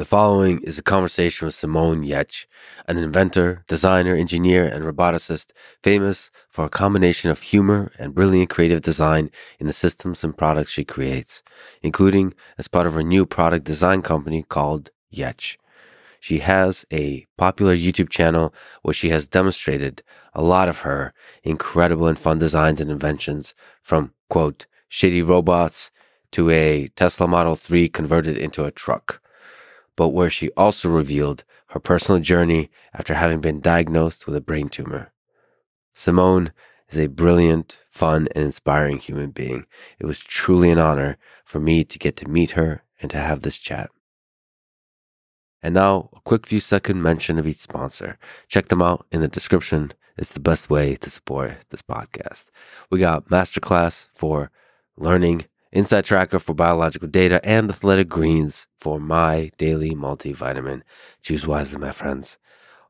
[0.00, 2.46] The following is a conversation with Simone Giertz,
[2.88, 8.80] an inventor, designer, engineer, and roboticist famous for a combination of humor and brilliant creative
[8.80, 11.42] design in the systems and products she creates,
[11.82, 15.58] including as part of her new product design company called Yetch.
[16.18, 21.12] She has a popular YouTube channel where she has demonstrated a lot of her
[21.42, 25.90] incredible and fun designs and inventions from, quote, shitty robots
[26.32, 29.20] to a Tesla Model 3 converted into a truck
[30.00, 34.66] but where she also revealed her personal journey after having been diagnosed with a brain
[34.66, 35.12] tumor.
[35.92, 36.54] Simone
[36.88, 39.66] is a brilliant, fun, and inspiring human being.
[39.98, 43.42] It was truly an honor for me to get to meet her and to have
[43.42, 43.90] this chat.
[45.62, 48.16] And now, a quick few second mention of each sponsor.
[48.48, 49.92] Check them out in the description.
[50.16, 52.46] It's the best way to support this podcast.
[52.90, 54.50] We got Masterclass for
[54.96, 60.82] learning Inside Tracker for biological data, and Athletic Greens for my daily multivitamin.
[61.22, 62.38] Choose wisely, my friends.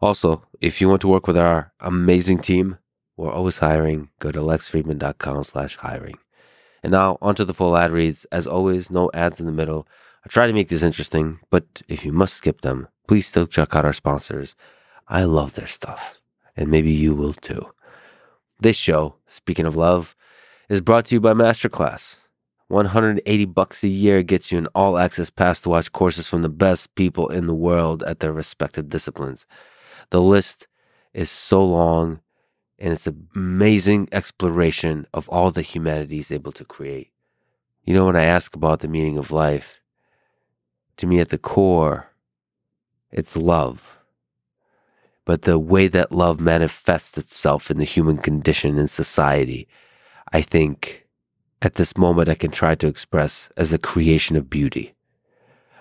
[0.00, 2.78] Also, if you want to work with our amazing team,
[3.18, 4.09] we're always hiring.
[4.18, 6.16] Go to lexfridman.com slash hiring.
[6.82, 8.24] And now onto the full ad reads.
[8.32, 9.87] As always, no ads in the middle.
[10.24, 13.76] I try to make this interesting, but if you must skip them, please still check
[13.76, 14.54] out our sponsors.
[15.06, 16.18] I love their stuff,
[16.56, 17.66] and maybe you will too.
[18.59, 20.15] This show, speaking of love,
[20.70, 22.16] is brought to you by Masterclass.
[22.71, 26.49] 180 bucks a year gets you an all access pass to watch courses from the
[26.49, 29.45] best people in the world at their respective disciplines.
[30.10, 30.68] The list
[31.12, 32.21] is so long
[32.79, 37.10] and it's an amazing exploration of all that humanity is able to create.
[37.85, 39.80] You know, when I ask about the meaning of life,
[40.96, 42.09] to me at the core,
[43.10, 43.99] it's love.
[45.24, 49.68] But the way that love manifests itself in the human condition in society,
[50.32, 50.99] I think
[51.62, 54.94] at this moment I can try to express as the creation of beauty,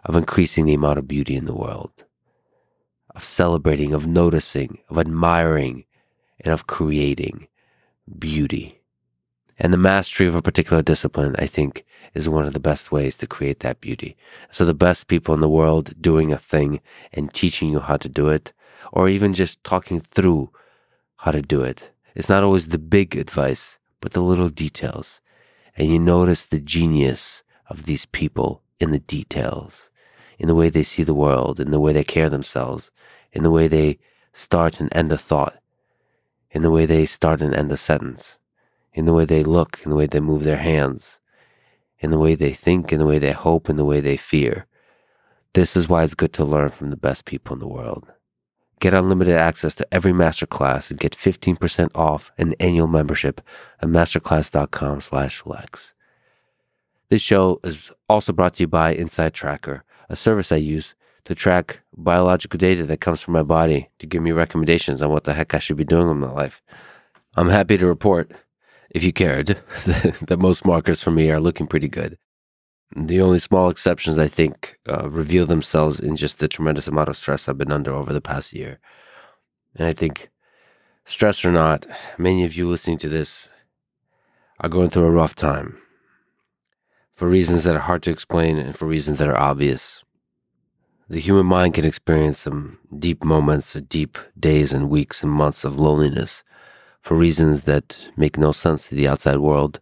[0.03, 2.05] of increasing the amount of beauty in the world,
[3.15, 5.85] of celebrating, of noticing, of admiring,
[6.39, 7.47] and of creating
[8.17, 8.81] beauty.
[9.57, 13.17] And the mastery of a particular discipline, I think, is one of the best ways
[13.17, 14.15] to create that beauty.
[14.51, 16.81] So the best people in the world doing a thing
[17.13, 18.53] and teaching you how to do it,
[18.91, 20.51] or even just talking through
[21.17, 21.91] how to do it.
[22.15, 25.21] It's not always the big advice, but the little details
[25.79, 29.89] and you notice the genius of these people in the details,
[30.37, 32.91] in the way they see the world, in the way they care themselves,
[33.31, 33.97] in the way they
[34.33, 35.57] start and end a thought,
[36.51, 38.37] in the way they start and end a sentence,
[38.93, 41.21] in the way they look, in the way they move their hands,
[41.99, 44.65] in the way they think, in the way they hope, in the way they fear.
[45.53, 48.11] This is why it's good to learn from the best people in the world.
[48.79, 53.41] Get unlimited access to every masterclass and get 15% off an annual membership
[53.81, 55.93] at masterclass.com slash lex.
[57.09, 60.93] This show is also brought to you by Inside Tracker, a service I use
[61.25, 65.25] to track biological data that comes from my body to give me recommendations on what
[65.25, 66.61] the heck I should be doing with my life.
[67.35, 68.31] I'm happy to report,
[68.91, 69.47] if you cared,
[69.85, 72.17] that most markers for me are looking pretty good.
[72.95, 77.17] The only small exceptions, I think, uh, reveal themselves in just the tremendous amount of
[77.17, 78.79] stress I've been under over the past year.
[79.75, 80.29] And I think,
[81.05, 81.85] stress or not,
[82.17, 83.47] many of you listening to this
[84.59, 85.77] are going through a rough time
[87.13, 90.03] for reasons that are hard to explain and for reasons that are obvious.
[91.09, 95.63] The human mind can experience some deep moments, or deep days and weeks and months
[95.63, 96.43] of loneliness
[97.01, 99.79] for reasons that make no sense to the outside world,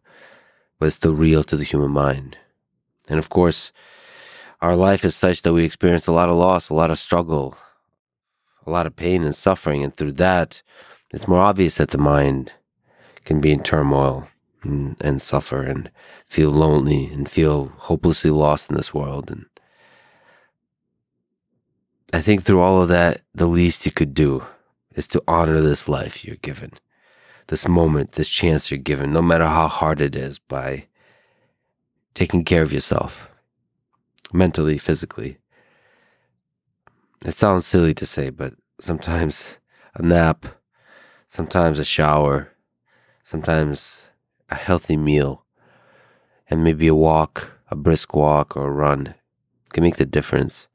[0.77, 2.37] but it's still real to the human mind.
[3.07, 3.71] And of course,
[4.61, 7.57] our life is such that we experience a lot of loss, a lot of struggle,
[8.65, 9.83] a lot of pain and suffering.
[9.83, 10.61] And through that,
[11.11, 12.51] it's more obvious that the mind
[13.23, 14.27] can be in turmoil
[14.63, 15.91] and, and suffer and
[16.25, 19.31] feel lonely and feel hopelessly lost in this world.
[19.31, 19.45] And
[22.13, 24.45] I think through all of that, the least you could do
[24.95, 26.73] is to honor this life you're given,
[27.47, 30.87] this moment, this chance you're given, no matter how hard it is, by
[32.17, 33.29] taking care of yourself
[34.33, 35.37] mentally, physically.
[37.23, 39.57] It sounds silly to say, but sometimes
[39.93, 40.47] a nap,
[41.27, 42.53] sometimes a shower,
[43.23, 44.01] sometimes
[44.49, 45.45] a healthy meal,
[46.49, 49.13] and maybe a walk, a brisk walk or a run
[49.71, 50.67] can make the difference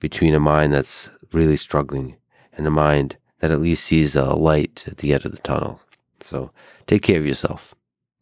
[0.00, 2.16] between a mind that's really struggling
[2.54, 5.82] and a mind that at least sees a light at the end of the tunnel.
[6.22, 6.50] So
[6.86, 7.74] take care of yourself.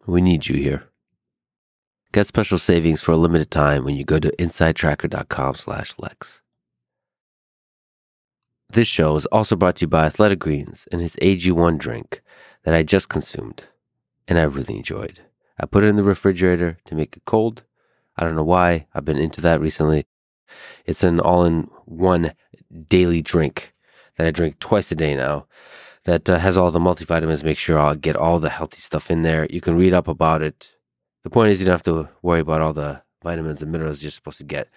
[0.05, 0.89] We need you here.
[2.17, 6.41] Get special savings for a limited time when you go to insidetracker.com slash Lex.
[8.71, 12.23] This show is also brought to you by Athletic Greens and his AG1 drink
[12.63, 13.65] that I just consumed
[14.27, 15.21] and I really enjoyed.
[15.61, 17.65] I put it in the refrigerator to make it cold.
[18.17, 18.87] I don't know why.
[18.95, 20.07] I've been into that recently.
[20.87, 22.33] It's an all in one
[22.89, 23.75] daily drink
[24.17, 25.49] that I drink twice a day now
[26.05, 27.45] that uh, has all the multivitamins.
[27.45, 29.47] Make sure I'll get all the healthy stuff in there.
[29.51, 30.73] You can read up about it.
[31.27, 34.13] The point is, you don't have to worry about all the vitamins and minerals you're
[34.13, 34.69] supposed to get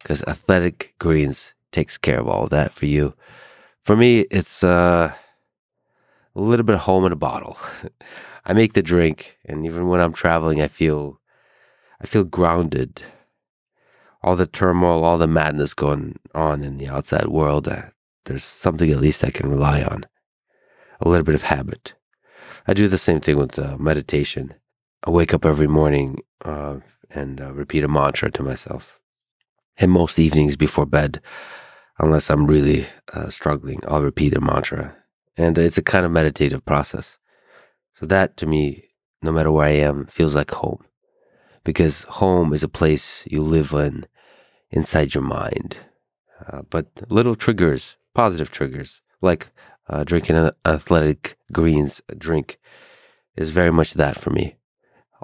[0.00, 3.14] because Athletic Greens takes care of all of that for you.
[3.84, 5.14] For me, it's uh,
[6.34, 7.56] a little bit of home in a bottle.
[8.44, 11.20] I make the drink, and even when I'm traveling, I feel
[12.00, 13.02] I feel grounded.
[14.24, 17.82] All the turmoil, all the madness going on in the outside world, uh,
[18.24, 20.06] there's something at least I can rely on.
[21.00, 21.94] A little bit of habit.
[22.66, 24.54] I do the same thing with uh, meditation.
[25.04, 26.76] I wake up every morning uh,
[27.10, 29.00] and uh, repeat a mantra to myself.
[29.76, 31.20] And most evenings before bed,
[31.98, 34.96] unless I'm really uh, struggling, I'll repeat a mantra.
[35.36, 37.18] And it's a kind of meditative process.
[37.94, 38.90] So that to me,
[39.22, 40.84] no matter where I am, feels like home.
[41.64, 44.06] Because home is a place you live in
[44.70, 45.78] inside your mind.
[46.46, 49.50] Uh, but little triggers, positive triggers, like
[49.88, 52.58] uh, drinking an athletic greens drink,
[53.36, 54.56] is very much that for me.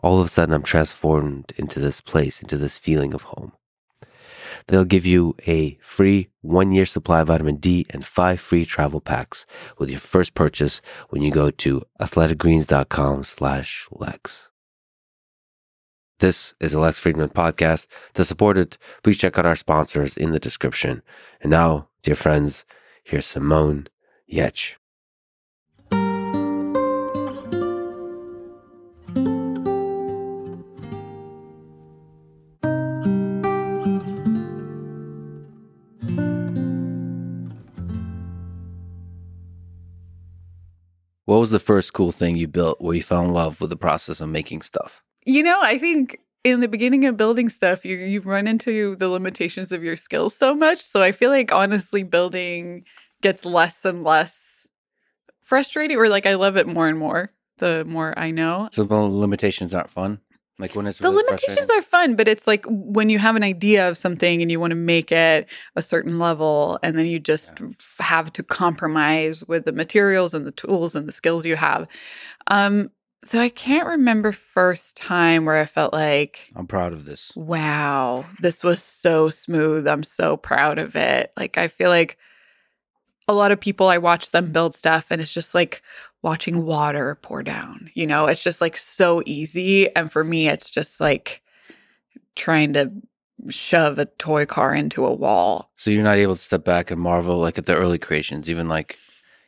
[0.02, 3.52] All of a sudden, I'm transformed into this place, into this feeling of home.
[4.66, 9.00] They'll give you a free one year supply of vitamin D and five free travel
[9.00, 9.46] packs
[9.78, 14.48] with your first purchase when you go to athleticgreens.com slash Lex.
[16.18, 17.86] This is the Lex Fridman podcast.
[18.14, 21.02] To support it, please check out our sponsors in the description.
[21.40, 22.64] And now, dear friends,
[23.04, 23.88] here's Simone
[24.30, 24.74] Giertz.
[41.28, 43.76] What was the first cool thing you built where you fell in love with the
[43.76, 45.02] process of making stuff?
[45.26, 49.10] You know, I think in the beginning of building stuff, you you run into the
[49.10, 50.80] limitations of your skills so much.
[50.80, 52.84] So I feel like honestly, building
[53.20, 54.66] gets less and less
[55.42, 58.70] frustrating, or like I love it more and more the more I know.
[58.72, 60.20] So the limitations aren't fun.
[60.58, 63.44] Like when it's the really limitations are fun, but it's like when you have an
[63.44, 67.20] idea of something and you want to make it a certain level, and then you
[67.20, 67.68] just Yeah.
[68.00, 71.86] have to compromise with the materials and the tools and the skills you have.
[72.48, 72.90] Um,
[73.24, 77.32] so I can't remember first time where I felt like, I'm proud of this.
[77.36, 79.86] wow, this was so smooth.
[79.86, 81.32] I'm so proud of it.
[81.36, 82.16] Like I feel like
[83.28, 85.82] a lot of people I watch them build stuff and it's just like
[86.22, 87.90] watching water pour down.
[87.94, 91.42] You know, it's just like so easy and for me it's just like
[92.34, 92.90] trying to
[93.50, 95.70] shove a toy car into a wall.
[95.76, 98.68] So you're not able to step back and marvel like at the early creations, even
[98.68, 98.98] like,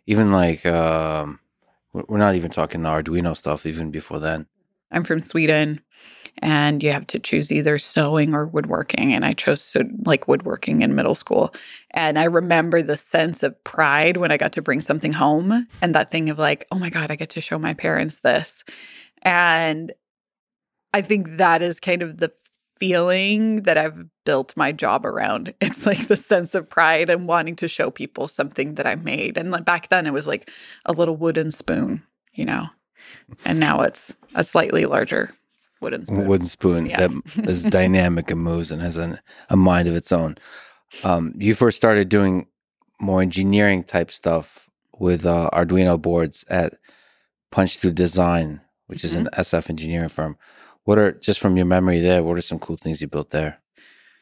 [0.07, 1.41] even like, um,
[1.93, 4.47] we're we're not even talking the Arduino stuff, even before then.
[4.93, 5.81] I'm from Sweden
[6.39, 10.83] and you have to choose either sewing or woodworking and I chose so, like woodworking
[10.83, 11.55] in middle school.
[11.91, 15.95] And I remember the sense of pride when I got to bring something home and
[15.95, 18.65] that thing of like, oh my god, I get to show my parents this.
[19.23, 19.93] And
[20.93, 22.33] I think that is kind of the
[22.79, 25.55] feeling that I've built my job around.
[25.61, 29.37] It's like the sense of pride and wanting to show people something that I made.
[29.37, 30.51] And back then it was like
[30.87, 32.67] a little wooden spoon, you know.
[33.45, 35.31] And now it's a slightly larger
[35.81, 36.27] wooden spoon.
[36.27, 37.09] Wooden spoon Yeah.
[37.09, 39.19] that is dynamic and moves and has an,
[39.49, 40.37] a mind of its own.
[41.05, 42.47] Um, you first started doing
[43.01, 44.69] more engineering type stuff
[44.99, 46.75] with uh, Arduino boards at
[47.51, 50.37] Punch Through Design, which is an SF engineering firm.
[50.85, 52.23] What are just from your memory there?
[52.23, 53.61] What are some cool things you built there?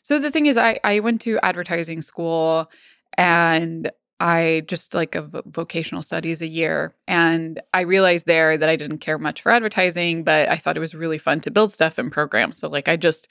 [0.03, 2.71] So the thing is, I I went to advertising school,
[3.17, 8.69] and I just like a vo- vocational studies a year, and I realized there that
[8.69, 11.73] I didn't care much for advertising, but I thought it was really fun to build
[11.73, 12.59] stuff and programs.
[12.59, 13.29] So like I just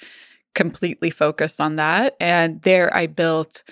[0.55, 3.63] completely focused on that, and there I built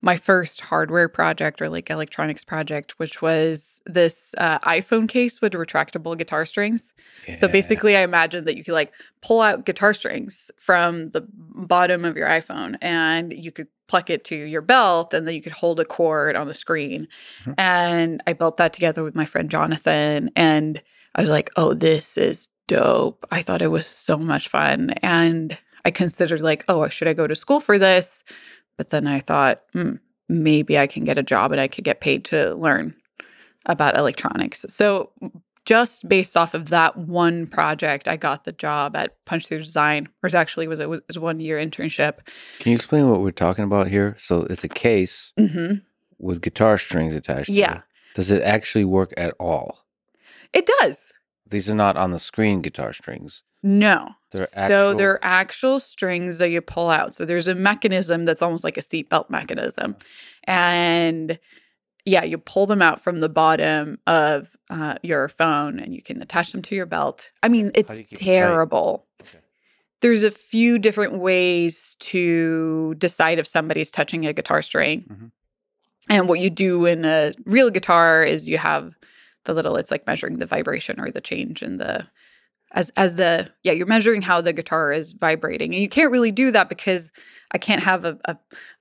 [0.00, 5.54] my first hardware project or like electronics project, which was this uh, iPhone case with
[5.54, 6.92] retractable guitar strings.
[7.36, 12.04] So basically, I imagined that you could like pull out guitar strings from the bottom
[12.04, 15.52] of your iPhone and you could pluck it to your belt and then you could
[15.52, 17.08] hold a chord on the screen.
[17.44, 17.54] Mhm.
[17.58, 20.30] And I built that together with my friend Jonathan.
[20.36, 20.80] And
[21.14, 23.26] I was like, oh, this is dope.
[23.32, 24.90] I thought it was so much fun.
[25.02, 28.22] And I considered, like, oh, should I go to school for this?
[28.78, 29.96] But then I thought, hmm,
[30.30, 32.94] maybe I can get a job and I could get paid to learn
[33.66, 34.64] about electronics.
[34.68, 35.12] So
[35.66, 40.08] just based off of that one project, I got the job at Punch Through Design,
[40.20, 42.20] which actually was a, was a one year internship.
[42.60, 44.16] Can you explain what we're talking about here?
[44.18, 45.74] So it's a case hmm
[46.18, 47.50] with guitar strings attached.
[47.50, 47.72] Yeah.
[47.72, 47.82] To it.
[48.14, 49.84] Does it actually work at all?
[50.52, 51.12] It does.
[51.46, 53.44] These are not on the screen guitar strings.
[53.62, 54.10] No.
[54.30, 57.14] They're so actual- they're actual strings that you pull out.
[57.14, 59.96] So there's a mechanism that's almost like a seatbelt mechanism.
[60.44, 61.38] And
[62.04, 66.22] yeah, you pull them out from the bottom of uh, your phone and you can
[66.22, 67.30] attach them to your belt.
[67.42, 69.06] I mean, it's it terrible.
[69.22, 69.38] Okay.
[70.00, 75.02] There's a few different ways to decide if somebody's touching a guitar string.
[75.10, 75.30] Mhm.
[76.10, 78.94] And what you do in a real guitar is you have
[79.44, 82.06] the little, it's like measuring the vibration or the change in the
[82.72, 85.74] as as the yeah you're measuring how the guitar is vibrating.
[85.74, 87.10] And you can't really do that because
[87.52, 88.36] i can't have a a,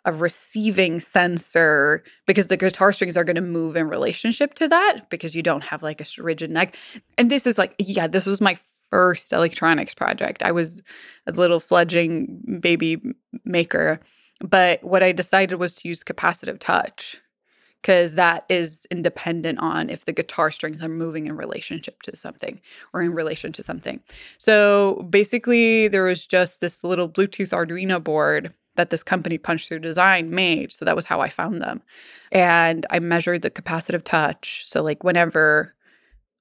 [0.05, 5.09] a receiving sensor because the guitar strings are going to move in relationship to that
[5.09, 6.75] because you don't have like a rigid neck.
[7.17, 8.57] And this is like yeah this was my
[8.89, 10.43] first electronics project.
[10.43, 10.81] I was
[11.27, 13.01] a little fledgling baby
[13.43, 13.99] maker.
[14.39, 17.19] But what i decided was to use capacitive touch
[17.87, 22.59] because that is independent on if the guitar strings are moving in relationship to something
[22.91, 24.01] or in relation to something.
[24.37, 29.79] So basically, there was just this little Bluetooth Arduino board that this company Punch Through
[29.79, 30.73] Design made.
[30.73, 31.81] So that was how I found them.
[32.33, 34.65] And I measured the capacitive touch.
[34.67, 35.73] So, like, whenever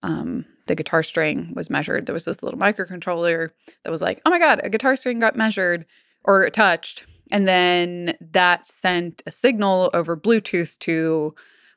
[0.03, 3.51] um, the guitar string was measured, there was this little microcontroller
[3.85, 5.87] that was like, oh my God, a guitar string got measured
[6.25, 7.07] or touched.
[7.31, 11.35] And then that sent a signal over Bluetooth to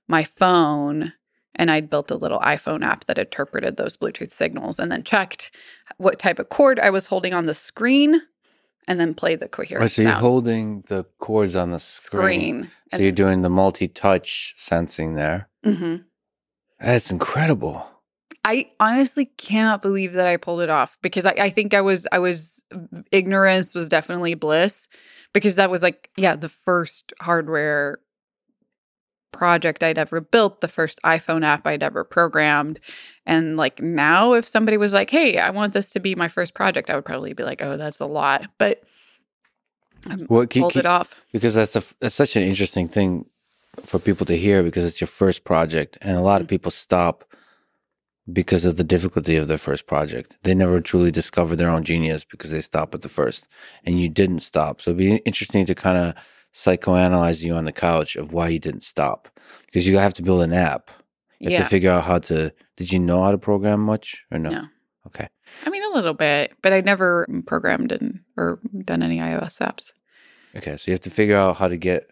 [0.07, 1.13] my phone.
[1.55, 5.53] And I'd built a little iPhone app that interpreted those Bluetooth signals and then checked
[5.97, 8.21] what type of chord I was holding on the screen
[8.87, 12.63] and then played the coherent Right, so you're holding the chords on the screen.
[12.63, 12.71] screen.
[12.91, 15.49] So you're doing the multi-touch sensing there.
[15.65, 16.05] Mhm.
[16.79, 17.85] That's incredible.
[18.45, 22.07] I honestly cannot believe that I pulled it off because I, I think I was
[22.11, 22.63] I was
[23.11, 24.87] ignorance was definitely bliss
[25.33, 27.99] because that was like yeah the first hardware
[29.31, 32.79] project I'd ever built the first iPhone app I'd ever programmed
[33.25, 36.53] and like now if somebody was like hey I want this to be my first
[36.55, 38.83] project I would probably be like oh that's a lot but
[40.07, 43.25] I What can, pulled can- it off because that's a that's such an interesting thing
[43.85, 46.55] for people to hear because it's your first project and a lot of Mm-hmm.
[46.55, 47.23] people stop
[48.33, 50.37] because of the difficulty of their first project.
[50.43, 53.47] They never truly discover their own genius because they stop at the first
[53.85, 54.81] and you didn't stop.
[54.81, 56.15] So it'd be interesting to kind of
[56.53, 59.29] psychoanalyze you on the couch of why you didn't stop
[59.65, 60.89] because you have to build an app.
[61.39, 64.23] You have yeah to figure out how to did you know how to program much
[64.31, 64.49] or no?
[64.49, 64.63] No.
[65.07, 65.27] Okay.
[65.65, 69.91] I mean a little bit but I'd never programmed in or done any iOS apps
[70.55, 72.09] Okay, so you have to figure out how to get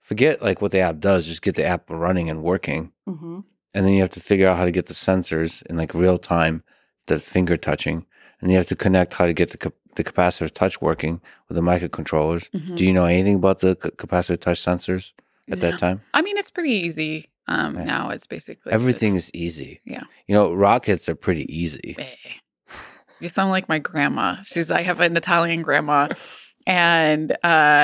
[0.00, 2.92] forget like what the app does, just get the app running and working.
[3.08, 3.40] mm-hmm.
[3.74, 6.18] And then you have to figure out how to get the sensors in like real
[6.18, 6.62] time,
[7.06, 8.06] the finger touching.
[8.40, 11.56] And you have to connect how to get the cap- the capacitive touch working with
[11.56, 12.50] the microcontrollers.
[12.50, 12.76] Mm-hmm.
[12.76, 15.12] Do you know anything about the ca- capacitive touch sensors
[15.50, 15.70] at No.
[15.70, 16.02] that time?
[16.12, 17.30] I mean, it's pretty easy.
[17.48, 17.84] Um, Yeah.
[17.84, 19.80] now it's basically Everything just- is easy.
[19.86, 20.02] Yeah.
[20.26, 21.94] You know, rockets are pretty easy.
[21.98, 22.74] Eh.
[23.20, 24.42] You sound like my grandma.
[24.42, 26.08] She's I have an Italian grandma,
[26.66, 27.36] and uh,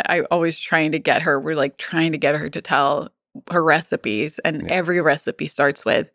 [0.05, 1.41] I always trying to get her.
[1.41, 3.09] We're like trying to get her to tell
[3.51, 4.69] her recipes, and Yeah.
[4.73, 6.11] every recipe starts with,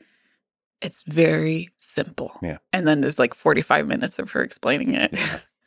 [0.82, 2.58] "It's very simple." Yeah.
[2.74, 5.14] and then there's like 45 minutes of her explaining it.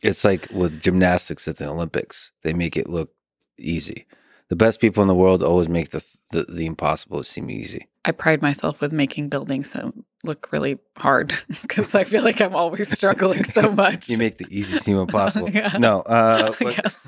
[0.03, 3.13] It's like with gymnastics at the Olympics, they make it look
[3.59, 4.07] easy.
[4.49, 7.89] The best people in the world always make the the, the impossible seem easy.
[8.05, 9.93] I pride myself with making buildings so
[10.25, 14.09] look really hard because I feel like I'm always struggling so much.
[14.09, 15.51] You make the easy seem impossible.
[15.55, 15.77] Yeah.
[15.79, 16.01] No.
[16.03, 17.07] Uh, but- yes.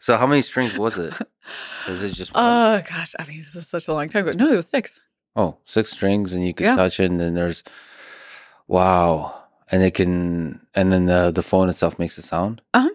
[0.00, 1.12] So how many strings was it?
[1.88, 2.44] Was it just one?
[2.44, 4.36] Oh gosh, I mean, this is such a long time ago.
[4.38, 5.00] No, it was six.
[5.36, 6.76] oh, six strings, and you could Yeah.
[6.76, 7.64] touch it, and then there's
[8.68, 9.34] wow,
[9.70, 12.62] and it can, and then the the phone itself makes a sound.
[12.72, 12.88] Uh huh.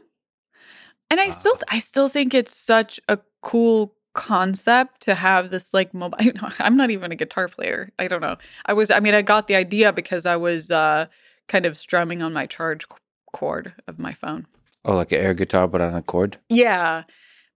[1.12, 5.94] And I still, I still think it's such a cool concept to have this like
[5.94, 6.18] mobile.
[6.60, 7.92] I'm not even a guitar player.
[8.00, 8.38] I don't know.
[8.66, 11.08] I was, I mean, I got the idea because I was uh,
[11.48, 12.86] kind of strumming on my charge
[13.34, 14.48] cord of my phone.
[14.86, 16.38] Oh, like an air guitar, but on a cord.
[16.50, 17.04] Yeah.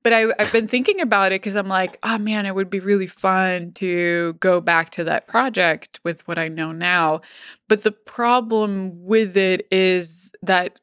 [0.03, 2.81] But I, I've been thinking about it because I'm like, oh man, it would be
[2.81, 7.22] really fun to go back to that project with what I know now.
[7.69, 10.79] But the problem with it is that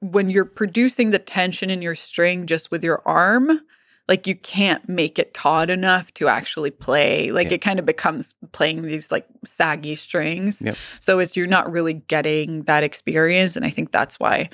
[0.00, 3.60] when you're producing the tension in your string just with your arm,
[4.08, 7.30] like you can't make it taut enough to actually play.
[7.32, 7.54] Like Yeah.
[7.54, 10.60] it kind of becomes playing these like saggy strings.
[10.60, 10.76] Yep.
[11.00, 13.56] So it's you're not really getting that experience.
[13.56, 14.50] And I think that's why,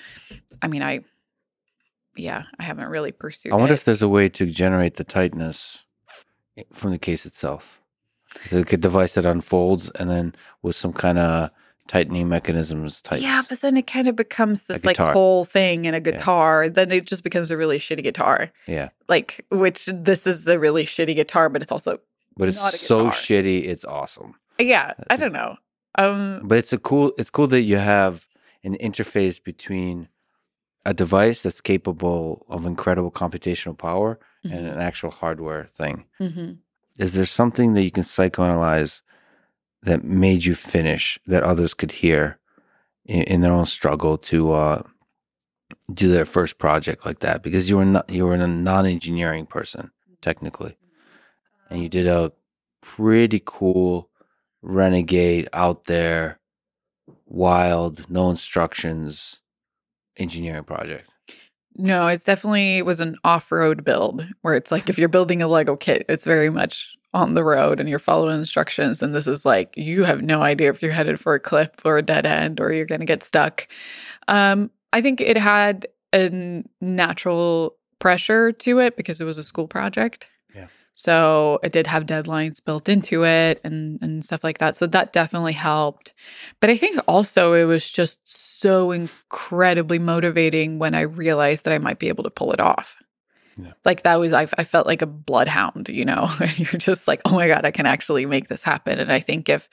[0.63, 1.01] I mean, I,
[2.17, 3.79] yeah, I haven't really pursued I wonder it.
[3.79, 5.85] if there's a way to generate the tightness
[6.73, 7.81] from the case itself.
[8.45, 11.51] It's like a device that unfolds, and then with some kind of
[11.91, 13.25] tightening mechanisms, tightens.
[13.25, 16.69] Yeah, but then it kind of becomes this like whole thing in a guitar.
[16.69, 18.53] Then it just becomes a really shitty guitar.
[18.69, 18.91] yeah.
[19.09, 21.99] Like, which this is a really shitty guitar, but it's also,
[22.37, 24.35] But it's so shitty, it's awesome.
[24.61, 25.57] yeah, I don't know.
[25.97, 27.13] Um, But it's a cool.
[27.19, 28.29] It's cool that you have
[28.63, 30.09] an interface between
[30.87, 34.73] a device that's capable of incredible computational power and Mhm.
[34.75, 36.05] an actual hardware thing.
[36.21, 36.59] Mhm.
[36.99, 39.03] Is there something that you can psychoanalyze
[39.83, 42.39] that made you finish that others could hear
[43.05, 44.83] in, in their own struggle to uh,
[45.93, 47.43] do their first project like that?
[47.43, 50.77] Because you were not you were a non-engineering person technically,
[51.71, 52.33] and you did a
[52.83, 54.11] pretty cool
[54.63, 56.39] renegade out there,
[57.27, 59.41] wild, no instructions
[60.17, 61.11] engineering project.
[61.77, 65.77] No, it's definitely was an off-road build where it's like if you're building a Lego
[65.77, 69.77] kit, it's very much on the road and you're following instructions and this is like
[69.77, 72.73] you have no idea if you're headed for a cliff or a dead end or
[72.73, 73.67] you're going to get stuck.
[74.29, 79.69] Um I think it had a natural pressure to it because it was a school
[79.69, 80.29] project.
[80.55, 80.67] Yeah.
[80.95, 84.77] So it did have deadlines built into it and and stuff like that.
[84.77, 86.15] So that definitely helped.
[86.61, 91.79] But I think also it was just so incredibly motivating when I realized that I
[91.79, 93.03] might be able to pull it off.
[93.65, 93.73] Yeah.
[93.85, 96.31] Like that was I, I felt like a bloodhound, you know.
[96.41, 98.99] And you're just like, oh my god, I can actually make this happen.
[98.99, 99.69] And I think if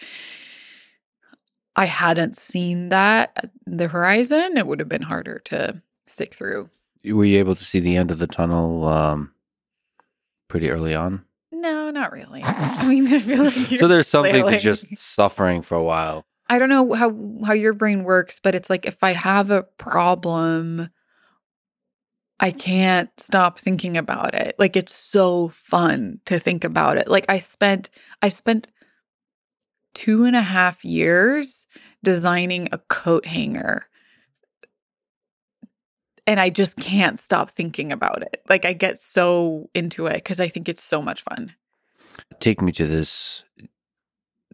[1.76, 6.70] I hadn't seen that at the horizon, it would have been harder to stick through.
[7.06, 9.34] Were you able to see the end of the tunnel um,
[10.48, 11.24] pretty early on?
[11.52, 12.42] No, not really.
[12.44, 16.26] I mean, I feel like so there's something to just suffering for a while.
[16.50, 17.16] I don't know how
[17.46, 20.90] how your brain works, but it's like if I have a problem,
[22.40, 24.56] I can't stop thinking about it.
[24.60, 27.08] Like it's so fun to think about it.
[27.08, 27.90] Like I spent
[28.22, 28.68] I spent
[29.96, 31.68] two and a half years
[32.04, 33.88] designing a coat hanger.
[36.28, 38.44] And I just can't stop thinking about it.
[38.50, 41.56] Like I get so into it because I think it's so much fun.
[42.40, 43.46] Take me to this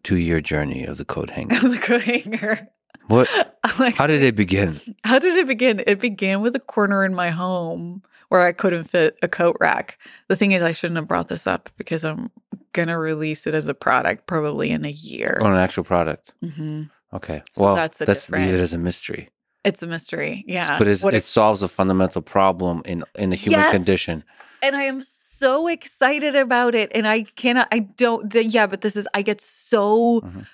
[0.04, 1.60] two year journey of the coat hanger.
[1.60, 2.70] the coat hanger.
[3.08, 3.30] What?
[3.80, 4.80] Like- How did it begin?
[5.06, 5.82] How did it begin?
[5.88, 9.98] It began with a corner in my home where I couldn't fit a coat rack.
[10.28, 12.30] The thing is, I shouldn't have brought this up because I'm
[12.74, 15.40] gonna release it as a product probably in a year.
[15.42, 16.34] On an actual product.
[16.42, 17.42] hmm Okay.
[17.54, 19.30] So well, that's the let's leave it as a mystery.
[19.64, 20.78] It's a mystery, yeah.
[20.78, 23.72] But it's, it if- solves a fundamental problem in in the human Yes!
[23.72, 24.24] condition.
[24.62, 27.70] and I am so excited about it, and I cannot.
[27.72, 28.30] I don't.
[28.30, 29.08] The, yeah, but this is.
[29.14, 30.20] I get so.
[30.22, 30.48] Mhm.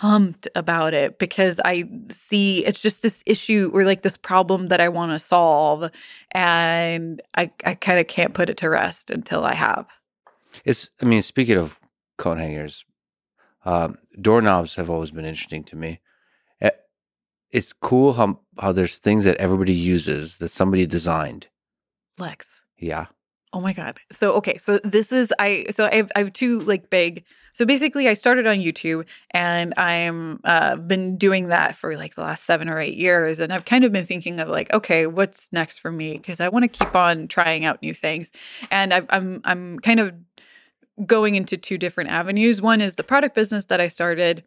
[0.00, 4.80] Pumped about it because I see it's just this issue or like this problem that
[4.80, 5.90] I want to solve
[6.32, 9.86] and I I kind of can't put it to rest until I have.
[10.64, 10.90] It's.
[11.00, 11.78] I mean, speaking of
[12.18, 12.84] coat hangers,
[13.64, 16.00] um, doorknobs have always been interesting to me.
[16.60, 16.70] Eh,
[17.50, 21.48] It's cool how how there's things that everybody uses that somebody designed.
[22.18, 22.46] Lex.
[22.78, 23.06] Yeah.
[23.52, 24.00] Oh my god.
[24.12, 27.64] So okay, so this is I so I have I have two like big so
[27.64, 32.44] basically I started on YouTube and I'm uh been doing that for like the last
[32.44, 35.78] 7 or 8 years and I've kind of been thinking of like okay, what's next
[35.78, 38.30] for me because I want to keep on trying out new things.
[38.70, 40.12] And I I'm I'm kind of
[41.06, 42.60] going into two different avenues.
[42.60, 44.44] One is the product business that I started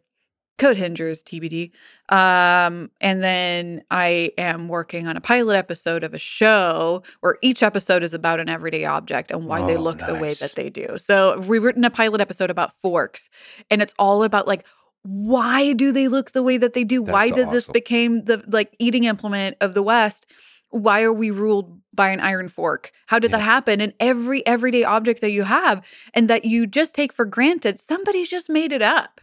[0.58, 1.70] Code Hingers TBD.
[2.08, 7.62] Um, and then I am working on a pilot episode of a show where each
[7.62, 10.68] episode is about an everyday object and why they Oh, look the way that they
[10.70, 10.96] do.
[10.98, 13.30] So we've written a pilot episode about forks,
[13.70, 14.64] and it's all about like
[15.02, 17.02] why do they look the way that they do?
[17.02, 17.72] why That's did this awesome.
[17.72, 20.26] became the like eating implement of the West?
[20.70, 22.92] Why are we ruled by an iron fork?
[23.06, 23.80] How did that happen?
[23.80, 25.82] And every everyday object that you have
[26.14, 29.20] and that you just take for granted, somebody's just made it up.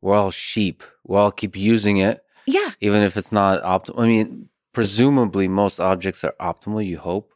[0.00, 0.82] We're all sheep.
[1.06, 2.70] We all keep using it, Yeah.
[2.80, 4.00] even if it's not optimal.
[4.00, 6.84] I mean, presumably most objects are optimal.
[6.86, 7.32] You hope,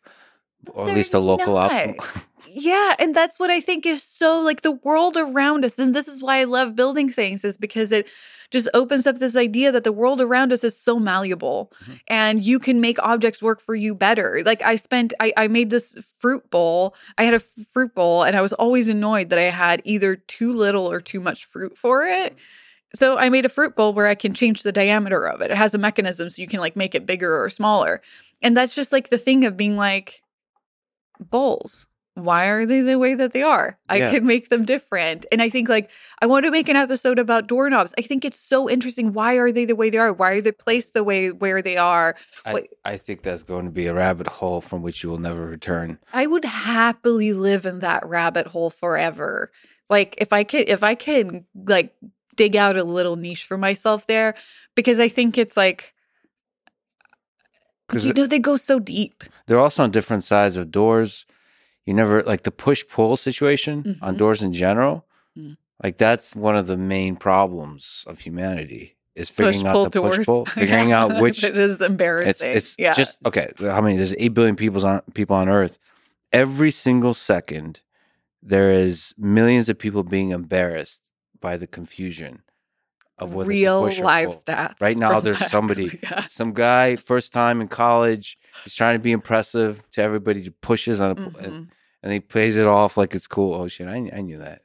[0.71, 1.71] or at They're least a local not.
[1.71, 2.25] optimal.
[2.55, 6.07] Yeah, and that's what I think is so like the world around us, and this
[6.07, 8.07] is why I love building things, is because it
[8.51, 12.01] just opens up this idea that the world around us is so malleable Mhm.
[12.09, 14.43] and you can make objects work for you better.
[14.45, 16.95] Like I spent, I, I made this fruit bowl.
[17.17, 20.53] I had a fruit bowl, and I was always annoyed that I had either too
[20.53, 22.37] little or too much fruit for it.
[22.95, 25.51] So I made a fruit bowl where I can change the diameter of it.
[25.51, 28.03] It has a mechanism so you can like make it bigger or smaller.
[28.43, 30.22] And that's just like the thing of being like
[31.23, 31.87] bowls.
[32.15, 33.79] Why are they the way that they are?
[33.89, 34.11] I Yeah.
[34.11, 35.25] can make them different.
[35.33, 37.95] And I think like I want to make an episode about doorknobs.
[37.97, 39.15] I think it's so interesting.
[39.15, 40.13] Why are they the way they are?
[40.13, 42.15] Why are they placed the way where they are?
[42.45, 42.65] I.
[42.85, 45.99] I think that's going to be a rabbit hole from which you will never return.
[46.13, 49.51] I would happily live in that rabbit hole forever.
[49.89, 51.95] Like if I can if I can like
[52.37, 54.35] dig out a little niche for myself there
[54.75, 55.92] because I think it's like
[57.93, 59.23] Because you know they go so deep.
[59.47, 61.27] they're also on different sides of doors.
[61.87, 64.19] You never like the push pull situation on Mhm.
[64.19, 65.05] doors in general.
[65.39, 65.57] Mm.
[65.83, 70.45] Like that's one of the main problems of humanity is figuring out the push pull,
[70.61, 71.05] figuring Yeah.
[71.05, 72.51] out which it is embarrassing.
[72.51, 72.93] it's it's yeah.
[72.95, 73.51] just okay.
[73.61, 73.97] How many?
[73.97, 75.79] There's eight billion people on people on Earth.
[76.33, 77.81] Every single second,
[78.43, 81.03] there is millions of people being embarrassed
[81.41, 82.41] by the confusion
[83.23, 84.75] of whether real live stats.
[84.81, 86.27] Right now, there's somebody- Yeah.
[86.29, 90.43] Some guy, first time in college, he's trying to be impressive to everybody.
[90.43, 91.69] He Pushes on a, and, Mhm.
[92.03, 93.55] and he plays it off like it's cool.
[93.55, 94.63] Oh shit, I, I knew that.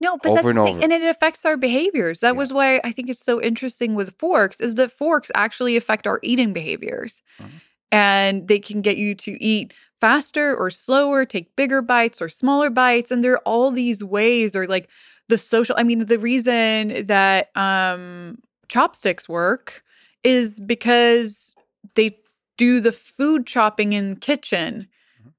[0.00, 0.82] No, but over that's and over.
[0.82, 2.20] and it affects our behaviors.
[2.20, 2.38] That Yeah.
[2.38, 6.18] was why I think it's so interesting with forks is that forks actually affect our
[6.22, 7.22] eating behaviors.
[7.40, 7.50] Mhm.
[7.92, 12.70] And they can get you to eat faster or slower, take bigger bites or smaller
[12.70, 13.10] bites.
[13.12, 14.88] And there are all these ways, or like
[15.28, 15.74] the social.
[15.78, 19.82] I mean, the reason that um chopsticks work
[20.24, 21.54] is because
[21.94, 22.16] they
[22.56, 24.88] do the food chopping in the kitchen
[25.24, 25.32] Mhm.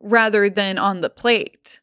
[0.00, 1.80] rather than on the plate.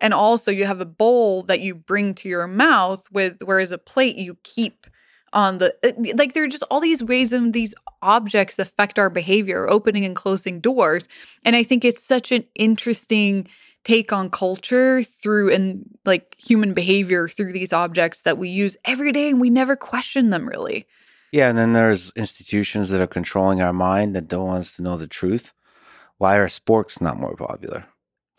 [0.00, 3.78] And also you have a bowl that you bring to your mouth with whereas a
[3.78, 4.86] plate you keep
[5.32, 5.74] on the
[6.16, 10.16] like there are just all these ways and these objects affect our behavior, opening and
[10.16, 11.08] closing doors.
[11.44, 13.48] And I think it's such an interesting
[13.84, 19.12] take on culture through and like human behavior through these objects that we use every
[19.12, 20.86] day and we never question them really.
[21.32, 24.82] Yeah, and then there's institutions that are controlling our mind that don't want us to
[24.82, 25.54] know the truth.
[26.18, 27.86] Why are sporks not more popular?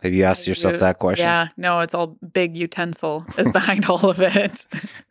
[0.03, 1.25] Have you asked yourself that question?
[1.25, 4.67] Yeah, no, it's all big utensil is behind all of it.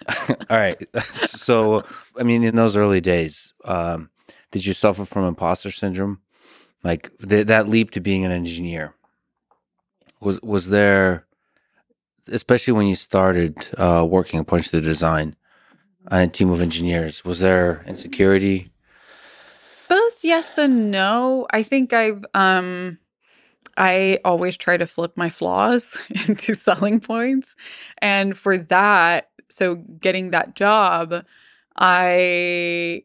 [0.51, 0.83] All right.
[1.13, 1.83] So,
[2.19, 4.11] I mean, in those early days, um,
[4.51, 6.21] did you suffer from imposter syndrome?
[6.85, 8.95] Like th- that leap to being an engineer
[10.23, 11.27] was was there,
[12.29, 15.37] especially when you started uh, working a bunch of the design
[16.09, 17.25] on a team of engineers.
[17.25, 18.71] Was there insecurity?
[19.89, 21.47] Both yes and no.
[21.51, 22.99] I think I've um
[23.77, 25.97] I always try to flip my flaws
[26.29, 27.57] into selling points.
[27.99, 31.25] And for that, so getting that job,
[31.77, 33.05] I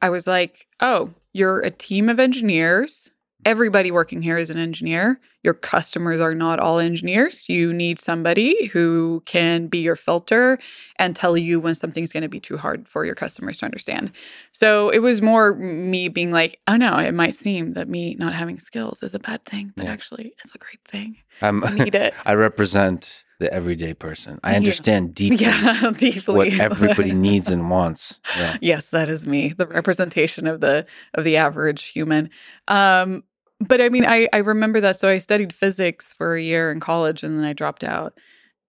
[0.00, 3.10] I was like, "Oh, you're a team of engineers.
[3.44, 5.20] Everybody working here is an engineer.
[5.44, 7.48] Your customers are not all engineers.
[7.48, 10.58] You need somebody who can be your filter
[10.98, 14.10] and tell you when something's going to be too hard for your customers to understand."
[14.52, 18.34] So it was more me being like, oh no, it might seem that me not
[18.34, 19.92] having skills is a bad thing, but Yeah.
[19.92, 21.16] actually it's a great thing.
[21.40, 22.14] I need it.
[22.26, 24.40] I represent the everyday person.
[24.42, 24.56] I Yeah.
[24.56, 26.34] understand deeply yeah, deeply.
[26.34, 28.18] what everybody needs and wants.
[28.36, 28.56] Yeah.
[28.60, 32.30] yes, that is me, the representation of the of the average human.
[32.66, 33.22] Um,
[33.60, 34.98] but I mean, I I remember that.
[34.98, 38.18] So I studied physics for a year in college, and then I dropped out.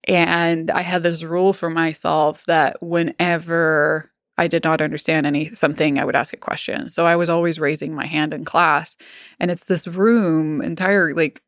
[0.06, 6.00] And I had this rule for myself that whenever I did not understand any something,
[6.00, 6.90] I would ask a question.
[6.90, 8.98] So I was always raising my hand in class,
[9.40, 11.42] and it's this room, entire like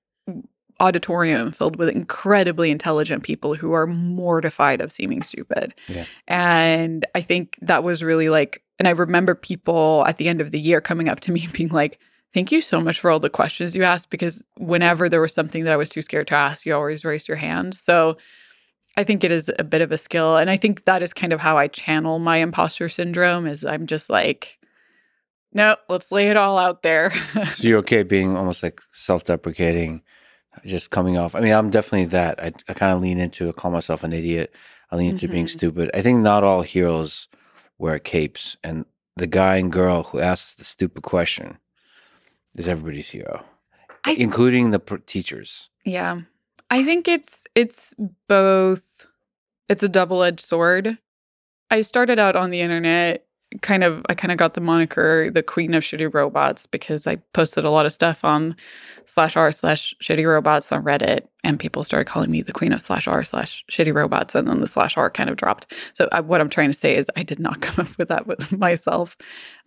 [0.82, 5.76] auditorium filled with incredibly intelligent people who are mortified of seeming stupid.
[5.88, 6.06] Yeah.
[6.28, 10.50] And I think that was really like, and I remember people at the end of
[10.50, 12.00] the year coming up to me and being like,
[12.34, 15.66] Thank you so much for all the questions you asked because whenever there was something
[15.66, 17.76] that I was too scared to ask, you always raised your hand.
[17.76, 18.18] So
[18.96, 20.38] I think it is a bit of a skill.
[20.38, 23.86] And I think that is kind of how I channel my imposter syndrome is I'm
[23.86, 24.58] just like,
[25.54, 27.12] no, let's lay it all out there.
[27.56, 30.02] So you're okay being almost like self-deprecating,
[30.66, 31.36] just coming off.
[31.36, 32.42] I mean, I'm definitely that.
[32.42, 34.54] I, I kind of lean into it, call myself an idiot.
[34.90, 35.50] I lean into being Mhm.
[35.50, 35.92] stupid.
[35.94, 37.28] I think not all heroes
[37.78, 38.86] wear capes, and
[39.18, 41.58] the guy and girl who asks the stupid question
[42.56, 43.44] is everybody's hero,
[44.18, 45.70] including the pr- teachers.
[45.86, 46.22] Yeah.
[46.70, 47.94] I think it's it's
[48.28, 49.08] both
[49.68, 50.98] it's a double-edged sword.
[51.70, 53.26] I started out on the internet
[53.62, 57.18] kind of I kind of got the moniker the queen of shitty robots because I
[57.34, 58.56] posted a lot of stuff on
[59.06, 62.82] slash r slash shitty robots on Reddit and people started calling me the queen of
[62.82, 65.74] slash r slash shitty robots and then the slash r kind of dropped.
[65.94, 68.26] So I, what I'm trying to say is I did not come up with that
[68.26, 69.18] with myself,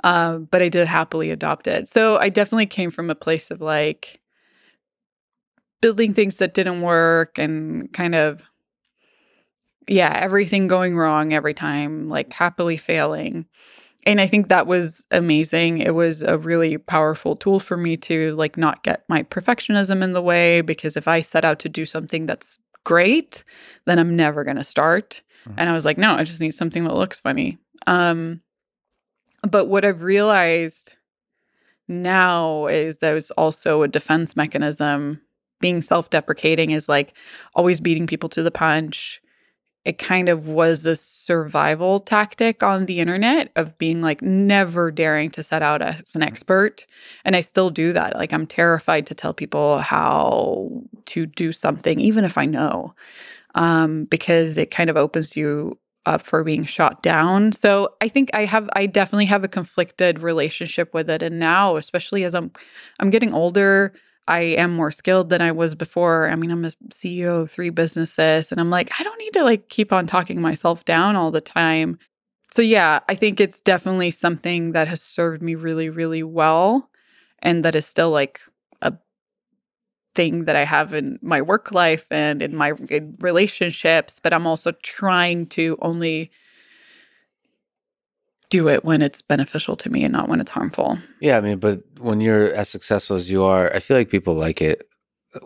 [0.02, 1.86] um, but I did happily adopt it.
[1.86, 4.20] So I definitely came from a place of like
[5.82, 8.42] building things that didn't work and kind of
[9.88, 13.46] yeah everything going wrong every time like happily failing.
[14.06, 15.78] And i think that was amazing.
[15.78, 20.12] It was a really powerful tool for me to like not get my perfectionism in
[20.12, 23.44] the way because if i set out to do something that's great
[23.86, 25.22] then i'm never going to start.
[25.46, 25.54] Mhm.
[25.58, 27.58] and i was like no i just need something that looks funny.
[27.86, 28.40] Um
[29.50, 30.94] but what i've realized
[31.88, 35.20] now is that it's also a defense mechanism.
[35.60, 37.14] Being self-deprecating is like
[37.54, 39.20] always beating people to the punch
[39.84, 45.30] it kind of was a survival tactic on the internet of being like never daring
[45.30, 46.86] to set out as an expert
[47.24, 50.70] and i still do that like i'm terrified to tell people how
[51.06, 52.94] to do something even if i know
[53.54, 57.52] um, because it kind of opens you up for being shot down.
[57.52, 61.76] So I think I have I definitely have a conflicted relationship with it and now
[61.76, 62.52] especially as I'm
[63.00, 63.92] I'm getting older,
[64.26, 66.30] I am more skilled than I was before.
[66.30, 69.44] I mean, I'm a CEO of three businesses and I'm like I don't need to
[69.44, 71.98] like keep on talking myself down all the time.
[72.50, 76.90] So yeah, I think it's definitely something that has served me really really well
[77.40, 78.40] and that is still like
[78.80, 78.94] a
[80.14, 84.46] thing that I have in my work life and in my in relationships, but I'm
[84.46, 86.30] also trying to only
[88.56, 90.98] do it when it's beneficial to me and not when it's harmful.
[91.20, 94.34] Yeah, I mean, but when you're as successful as you are, I feel like people
[94.34, 94.86] like it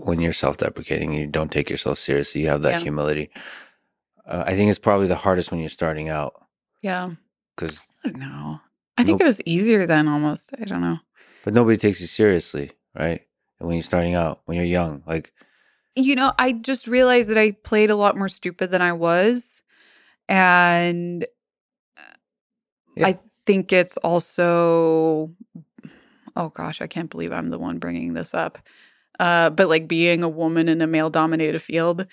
[0.09, 1.13] when you're self-deprecating.
[1.15, 2.43] You don't take yourself seriously.
[2.43, 2.81] You have that Yeah.
[2.89, 3.31] humility.
[4.27, 6.33] Uh, I think it's probably the hardest when you're starting out
[6.83, 7.13] Yeah.
[7.57, 8.61] because, I don't know.
[8.99, 10.51] I think it was easier then almost.
[10.61, 10.99] I don't know.
[11.45, 13.23] but nobody takes you seriously, right?
[13.59, 15.33] And when you're starting out, when you're young, like
[15.97, 19.63] You know, I just realized that I played a lot more stupid than I was.
[20.29, 21.27] And
[22.99, 23.09] Yeah.
[23.09, 25.31] I think it's also,
[26.37, 28.59] oh gosh, I can't believe I'm the one bringing this up.
[29.19, 32.07] Uh, but like being a woman in a male dominated field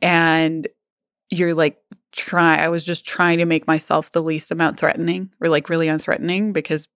[0.00, 0.68] and
[1.30, 1.78] you're like
[2.16, 5.86] try I was just trying to make myself the least amount threatening or like really
[5.86, 6.88] unthreatening because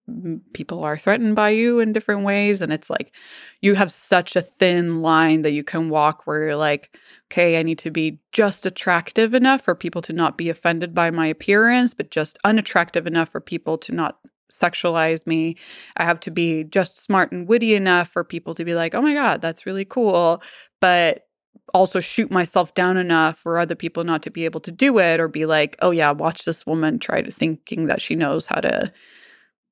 [0.52, 3.14] people are threatened by you in different ways and it's like
[3.60, 6.96] you have such a thin line that you can walk where you're like
[7.30, 11.10] okay I need to be just attractive enough for people to not be offended by
[11.10, 14.18] my appearance but just unattractive enough for people to not
[14.50, 15.56] sexualize me.
[15.96, 19.02] I have to be just smart and witty enough for people to be like oh
[19.02, 20.42] my god that's really cool
[20.80, 21.26] but
[21.74, 25.20] also shoot myself down enough for other people not to be able to do it
[25.20, 28.60] or be like, oh yeah, watch this woman try to thinking that she knows how
[28.60, 28.92] to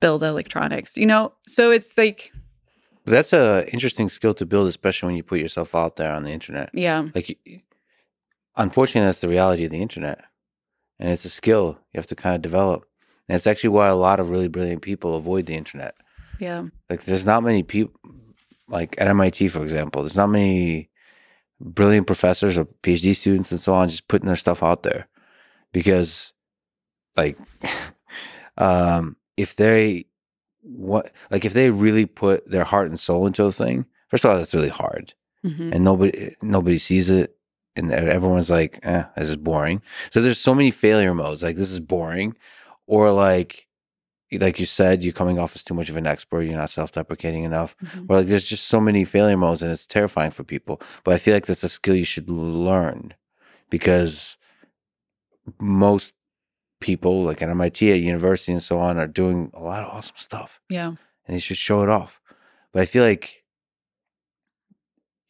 [0.01, 1.33] build electronics, you know?
[1.47, 2.33] So it's like,
[3.05, 6.31] that's a interesting skill to build, especially when you put yourself out there on the
[6.31, 6.71] internet.
[6.73, 7.39] yeah, Like,
[8.57, 10.25] unfortunately, that's the reality of the internet,
[10.99, 12.85] and it's a skill you have to kind of develop.
[13.29, 15.95] And it's actually why a lot of really brilliant people avoid the internet.
[16.39, 17.99] yeah, Like, there's not many people,
[18.69, 20.91] like at MIT, for example, there's not many
[21.61, 25.09] brilliant professors or PhD students and so on just putting their stuff out there.
[25.73, 26.33] Because,
[27.17, 27.37] like,
[28.59, 30.07] um, if they
[30.63, 34.31] what like if they really put their heart and soul into a thing, first of
[34.31, 35.15] all, that's really hard.
[35.45, 37.37] Mhm, and nobody nobody sees it
[37.77, 39.81] and everyone's like eh, this is boring.
[40.11, 42.37] So there's so many failure modes like this is boring.
[42.87, 43.68] Or like
[44.33, 47.45] like you said you're coming off as too much of an expert you're not self-deprecating
[47.45, 48.07] enough mhm.
[48.09, 51.19] or like there's just so many failure modes and it's terrifying for people but i
[51.19, 53.15] feel like that's a skill you should learn
[53.71, 54.37] because
[55.61, 56.13] most
[56.81, 60.17] people like at mit at university and so on are doing a lot of awesome
[60.17, 60.95] stuff yeah,
[61.29, 62.21] and they should show it off.
[62.73, 63.45] But I feel like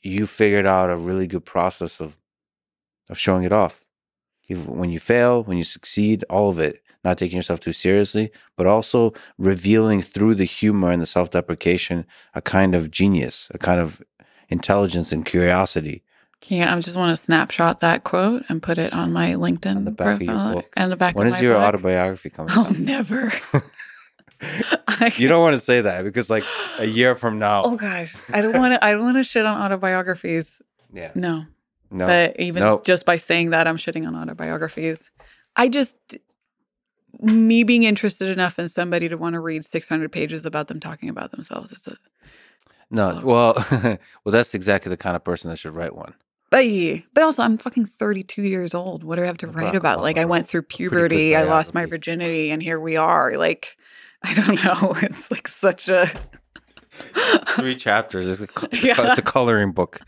[0.00, 2.16] you figured out a really good process of
[3.10, 3.84] of showing it off.
[4.46, 8.30] You, when you fail, when you succeed, all of it, not taking yourself too seriously,
[8.56, 13.58] but also revealing through the humor and the self deprecation a kind of genius, a
[13.58, 14.02] kind of
[14.48, 16.02] intelligence and curiosity.
[16.40, 19.76] Can you, I just want to snapshot that quote and put it on my LinkedIn
[19.76, 20.72] On the back of your book.
[20.76, 21.62] and the back When is your book.
[21.64, 22.78] autobiography coming Oh, out?
[22.78, 23.32] never.
[25.16, 26.44] You don't want to say that because, like,
[26.78, 28.84] a year from now, Oh gosh, I don't want to.
[28.84, 30.62] I don't want to shit on autobiographies.
[30.92, 31.44] yeah, No,
[31.90, 32.84] no, but even Nope.
[32.84, 35.10] just by saying that, I'm shitting on autobiographies.
[35.56, 35.96] I just
[37.20, 41.08] me being interested enough in somebody to want to read 600 pages about them talking
[41.08, 41.72] about themselves.
[41.72, 41.96] It's a
[42.90, 43.20] no.
[43.22, 46.14] Well, well, that's exactly the kind of person that should write one.
[46.50, 46.64] but,
[47.12, 49.04] but also I'm fucking 32 years old.
[49.04, 50.00] What do I have to write about?
[50.00, 53.36] Like I went through puberty, I lost my virginity, and here we are.
[53.36, 53.76] Like
[54.22, 54.94] I don't know.
[55.02, 56.10] It's like such a
[57.48, 58.40] three chapters.
[58.40, 59.10] It's a, Yeah.
[59.10, 60.00] it's a coloring book.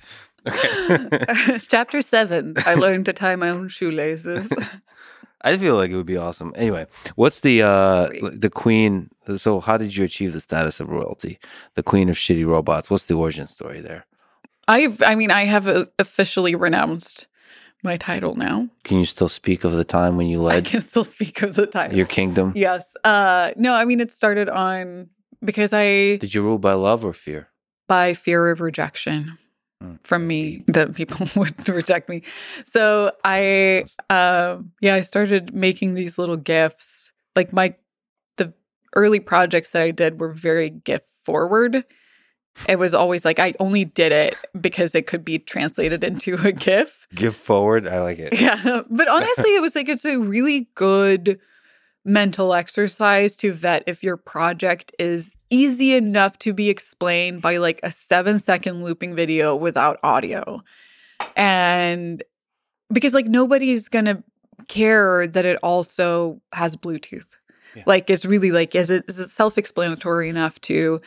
[0.48, 1.58] Okay.
[1.68, 2.54] Chapter seven.
[2.64, 4.50] I learned to tie my own shoelaces.
[5.42, 6.52] I feel like it would be awesome.
[6.56, 9.10] Anyway, what's the uh the queen?
[9.36, 11.38] So, how did you achieve the status of royalty?
[11.74, 12.90] The queen of shitty robots.
[12.90, 14.06] What's the origin story there?
[14.68, 17.26] I've, I mean, I have uh, officially renounced
[17.82, 18.68] my title now.
[18.84, 20.66] Can you still speak of the time when you led?
[20.66, 21.92] I can still speak of the time.
[21.92, 22.52] your kingdom?
[22.54, 22.94] yes.
[23.02, 25.08] Uh, no, I mean, it started on
[25.44, 27.48] because I, Did you rule by love or fear?
[27.88, 29.36] by fear of rejection
[30.02, 32.22] from me, that people would reject me.
[32.64, 37.12] So I, um, yeah, I started making these little gifts.
[37.36, 37.74] Like my,
[38.36, 38.52] the
[38.94, 41.84] early projects that I did were very gift forward.
[42.68, 46.52] It was always like I only did it because it could be translated into a
[46.52, 47.06] GIF.
[47.14, 47.86] Give forward.
[47.86, 48.38] I like it.
[48.38, 48.82] Yeah.
[48.90, 51.38] But honestly, it was like it's a really good
[52.04, 57.80] mental exercise to vet if your project is easy enough to be explained by like
[57.82, 60.62] a seven second looping video without audio.
[61.36, 62.22] And
[62.92, 64.22] because like nobody's gonna
[64.68, 67.26] care that it also has Bluetooth.
[67.74, 67.82] Yeah.
[67.86, 71.00] Like it's really like is it is it self-explanatory enough to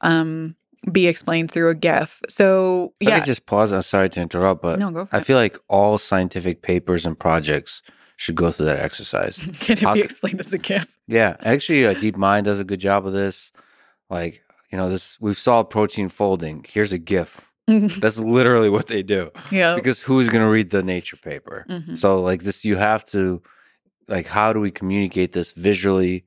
[0.00, 0.56] um
[0.92, 2.22] be explained through a GIF.
[2.28, 3.18] So If I yeah.
[3.18, 3.72] could just pause.
[3.72, 5.24] I'm sorry to interrupt, but no, go for I it.
[5.24, 7.82] feel like all scientific papers and projects
[8.16, 9.38] should go through that exercise.
[9.60, 10.96] Can it how be explained as a GIF?
[11.06, 13.52] Yeah, actually, uh, DeepMind does a good job of this.
[14.10, 16.64] Like, you know, this we've solved protein folding.
[16.68, 17.50] Here's a GIF.
[17.66, 19.30] That's literally what they do.
[19.50, 19.74] yeah.
[19.74, 21.66] Because who's going to read the nature paper?
[21.68, 21.98] Mhm.
[21.98, 23.42] So, like this, you have to,
[24.08, 26.24] like, how do we communicate this visually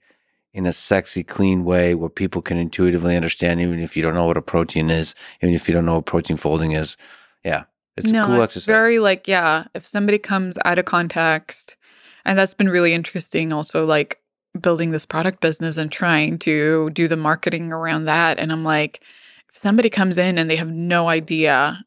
[0.53, 4.25] in a sexy, clean way where people can intuitively understand, even if you don't know
[4.27, 6.95] what a protein is, even if you don't know what protein folding is?
[7.43, 7.63] Yeah,
[7.97, 8.65] it's no, a cool it's exercise.
[8.65, 9.65] very like yeah.
[9.73, 11.75] If somebody comes out of context,
[12.23, 13.51] and that's been really interesting.
[13.51, 14.19] Also, like
[14.59, 18.37] building this product business and trying to do the marketing around that.
[18.37, 19.03] And I'm like,
[19.49, 21.83] if somebody comes in and they have no idea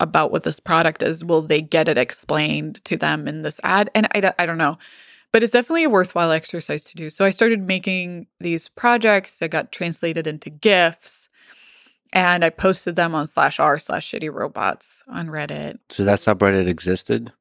[0.00, 3.90] about what this product is, will they get it explained to them in this ad?
[3.94, 4.76] And I, don't- I don't know.
[5.32, 7.10] But it's definitely a worthwhile exercise to do.
[7.10, 11.28] So I started making these projects that got translated into GIFs
[12.14, 15.78] and I posted them on slash r slash shitty robots on Reddit.
[15.90, 17.32] so that subreddit existed.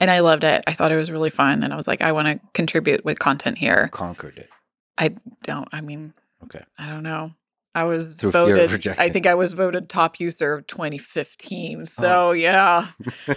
[0.00, 0.64] And I loved it.
[0.66, 1.62] I thought it was really fun.
[1.62, 3.88] And I was like, I want to contribute with content here.
[3.88, 4.48] Conquered it.
[4.96, 6.62] I don't, I mean, Okay.
[6.78, 7.32] I don't know.
[7.74, 8.96] I was Through fear of voted.
[8.98, 11.82] I think I was voted top user of 2015.
[11.82, 11.84] Oh.
[11.84, 12.88] So yeah,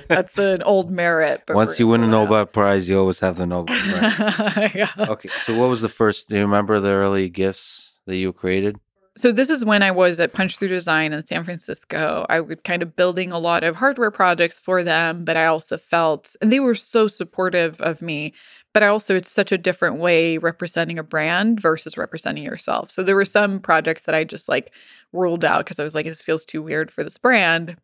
[0.08, 1.44] that's an old merit.
[1.46, 2.08] but Once you win a.
[2.08, 4.72] Nobel Prize, you always have the Nobel Prize.
[4.76, 4.90] yeah.
[4.98, 6.30] okay, so what was the first?
[6.30, 8.80] Do you remember the early GIFs that you created?
[9.18, 12.26] So this is when I was at Punch Through Design in San Francisco.
[12.30, 15.78] I was kind of building a lot of hardware projects for them, but I also
[15.78, 18.34] felt and they were so supportive of me,
[18.74, 22.90] but I also it's such a different way representing a brand versus representing yourself.
[22.90, 24.74] So there were some projects that I just like
[25.12, 27.76] ruled out because I was like this feels too weird for this brand.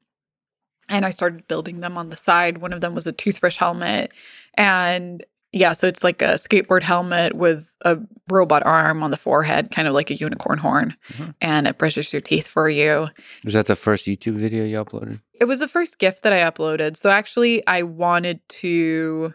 [0.90, 2.60] And I started building them on the side.
[2.60, 4.12] One of them was a toothbrush helmet
[4.54, 7.98] and yeah, so it's like a skateboard helmet with a
[8.30, 11.34] robot arm on the forehead, kind of like a unicorn horn, Mhm.
[11.42, 13.08] and it brushes your teeth for you.
[13.46, 15.22] Was that the first YouTube video you uploaded?
[15.40, 16.98] It was the first GIF that I uploaded.
[16.98, 19.34] So actually, I wanted to,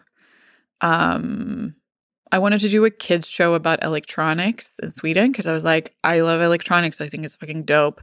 [0.81, 1.75] um,
[2.31, 5.93] I wanted to do a kids show about electronics in Sweden because I was like,
[6.03, 6.99] I love electronics.
[6.99, 8.01] I think it's fucking dope.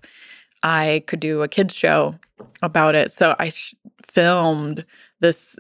[0.63, 2.15] I could do a kids show
[2.63, 3.13] about it.
[3.13, 3.75] So I sh-
[4.07, 4.85] filmed
[5.21, 5.57] this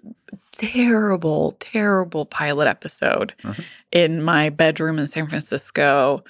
[0.53, 3.65] terrible, terrible pilot episode Mhm.
[3.93, 6.23] in my bedroom in San Francisco.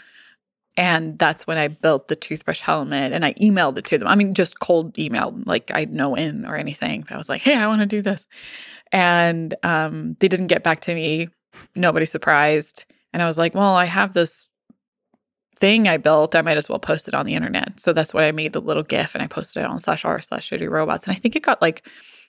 [0.76, 4.08] And that's when I built the toothbrush helmet and I emailed it to them.
[4.08, 7.02] I mean, just cold emailed, like I had no in or anything.
[7.02, 8.26] But I was like, hey, I want to do this.
[8.92, 11.28] And um, they didn't get back to me.
[11.74, 12.84] Nobody surprised.
[13.12, 14.48] And I was like, well, I have this
[15.60, 16.34] thing I built.
[16.34, 17.78] I might as well post it on the internet.
[17.78, 20.20] So that's why I made the little GIF and I posted it on slash r
[20.20, 21.06] slash shitty robots.
[21.06, 21.86] And I think it got like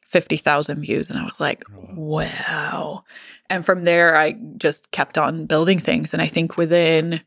[0.07, 1.09] 50,000 views.
[1.09, 3.03] And I was like, oh, wow.
[3.49, 6.13] And from there, I just kept on building things.
[6.13, 7.21] And I think within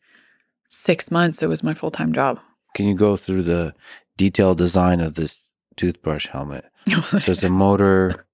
[0.69, 2.39] six months, it was my full time job.
[2.75, 3.75] Can you go through the
[4.17, 6.67] detailed design of this toothbrush helmet?
[7.13, 8.27] There's a motor.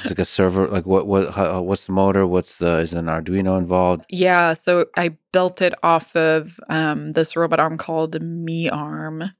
[0.00, 0.68] It's like a servo.
[0.70, 1.06] Like what?
[1.06, 1.34] What?
[1.34, 2.26] How, what's the motor?
[2.26, 2.78] What's the?
[2.78, 4.04] Is an Arduino involved?
[4.08, 9.32] Yeah, so I built it off of um, this robot arm called MeArm.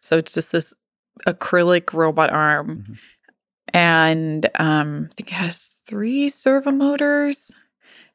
[0.00, 0.74] So it's just this
[1.26, 2.98] acrylic robot arm, Mhm.
[3.72, 7.50] and um, I think it has three servo motors.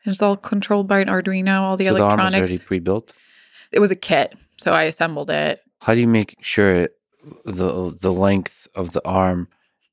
[0.04, 1.62] And it's all controlled by an Arduino.
[1.62, 2.38] All the so the arm is electronics.
[2.38, 3.14] already pre-built.
[3.72, 5.62] it was a kit, so I assembled it.
[5.82, 6.96] How do you make sure it,
[7.46, 9.48] the the length of the arm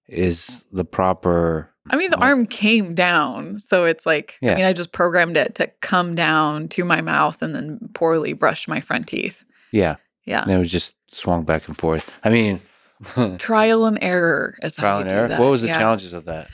[0.09, 1.71] is the proper?
[1.91, 2.23] I mean, the Oh.
[2.23, 4.53] arm came down, so it's like Yeah.
[4.53, 8.33] I mean, I just programmed it to come down to my mouth and then poorly
[8.35, 9.45] brush my front teeth.
[9.73, 12.11] Yeah, Yeah, and it was just swung back and forth.
[12.25, 12.61] I mean,
[13.39, 15.29] trial and error is trial and error.
[15.29, 15.79] What was the Yeah.
[15.79, 16.49] challenges of that?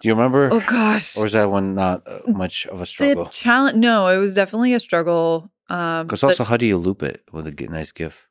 [0.00, 0.48] Do you remember?
[0.50, 1.14] Oh gosh.
[1.16, 3.26] Or was that one not uh, much of a the struggle?
[3.26, 5.50] challenge no, it was definitely a struggle.
[5.68, 8.26] Um Because also, how do you loop it with a nice GIF?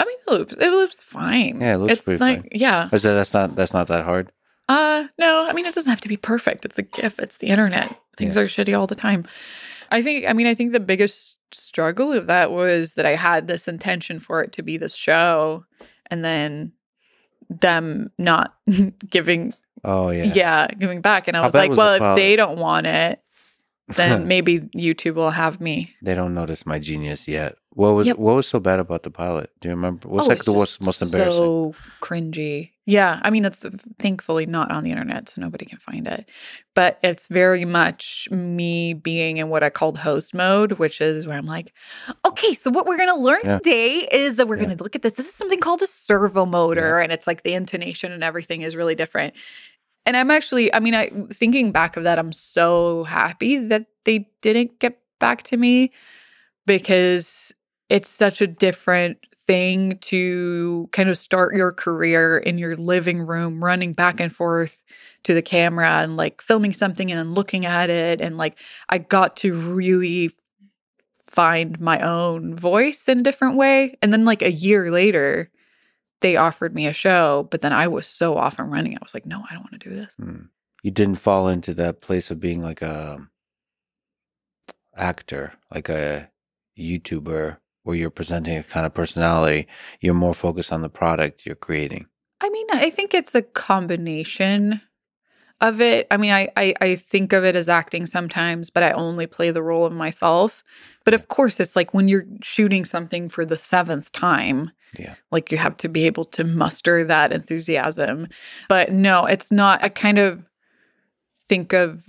[0.00, 0.54] I mean it loops.
[0.54, 1.60] It loops fine.
[1.60, 2.48] Yeah, it loops it's pretty like fine.
[2.52, 2.88] yeah.
[2.90, 4.32] Or is that that's not that's not that hard?
[4.68, 6.64] Uh no, I mean it doesn't have to be perfect.
[6.64, 7.94] It's a GIF, it's the internet.
[8.16, 9.26] Things are shitty all the time.
[9.90, 13.48] I think I mean I think the biggest struggle of that was that I had
[13.48, 15.64] this intention for it to be this show
[16.10, 16.72] and then
[17.48, 18.54] them not
[19.10, 20.32] giving Oh yeah.
[20.34, 20.68] yeah.
[20.78, 22.16] giving back and I How was like, was the well, if pilot?
[22.16, 23.20] they don't want it,
[23.96, 25.94] then maybe YouTube will have me.
[26.02, 27.56] They don't notice my genius yet.
[27.80, 28.18] What was Yep.
[28.18, 29.50] what was so bad about the pilot?
[29.62, 30.06] Do you remember?
[30.06, 31.46] What's Oh, like the most most embarrassing?
[31.46, 32.72] So cringy.
[32.84, 33.64] Yeah, I mean, it's
[33.98, 36.28] thankfully not on the internet, so nobody can find it.
[36.74, 41.38] But it's very much me being in what I called host mode, which is where
[41.38, 41.72] I'm like,
[42.26, 43.56] okay, so what we're going to learn Yeah.
[43.58, 44.64] today is that we're Yeah.
[44.66, 45.14] going to look at this.
[45.14, 48.76] This is something called a servo motor, and it's like the intonation and everything is
[48.76, 49.32] really different.
[50.04, 54.28] And I'm actually, I mean, I thinking back of that, I'm so happy that they
[54.42, 55.92] didn't get back to me
[56.66, 57.52] because
[57.90, 63.62] it's such a different thing to kind of start your career in your living room,
[63.62, 64.84] running back and forth
[65.24, 68.20] to the camera and like filming something and then looking at it.
[68.20, 68.56] And like
[68.88, 70.30] I got to really
[71.26, 73.98] find my own voice in a different way.
[74.00, 75.50] And then like a year later,
[76.20, 78.94] they offered me a show, but then I was so off and running.
[78.94, 80.14] I was like, no, I don't want to do this.
[80.14, 80.42] Hmm.
[80.84, 83.18] You didn't fall into that place of being like a
[84.96, 86.30] actor, like a
[86.78, 89.66] YouTuber, where you're presenting a kind of personality.
[90.00, 92.06] You're more focused on the product you're creating.
[92.40, 94.80] I mean, I think it's a combination
[95.60, 96.06] of it.
[96.10, 99.50] I mean, I, I, I think of it as acting sometimes, but I only play
[99.50, 100.64] the role of myself.
[101.04, 105.16] But of course, it's like when you're shooting something for the seventh time, Yeah.
[105.30, 108.28] like you have to be able to muster that enthusiasm.
[108.70, 109.82] But no, it's not.
[109.84, 110.46] I kind of
[111.46, 112.06] think of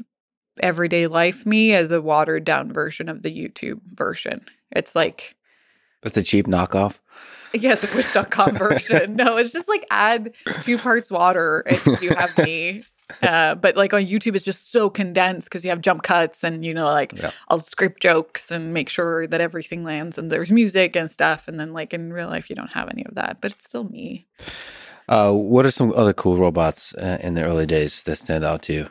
[0.62, 4.46] everyday life me as a watered down version of the YouTube version.
[4.72, 5.36] It's like
[6.02, 7.00] That's a cheap knockoff.
[7.54, 9.16] yeah, the wish.com version.
[9.16, 10.34] No, it's just like add
[10.64, 12.84] two parts water and you have me.
[13.22, 16.64] Uh, but like on YouTube, it's just so condensed because you have jump cuts and
[16.64, 17.32] you know, like Yeah.
[17.50, 21.50] I'll script jokes and make sure that everything lands and there's music and stuff.
[21.50, 23.84] And then like in real life, you don't have any of that, but it's still
[23.84, 24.28] me.
[25.10, 28.62] Uh, what are some other cool robots uh, in the early days that stand out
[28.62, 28.90] to you?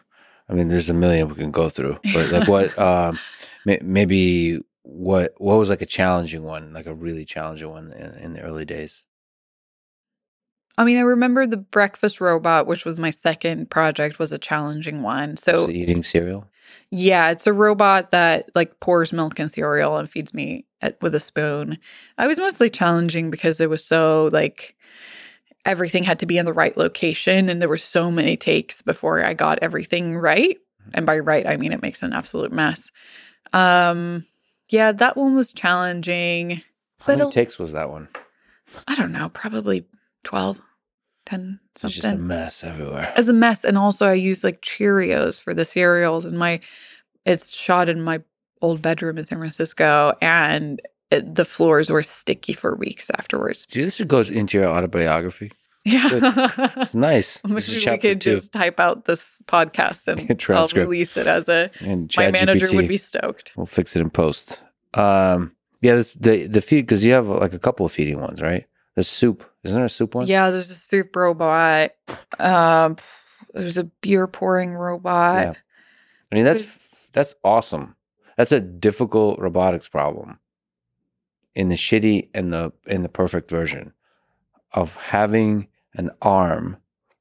[0.51, 3.19] I mean, there's a million we can go through, but like what, um,
[3.65, 4.61] may- maybe
[4.91, 8.43] what what was like a challenging one, like a really challenging one in, in the
[8.43, 9.05] early days?
[10.79, 15.03] I mean, I remember the breakfast robot, which was my second project, was a challenging
[15.03, 15.37] one.
[15.37, 16.49] So eating cereal.
[16.91, 21.15] Yeah, it's a robot that like pours milk and cereal and feeds me at, with
[21.15, 21.79] a spoon.
[22.19, 24.77] I was mostly challenging because it was so like
[25.65, 29.23] everything had to be in the right location and there were so many takes before
[29.23, 30.57] I got everything right.
[30.95, 32.91] And by right, I mean it makes an absolute mess.
[33.53, 34.25] Um
[34.71, 36.63] yeah, that one was challenging.
[37.01, 38.09] How many a- takes was that one?
[38.89, 39.87] I don't know, probably
[40.25, 40.61] 12,
[41.27, 43.13] 10 It's just a mess everywhere.
[43.17, 46.61] as a mess and also i use like cheerios for the cereals and my
[47.25, 48.21] it's shot in my
[48.63, 53.85] old bedroom in san francisco and it, the floors were sticky for weeks afterwards Gee,
[53.85, 55.53] this goes into your autobiography.
[55.85, 56.09] Yeah
[56.77, 57.41] It's nice.
[57.45, 57.55] Maybe
[57.91, 58.35] we could two.
[58.35, 60.21] just type out this podcast and
[60.57, 62.75] I'll release it as a And my manager ChatGPT.
[62.77, 63.53] would be stoked.
[63.57, 64.63] We'll fix it in post.
[64.95, 68.43] Um, yeah, this, the the feed because you have like a couple of feeding ones,
[68.43, 68.67] right?
[68.97, 70.27] The soup, isn't there a soup one?
[70.27, 71.93] Yeah, there's a soup robot.
[72.39, 72.97] Um,
[73.55, 75.47] there's a beer pouring robot.
[75.47, 75.53] Yeah.
[76.31, 76.77] I mean that's There's-
[77.13, 77.97] that's awesome.
[78.37, 80.39] That's a difficult robotics problem
[81.55, 83.93] in the shitty and the in the perfect version
[84.73, 86.77] of having an arm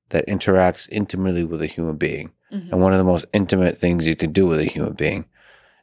[0.10, 2.32] that interacts intimately with a human being.
[2.52, 2.72] Mhm.
[2.72, 5.26] And one of the most intimate things you can do with a human being,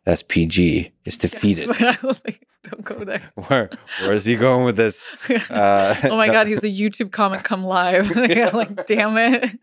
[0.04, 1.68] that's PG, is to feed it.
[1.82, 3.22] I was like, don't go there.
[3.48, 5.08] Where where is he going with this?
[5.50, 6.32] Uh, oh my no.
[6.32, 8.10] god, he's a YouTube comment come live.
[8.54, 9.58] like, damn it.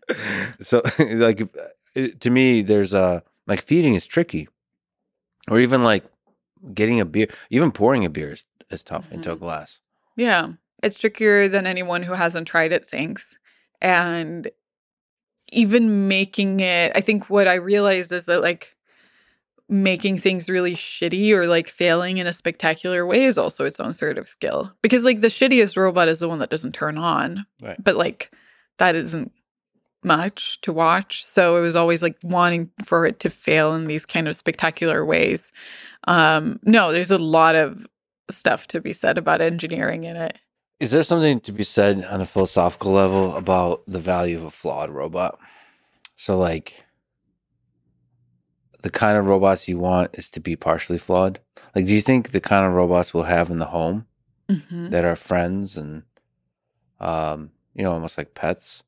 [0.60, 1.42] so like
[2.20, 4.48] to me there's a like feeding is tricky
[5.50, 6.04] or even like
[6.72, 9.40] getting a beer even pouring a beer is, is tough into a Mhm.
[9.40, 9.80] glass
[10.16, 10.52] Yeah.
[10.84, 13.38] It's trickier than anyone who hasn't tried it thinks.
[13.80, 14.50] And
[15.50, 18.76] even making it, I think what I realized is that like
[19.68, 23.94] making things really shitty or like failing in a spectacular way is also its own
[23.94, 24.70] sort of skill.
[24.82, 27.46] Because like the shittiest robot is the one that doesn't turn on.
[27.62, 27.82] Right.
[27.82, 28.30] But like
[28.78, 29.32] that isn't
[30.02, 31.24] much to watch.
[31.24, 35.02] So it was always like wanting for it to fail in these kind of spectacular
[35.02, 35.50] ways.
[36.06, 37.86] Um no, there's a lot of
[38.30, 40.38] stuff to be said about engineering in it.
[40.84, 44.50] Is there something to be said on a philosophical level about the value of a
[44.50, 45.38] flawed robot?
[46.14, 46.84] So like
[48.82, 51.40] the kind of robots you want is to be partially flawed?
[51.74, 54.06] Like do you think the kind of robots we'll have in the home
[54.50, 54.90] Mhm.
[54.90, 56.02] that are friends and
[57.00, 58.82] um you know almost like pets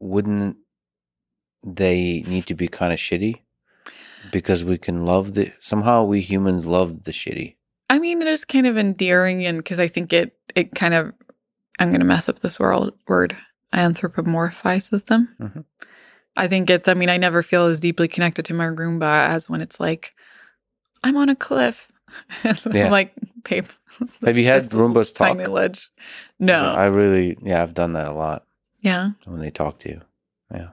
[0.00, 0.56] wouldn't
[1.62, 3.40] they need to be kind of shitty?
[4.32, 7.56] Because we can love the somehow we humans love the shitty.
[7.90, 11.12] I mean, it is kind of endearing, and because I think it it kind of
[11.78, 13.36] I'm going to mess up this world word
[13.72, 15.34] anthropomorphizes them.
[15.40, 15.64] Mhm.
[16.36, 16.88] I think it's.
[16.88, 20.14] I mean, I never feel as deeply connected to my Roomba as when it's like
[21.02, 21.88] I'm on a cliff.
[22.44, 22.86] Yeah.
[22.86, 23.12] I'm like,
[23.48, 23.66] babe.
[24.24, 25.28] Have you had Roombas talk?
[25.36, 25.90] Tiny ledge.
[26.38, 26.72] No.
[26.72, 28.44] i really yeah i've done that a lot
[28.80, 29.10] yeah.
[29.24, 30.00] when they talk to you
[30.52, 30.68] yeah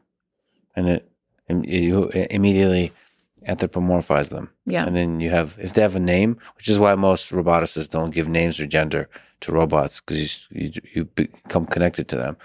[0.76, 1.12] and it
[1.48, 2.92] and you immediately
[3.48, 4.86] anthropomorphize them Yeah.
[4.86, 8.14] and then you have if they have a name which is why most roboticists don't
[8.14, 9.10] give names or gender
[9.42, 12.38] to robots because you, you you become connected to them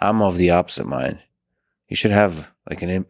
[0.00, 1.18] i'm of the opposite mind
[1.88, 3.06] you should have Like an in,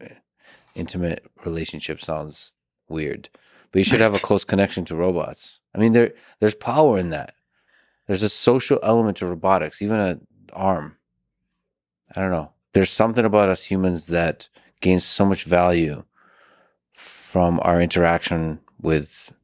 [0.74, 2.54] intimate relationship sounds
[2.88, 3.28] weird,
[3.72, 5.60] but you should have a close connection to robots.
[5.74, 7.34] I mean, there there's power in that.
[8.06, 10.96] There's a social element to robotics, even an arm.
[12.14, 12.52] I don't know.
[12.72, 14.48] There's something about us humans that
[14.80, 16.04] gains so much value
[17.28, 19.34] from our interaction with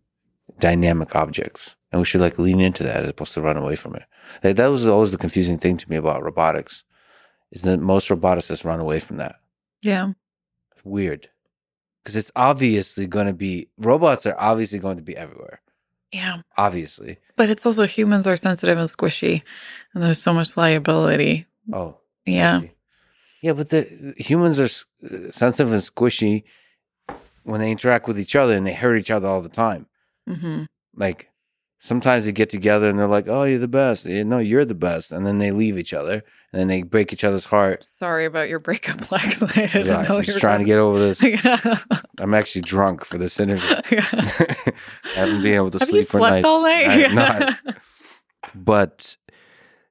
[0.59, 1.77] dynamic objects.
[1.93, 4.05] And we should like lean into that as opposed to run away from it.
[4.43, 6.85] Like, that was always the confusing thing to me about robotics
[7.53, 9.37] is that most roboticists run away from that.
[9.83, 10.13] Yeah.
[10.73, 11.29] It's weird.
[12.03, 15.61] Because it's obviously going to be, robots are obviously going to be everywhere.
[16.11, 16.39] Yeah.
[16.57, 17.19] Obviously.
[17.37, 19.43] But it's also humans are sensitive and squishy,
[19.93, 21.45] and there's so much liability.
[21.71, 21.99] Oh.
[22.25, 22.63] Yeah.
[23.43, 26.45] Yeah, but the humans are uh, sensitive and squishy
[27.45, 29.87] when they interact with each other and they hurt each other all the time.
[30.29, 30.65] hmm
[30.97, 31.31] like
[31.79, 34.75] sometimes they get together and they're like, "Oh, you're the best." Yeah, no, you're the
[34.75, 36.23] best, and then they leave each other
[36.53, 37.85] and then they break each other's heart.
[37.85, 39.43] Sorry about your breakup, Lex.
[39.43, 41.21] I didn't Right, know I'm you just were trying to get over this.
[41.45, 41.59] yeah.
[42.19, 43.69] I'm actually drunk for this interview.
[43.91, 44.09] Yeah.
[44.13, 46.47] I haven't been able to Have you sleep for slept nights.
[46.47, 47.13] all night?
[47.13, 47.55] Not.
[48.55, 49.17] But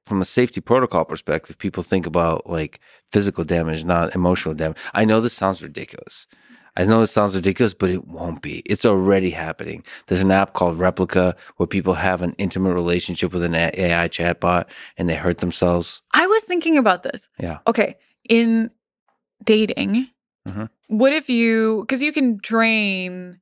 [0.04, 2.80] from a safety protocol perspective, people think about like
[3.12, 4.78] physical damage, not emotional damage.
[4.92, 6.26] I know this sounds ridiculous.
[6.76, 8.58] I know this sounds ridiculous, but it won't be.
[8.66, 9.84] It's already happening.
[10.06, 14.66] There's an app called Replika where people have an intimate relationship with an AI chatbot
[14.98, 16.02] and they hurt themselves.
[16.12, 17.28] I was thinking about this.
[17.38, 17.58] Yeah.
[17.66, 17.96] Okay.
[18.28, 18.70] In
[19.44, 20.08] dating,
[20.48, 20.68] Mhm.
[20.88, 23.40] what if you, because you can train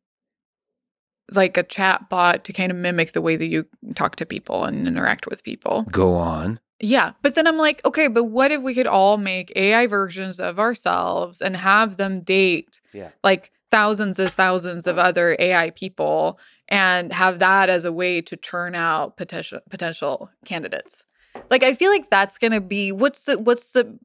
[1.32, 3.64] like a chat bot to kind of mimic the way that you
[3.94, 5.84] talk to people and interact with people.
[5.90, 6.60] Go on.
[6.82, 7.12] Yeah.
[7.22, 10.58] But then I'm like, okay, but what if we could all make AI versions of
[10.58, 13.10] ourselves and have them date Yeah.
[13.22, 18.36] like thousands and thousands of other AI people and have that as a way to
[18.36, 21.04] churn out potential potential candidates?
[21.50, 23.98] Like I feel like that's going to be what's the what's the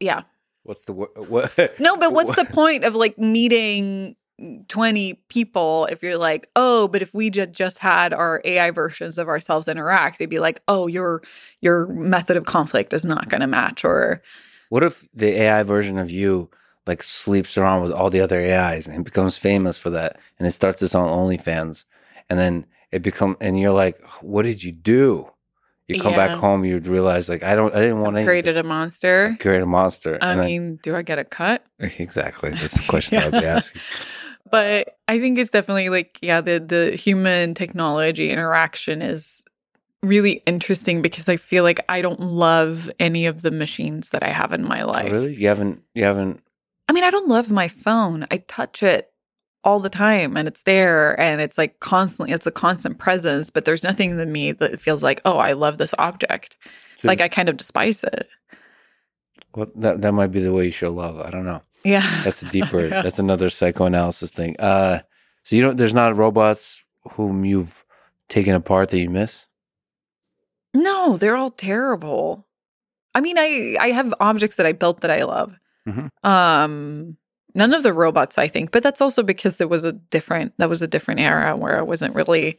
[0.00, 0.22] Yeah.
[0.62, 0.92] What's the?
[0.92, 1.74] What?
[1.78, 4.16] No, but what's the point of like meeting
[4.68, 9.16] 20 people if you're like, "Oh, but if we ju- just had our AI versions
[9.18, 11.22] of ourselves interact, they'd be like, "Oh, your
[11.60, 14.22] your method of conflict is not going to match or
[14.70, 16.50] What if the AI version of you
[16.86, 20.52] like sleeps around with all the other AIs and becomes famous for that, and it
[20.52, 21.84] starts its own OnlyFans,
[22.28, 25.30] and then it become and you're like, what did you do?
[25.86, 26.28] You come Yeah.
[26.28, 29.62] back home, you'd realize like I don't, I didn't want to created a monster?" create
[29.62, 30.18] a monster.
[30.20, 31.64] I and mean, do I get a cut?
[31.78, 32.50] exactly.
[32.50, 33.80] That's the question I'd be asking.
[34.54, 39.42] But I think it's definitely like, yeah, the the human technology interaction is
[40.02, 44.28] really interesting because I feel like I don't love any of the machines that I
[44.28, 45.10] have in my Oh, life.
[45.12, 45.34] really?
[45.34, 45.82] You haven't?
[45.94, 46.40] You haven't?
[46.88, 48.26] I mean, I don't love my phone.
[48.30, 49.10] I touch it
[49.64, 53.64] all the time and it's there and it's like constantly it's a constant presence, but
[53.64, 56.56] there's nothing in me that feels like, "Oh, I love this object."
[57.02, 58.28] Like I kind of despise it.
[59.56, 61.18] well, that that might be the way you show love.
[61.20, 61.60] I don't know.
[61.84, 62.22] Yeah.
[62.24, 62.88] That's a deeper.
[62.88, 64.56] That's another psychoanalysis thing.
[64.58, 65.00] Uh,
[65.42, 65.76] so you don't.
[65.76, 67.84] There's not robots whom you've
[68.28, 69.46] taken apart that you miss.
[70.72, 72.46] No, they're all terrible.
[73.14, 75.54] I mean, I I have objects that I built that I love.
[75.86, 76.08] Mhm.
[76.28, 77.16] Um
[77.54, 80.68] none of the robots I think, but that's also because it was a different that
[80.68, 82.58] was a different era where I wasn't really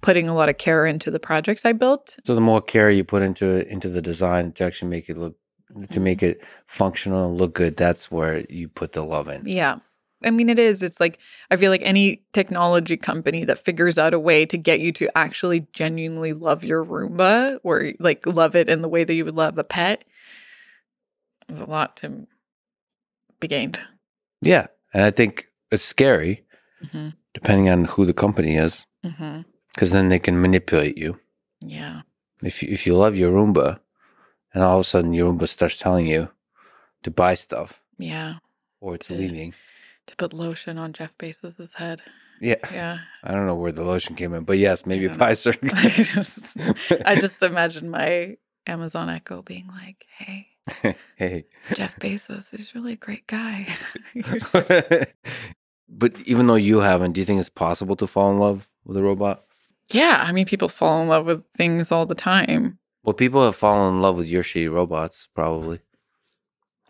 [0.00, 2.16] putting a lot of care into the projects I built.
[2.26, 5.18] So the more care you put into it, into the design to actually make it
[5.18, 5.36] look,
[5.90, 9.46] to make it functional and look good, that's where you put the love in.
[9.46, 9.78] Yeah.
[10.22, 10.82] I mean, it is.
[10.82, 11.18] It's like,
[11.50, 15.16] I feel like any technology company that figures out a way to get you to
[15.16, 19.36] actually genuinely love your Roomba or like love it in the way that you would
[19.36, 20.04] love a pet,
[21.48, 22.26] there's a lot to
[23.40, 23.80] be gained.
[24.42, 26.44] Yeah, and I think it's scary
[26.92, 31.20] hmm depending on who the company is, because then they can manipulate you.
[31.60, 32.02] Yeah.
[32.42, 33.78] If you, if you love your Roomba,
[34.54, 36.28] and all of a sudden your Roomba starts telling you
[37.02, 38.34] to buy stuff Yeah.
[38.80, 39.16] or it's Yeah.
[39.18, 39.54] leaving.
[40.06, 42.02] To put lotion on Jeff Bezos's head.
[42.40, 42.98] Yeah, Yeah.
[43.24, 45.70] I don't know where the lotion came in, but yes, maybe buy certain.
[45.74, 46.56] I just,
[47.06, 48.36] I just imagine my
[48.66, 50.46] Amazon Echo being like, hey,
[51.16, 51.44] hey.
[51.74, 53.66] Jeff Bezos is really a great guy.
[55.88, 58.96] but even though you haven't, do you think it's possible to fall in love with
[58.96, 59.44] a robot?
[59.92, 60.22] yeah.
[60.24, 62.78] I mean, people fall in love with things all the time.
[63.02, 65.80] Well, people have fallen in love with your shitty robots, probably.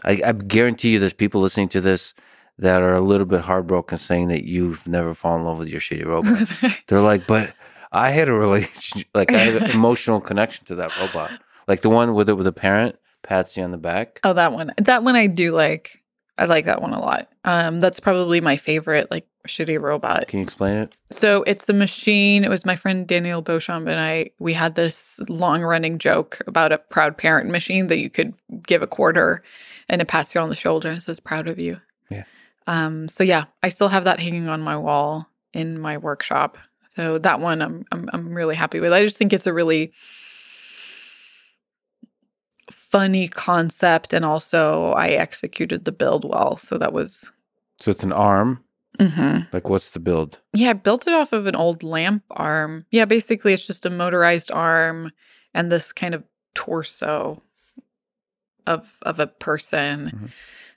[0.03, 2.15] I, I guarantee you there's people listening to this
[2.59, 5.81] that are a little bit heartbroken saying that you've never fallen in love with your
[5.81, 6.49] shitty robot.
[6.87, 7.55] They're like, but
[7.93, 11.31] I had a relationship, like I had an emotional connection to that robot.
[11.69, 14.21] Like the one with it with a parent, Patsy on the back.
[14.25, 14.73] Oh, that one.
[14.79, 16.03] That one I do like.
[16.39, 17.29] I like that one a lot.
[17.45, 20.29] Um, that's probably my favorite, like shitty robot.
[20.29, 20.93] Can you explain it?
[21.11, 22.45] So it's a machine.
[22.45, 24.31] It was my friend Daniel Beauchamp and I.
[24.39, 28.35] We had this long running joke about a proud parent machine that you could
[28.67, 29.43] give a quarter,
[29.89, 31.81] and it pats you on the shoulder and says proud of you.
[32.11, 32.25] Yeah.
[32.67, 36.59] Um so yeah, I still have that hanging on my wall in my workshop.
[36.89, 38.93] So that one I'm I'm I'm really happy with.
[38.93, 39.93] I just think it's a really
[42.71, 46.57] funny concept and also I executed the build well.
[46.57, 47.31] So that was
[47.79, 48.65] So it's an arm.
[49.01, 49.53] Mhm.
[49.53, 50.39] Like, what's the build?
[50.53, 52.85] Yeah, I built it off of an old lamp arm.
[52.91, 55.11] Yeah, basically it's just a motorized arm
[55.55, 56.23] and this kind of
[56.55, 57.43] torso
[58.67, 60.31] of of a person.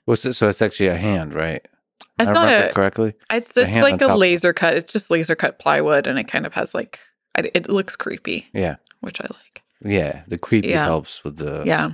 [0.06, 0.34] What's it?
[0.34, 1.66] So it's actually a hand, right?
[2.20, 3.14] It's I not a correctly.
[3.32, 4.76] it's a it's hand like a laser cut.
[4.76, 7.00] It's just laser cut plywood and it kind of has like
[7.38, 9.64] it looks creepy, Yeah, which I like.
[9.84, 10.22] yeah.
[10.28, 10.86] The creepy Yeah.
[10.86, 11.64] helps with the.
[11.66, 11.92] Yeah.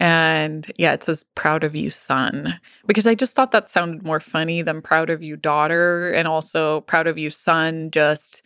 [0.00, 2.58] And yeah, it says proud of you, son.
[2.86, 6.12] Because I just thought that sounded more funny than proud of you, daughter.
[6.12, 7.90] And also proud of you, son.
[7.90, 8.42] Just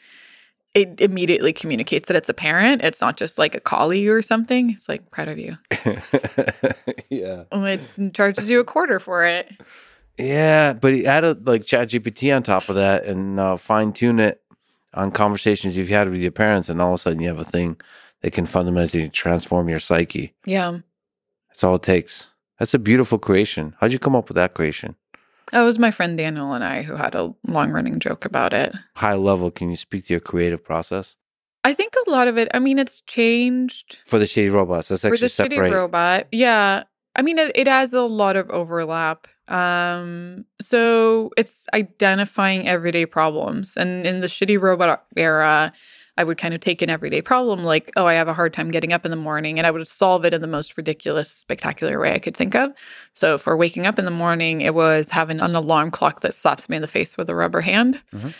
[0.75, 2.83] it immediately communicates that it's a parent.
[2.83, 4.71] It's not just like a colleague or something.
[4.71, 5.57] It's like proud of you.
[7.09, 7.45] yeah.
[7.51, 9.51] And it charges you a quarter for it.
[10.19, 14.19] Yeah, but he added like chat GPT on top of that and uh, fine tune
[14.19, 14.43] it
[14.95, 17.45] on conversations you've had with your parents, and all of a sudden you have a
[17.45, 17.81] thing
[18.23, 20.35] that can fundamentally transform your psyche.
[20.45, 20.79] Yeah.
[21.59, 22.35] That's all it takes.
[22.61, 23.75] That's a beautiful creation.
[23.81, 24.95] How'd you come up with that creation?
[25.51, 28.77] That was my friend Daniel and I who had a long running joke about it.
[28.95, 31.17] High level, can you speak to your creative process
[31.65, 34.87] I think a lot of it, I mean, it's changed for the shady robots?
[34.87, 35.73] For actually the shitty separate.
[35.73, 36.85] robot yeah
[37.17, 43.77] i mean it, it has a lot of overlap um so it's identifying everyday problems
[43.77, 45.73] and in the shitty robot era
[46.19, 48.71] i would kind of take an everyday problem like oh i have a hard time
[48.71, 51.99] getting up in the morning and i would solve it in the most ridiculous spectacular
[51.99, 52.71] way i could think of
[53.15, 56.69] so for waking up in the morning it was having an alarm clock that slaps
[56.69, 58.35] me in the face with a rubber hand Mhm.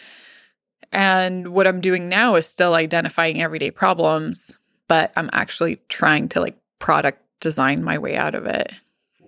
[0.93, 4.59] and what i'm doing now is still identifying everyday problems
[4.89, 8.73] but i'm actually trying to like product design my way out of it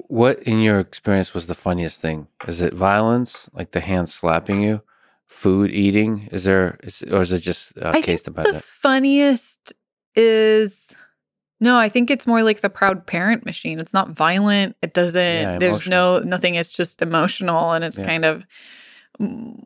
[0.09, 2.27] What, in your experience, was the funniest thing?
[2.49, 4.83] Is it violence, like the hand slapping you?
[5.31, 6.29] Food eating?
[6.33, 8.57] Is there, is, or is it just uh, I case dependent?
[8.57, 9.73] the funniest
[10.17, 10.93] is
[11.61, 15.23] no i think it's more like the proud parent machine it's not violent it doesn't
[15.23, 18.07] Yeah, there's no nothing it's just emotional and it's Yeah.
[18.07, 18.43] kind of
[19.21, 19.65] mm,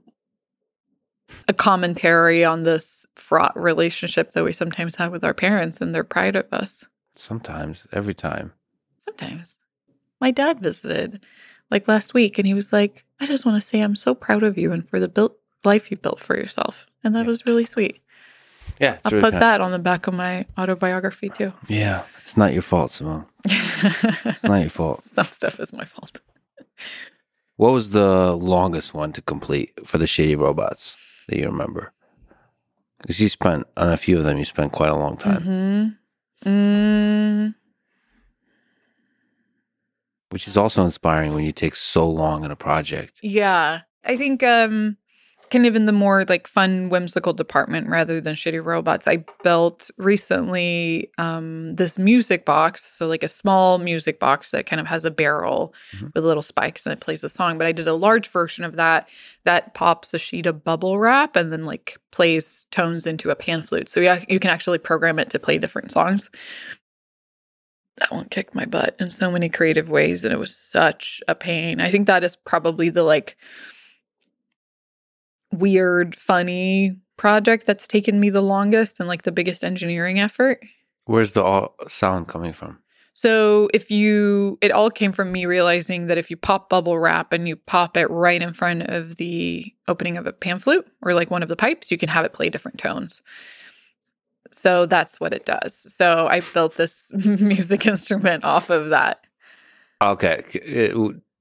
[1.49, 6.05] a commentary on this fraught relationship that we sometimes have with our parents and their
[6.05, 6.85] pride of us
[7.17, 8.53] Sometimes, every time.
[8.99, 9.57] sometimes
[10.21, 11.25] my dad visited
[11.71, 14.43] like last week and he was like i just want to say i'm so proud
[14.43, 17.29] of you and for the built life you built for yourself and that Yeah.
[17.29, 18.01] was really sweet
[18.81, 22.37] Yeah, i'll really put kind- that on the back of my autobiography too Yeah, it's
[22.37, 23.27] not your fault, Simone.
[24.25, 25.05] It's not your fault.
[25.05, 26.21] some stuff is my fault
[27.57, 30.97] What was the longest one to complete for the shady robots
[31.29, 31.93] that you remember?
[33.01, 35.43] Because you spent on a few of them, you spent quite a long time,
[36.45, 36.51] Mm-hmm.
[36.51, 37.55] mm,
[40.31, 43.19] which is also inspiring when you take so long in a project.
[43.23, 44.97] yeah i think um
[45.55, 49.07] kind of in the more like fun whimsical department rather than shitty robots.
[49.09, 54.81] I built recently um this music box so like a small music box that kind
[54.81, 56.13] of has a barrel Mhm.
[56.15, 58.77] with little spikes and it plays a song but i did a large version of
[58.77, 59.09] that.
[59.45, 63.63] That pops a sheet of bubble wrap and then like plays tones into a pan
[63.63, 63.89] flute.
[63.89, 66.31] So yeah you can actually program it to play different songs.
[67.99, 71.35] That one kicked my butt in so many creative ways and it was such a
[71.37, 71.81] pain.
[71.81, 73.37] I think that is probably the like
[75.59, 80.61] weird funny project that's taken me the longest and like the biggest engineering effort.
[81.07, 82.79] Where's the all sound coming from?
[83.15, 87.33] so if you it all came from me realizing that if you pop bubble wrap
[87.33, 91.15] and you pop it right in front of the opening of a pan flute or
[91.15, 93.23] like one of the pipes you can have it play different tones.
[94.53, 95.75] So that's what it does.
[95.95, 99.21] So i built this music instrument off of that.
[100.03, 100.45] Okay,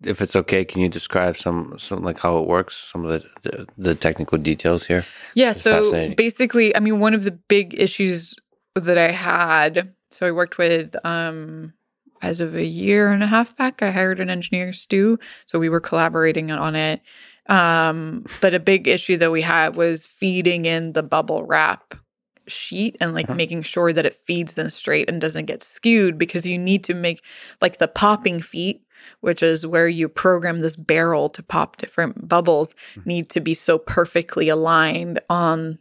[0.06, 3.49] if it's okay, can you describe some some like how it works, some of the
[3.49, 5.04] the, the technical details here?
[5.36, 5.51] Yeah.
[5.51, 8.36] It's So basically, I mean, one of the big issues
[8.76, 11.74] that I had, so I worked with, um,
[12.22, 15.20] as of a year and a half back, I hired an engineer, Stu.
[15.45, 17.01] So we were collaborating on it.
[17.47, 21.93] Um, but a big issue that we had was feeding in the bubble wrap
[22.47, 23.36] sheet and like Mhm.
[23.36, 26.93] making sure that it feeds in straight and doesn't get skewed because you need to
[26.93, 27.22] make
[27.62, 28.82] like the popping feet
[29.22, 33.06] which is where you program this barrel to pop different bubbles Mhm.
[33.06, 35.80] need to be so perfectly aligned on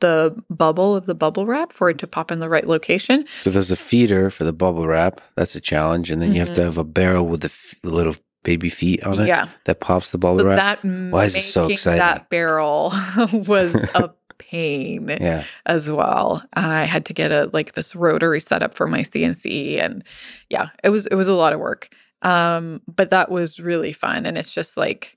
[0.00, 3.24] the bubble of the bubble wrap for it to pop in the right location.
[3.42, 5.20] So there's a feeder for the bubble wrap.
[5.34, 6.64] That's a challenge, and then you have to Mhm.
[6.64, 8.14] have a barrel with the f- little
[8.44, 9.48] baby feet on it Yeah.
[9.64, 10.56] that pops the bubble so wrap.
[10.82, 11.98] that Why is it so exciting?
[11.98, 12.92] That barrel
[13.32, 16.44] was a pain yeah, as well.
[16.54, 20.04] I had to get a like this rotary setup for my CNC and
[20.48, 21.88] yeah, it was it was a lot of work.
[22.22, 24.26] Um, but that was really fun.
[24.26, 25.16] And it's just like,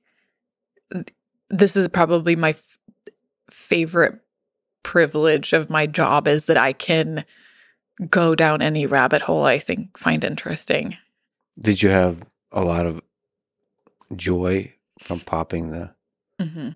[1.50, 2.78] this is probably my f-
[3.50, 4.20] favorite
[4.84, 7.26] privilege of my job is that I can
[8.10, 10.98] go down any rabbit hole I think find interesting.
[11.60, 13.02] Did you have a lot of
[14.16, 15.94] joy from popping the
[16.40, 16.70] hmm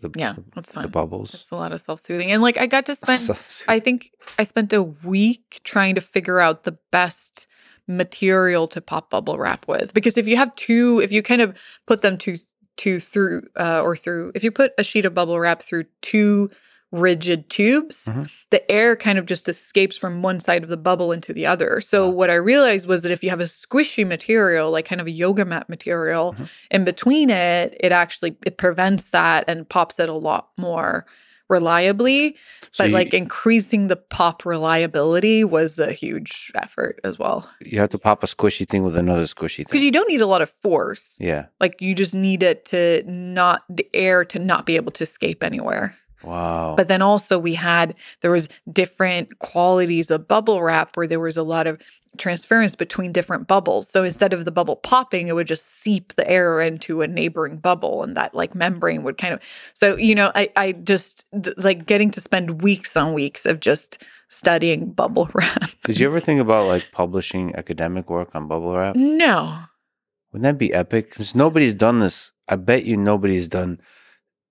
[0.00, 1.34] the Yeah, that's the bubbles?
[1.34, 2.30] It's a lot of self soothing.
[2.30, 3.30] And like I got to spend
[3.68, 7.46] I think I spent a week trying to figure out the best
[7.90, 9.92] material to pop bubble wrap with.
[9.92, 12.36] Because if you have two, if you kind of put them two,
[12.76, 16.50] two through, uh, or through, if you put a sheet of bubble wrap through two
[16.92, 18.28] rigid tubes, Mhm.
[18.50, 21.80] the air kind of just escapes from one side of the bubble into the other.
[21.80, 22.14] So Wow.
[22.14, 25.10] what I realized was that if you have a squishy material, like kind of a
[25.12, 26.48] yoga mat material, Mhm.
[26.72, 31.06] in between it, it actually it prevents that and pops it a lot more
[31.50, 32.36] reliably
[32.70, 37.78] So but you, like increasing the pop reliability was a huge effort as well you
[37.78, 39.66] have to pop a squishy thing with another squishy thing.
[39.66, 41.46] because you don't need a lot of force yeah.
[41.60, 45.42] like you just need it to not the air to not be able to escape
[45.42, 46.74] anywhere Wow.
[46.76, 51.36] but then also we had there was different qualities of bubble wrap where there was
[51.36, 51.80] a lot of
[52.18, 56.28] transference between different bubbles so instead of the bubble popping it would just seep the
[56.28, 59.40] air into a neighboring bubble and that like membrane would kind of
[59.74, 61.24] so you know i i just
[61.56, 66.20] like getting to spend weeks on weeks of just studying bubble wrap Did you ever
[66.20, 68.96] think about like publishing academic work on bubble wrap?
[68.96, 69.56] no
[70.32, 71.10] Wouldn't that be epic?
[71.10, 72.30] Because nobody's done this.
[72.48, 73.80] I bet you nobody's done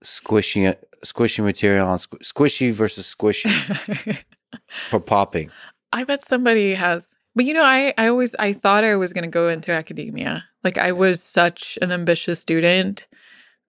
[0.04, 4.18] squishy squishy material on squ- squishy versus squishy
[4.90, 5.52] for popping.
[5.92, 7.16] I bet somebody has.
[7.36, 10.44] But you know, I I always I thought I was going to go into academia.
[10.64, 13.08] Like I was such an ambitious student.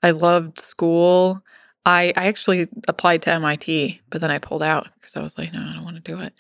[0.03, 1.43] I loved school.
[1.87, 5.53] I I actually applied to MIT, but then I pulled out because I was like,
[5.53, 6.35] no, I don't want to do it.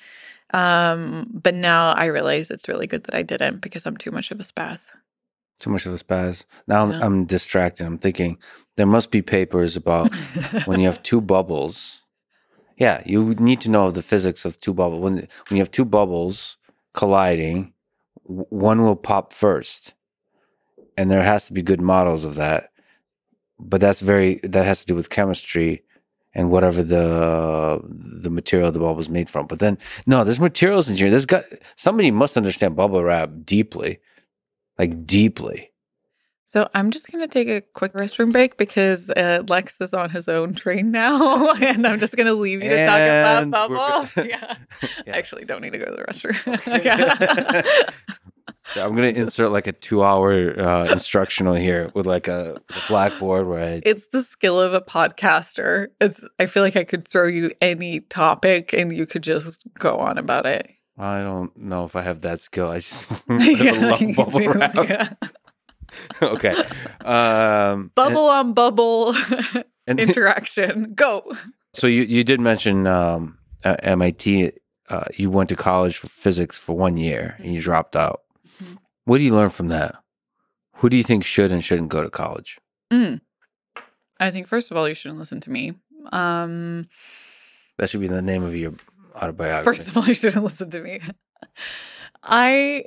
[0.53, 4.30] Um, but now I realize it's really good that I didn't because I'm too much
[4.30, 4.88] of a spaz.
[5.61, 6.45] Too much of a spaz.
[6.67, 7.01] Now I'm, Yeah.
[7.05, 7.87] I'm distracted.
[7.87, 8.39] I'm thinking
[8.77, 10.15] there must be papers about
[10.65, 12.03] when you have two bubbles.
[12.77, 15.03] Yeah, you need to know the physics of two bubbles.
[15.03, 16.57] When when you have two bubbles
[16.95, 17.75] colliding,
[18.25, 19.93] one will pop first,
[20.97, 22.71] and there has to be good models of that.
[23.59, 25.83] But that's very that has to do with chemistry
[26.33, 29.47] and whatever the the material the bubble is made from.
[29.47, 31.11] But then no, there's materials engineering.
[31.11, 31.45] There's got
[31.77, 33.99] somebody must understand bubble wrap deeply,
[34.81, 35.70] like deeply.
[36.47, 40.11] So I'm just going to take a quick restroom break because uh, Lex is on
[40.11, 44.09] his own train now, and I'm just going to leave you to talk about bubble.
[44.28, 44.57] yeah.
[45.07, 45.14] Yeah.
[45.14, 46.85] I actually don't need to go to the restroom.
[48.74, 52.89] Yeah, I'm gonna insert like a two hour uh, instructional here with like a, a
[52.89, 55.89] blackboard where I it's the skill of a podcaster.
[56.01, 59.97] It's I feel like I could throw you any topic and you could just go
[59.99, 60.70] on about it.
[61.03, 62.69] I don't know if I have that skill.
[62.71, 64.53] I just Yeah, love bubble do.
[64.53, 64.75] wrap.
[64.75, 65.13] Yeah.
[66.23, 66.55] okay.
[67.05, 70.93] Um, Bubble on bubble and, and interaction.
[70.95, 71.33] Go.
[71.75, 74.53] so you you did mention um, at MIT.
[74.89, 78.23] Uh, you went to college for physics for one year and you dropped out.
[78.63, 78.77] Mhm.
[79.05, 79.95] What do you learn from that?
[80.77, 82.59] Who do you think should and shouldn't go to college?
[82.93, 83.21] Mm.
[84.19, 85.75] I think first of all you shouldn't listen to me.
[86.13, 86.89] Um
[87.79, 88.75] That should be the name of your
[89.21, 89.64] autobiography.
[89.64, 91.01] First of all, you shouldn't listen to me.
[92.23, 92.85] I,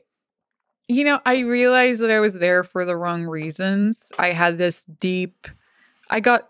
[0.87, 4.11] you know, I realized that I was there for the wrong reasons.
[4.19, 5.47] I had this deep,
[6.09, 6.49] I got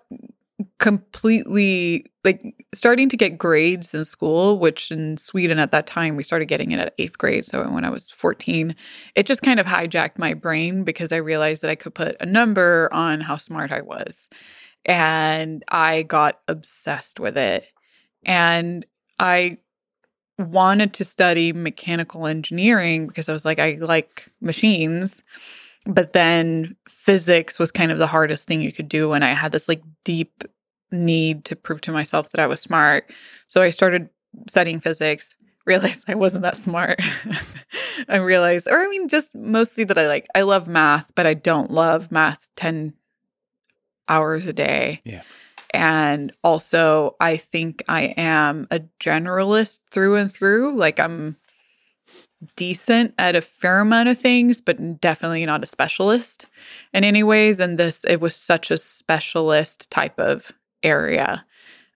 [0.80, 6.24] completely like starting to get grades in school, which in Sweden at that time we
[6.24, 7.46] started getting it at eighth grade.
[7.46, 8.76] So when I was 14,
[9.16, 12.26] it just kind of hijacked my brain because I realized that I could put a
[12.26, 14.30] number on how smart I was.
[14.86, 17.68] And I got obsessed with it.
[18.26, 18.86] And
[19.20, 19.58] I
[20.44, 25.24] wanted to study mechanical engineering because I was like, I like machines.
[25.86, 29.12] But then physics was kind of the hardest thing you could do.
[29.14, 30.44] And I had this like deep
[30.92, 33.12] need to prove to myself that I was smart.
[33.48, 34.10] So I started
[34.48, 35.36] studying physics,
[35.66, 37.02] realized I wasn't that smart.
[38.10, 41.34] I realized, or I mean, just mostly that I like, I love math, but I
[41.34, 42.94] don't love math 10
[44.08, 45.02] hours a day.
[45.06, 45.22] Yeah.
[45.74, 50.76] And also, I think I am a generalist through and through.
[50.76, 51.38] Like, I'm
[52.56, 56.46] decent at a fair amount of things, but definitely not a specialist
[56.94, 57.60] in any ways.
[57.60, 60.52] And this, it was such a specialist type of
[60.84, 61.46] area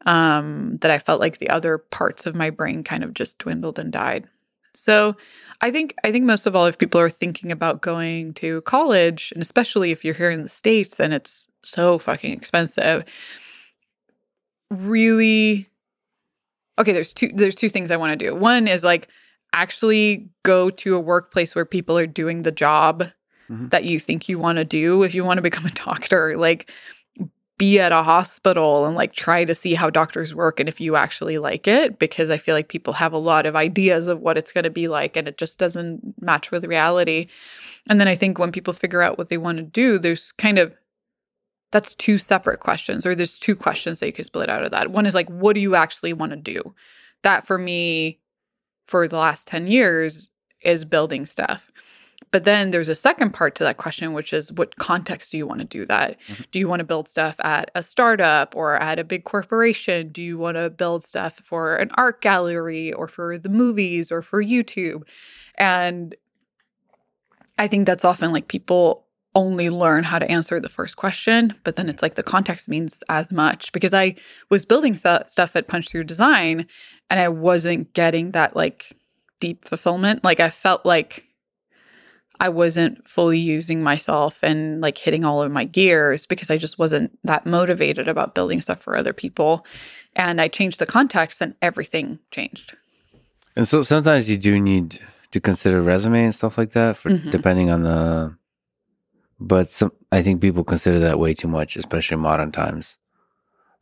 [0.06, 3.78] um, that I felt like the other parts of my brain kind of just dwindled
[3.78, 4.28] and died.
[4.74, 5.16] So,
[5.62, 9.32] I think I think most of all, if people are thinking about going to college,
[9.34, 13.04] and especially if you're here in the states and it's so fucking expensive,
[14.72, 15.70] really
[16.80, 19.08] okay there's two there's two things i want to do one is like
[19.54, 23.06] actually go to a workplace where people are doing the job
[23.50, 23.70] Mhm.
[23.70, 25.04] that you think you want to do.
[25.04, 26.70] If you want to become a doctor, like
[27.58, 30.98] be at a hospital and like try to see how doctors work and if you
[30.98, 34.38] actually like it because I feel like people have a lot of ideas of what
[34.38, 37.28] it's going to be like and it just doesn't match with reality.
[37.90, 40.60] And then I think when people figure out what they want to do, there's kind
[40.60, 40.76] of
[41.72, 44.92] that's two separate questions or there's two questions that you could split out of that.
[44.92, 46.74] One is like what do you actually want to do?
[47.24, 48.20] That for me
[48.88, 50.30] for the last 10 years
[50.62, 51.72] is building stuff.
[52.32, 55.48] But then there's a second part to that question, which is what context do you
[55.48, 56.18] want to do that?
[56.28, 56.52] Mhm.
[56.52, 60.10] Do you want to build stuff at a startup or at a big corporation?
[60.10, 64.22] Do you want to build stuff for an art gallery or for the movies or
[64.22, 65.04] for YouTube?
[65.56, 66.16] And
[67.58, 69.07] I think that's often like people
[69.38, 73.04] only learn how to answer the first question, but then it's like the context means
[73.08, 74.16] as much because I
[74.50, 76.66] was building th- stuff at Punch Through Design
[77.12, 78.98] and I wasn't getting that like
[79.40, 80.24] deep fulfillment.
[80.24, 81.24] Like I felt like
[82.40, 86.80] I wasn't fully using myself and like hitting all of my gears because I just
[86.80, 89.66] wasn't that motivated about building stuff for other people.
[90.16, 92.76] And I changed the context and everything changed.
[93.56, 95.00] And so sometimes you do need
[95.32, 97.30] to consider resume and stuff like that for Mhm.
[97.32, 98.37] depending on the.
[99.40, 102.98] But some, I think people consider that way too much, especially in modern times.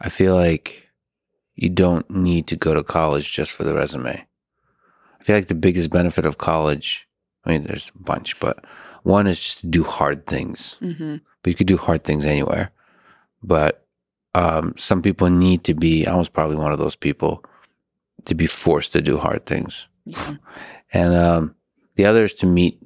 [0.02, 0.90] I feel like
[1.56, 4.28] you don't need to go to college just for the resume.
[5.20, 7.08] I feel like the biggest benefit of college,
[7.46, 8.66] I mean, there's a bunch, but
[9.04, 10.76] one is just to do hard things.
[10.82, 11.18] Mm-hmm.
[11.42, 12.72] But you could do hard things anywhere.
[13.42, 13.86] But
[14.34, 17.46] um, some people need to be, I was probably one of those people,
[18.26, 19.88] to be forced to do hard things.
[20.06, 20.36] Yeah.
[20.92, 21.56] And um,
[21.96, 22.82] the other is to meet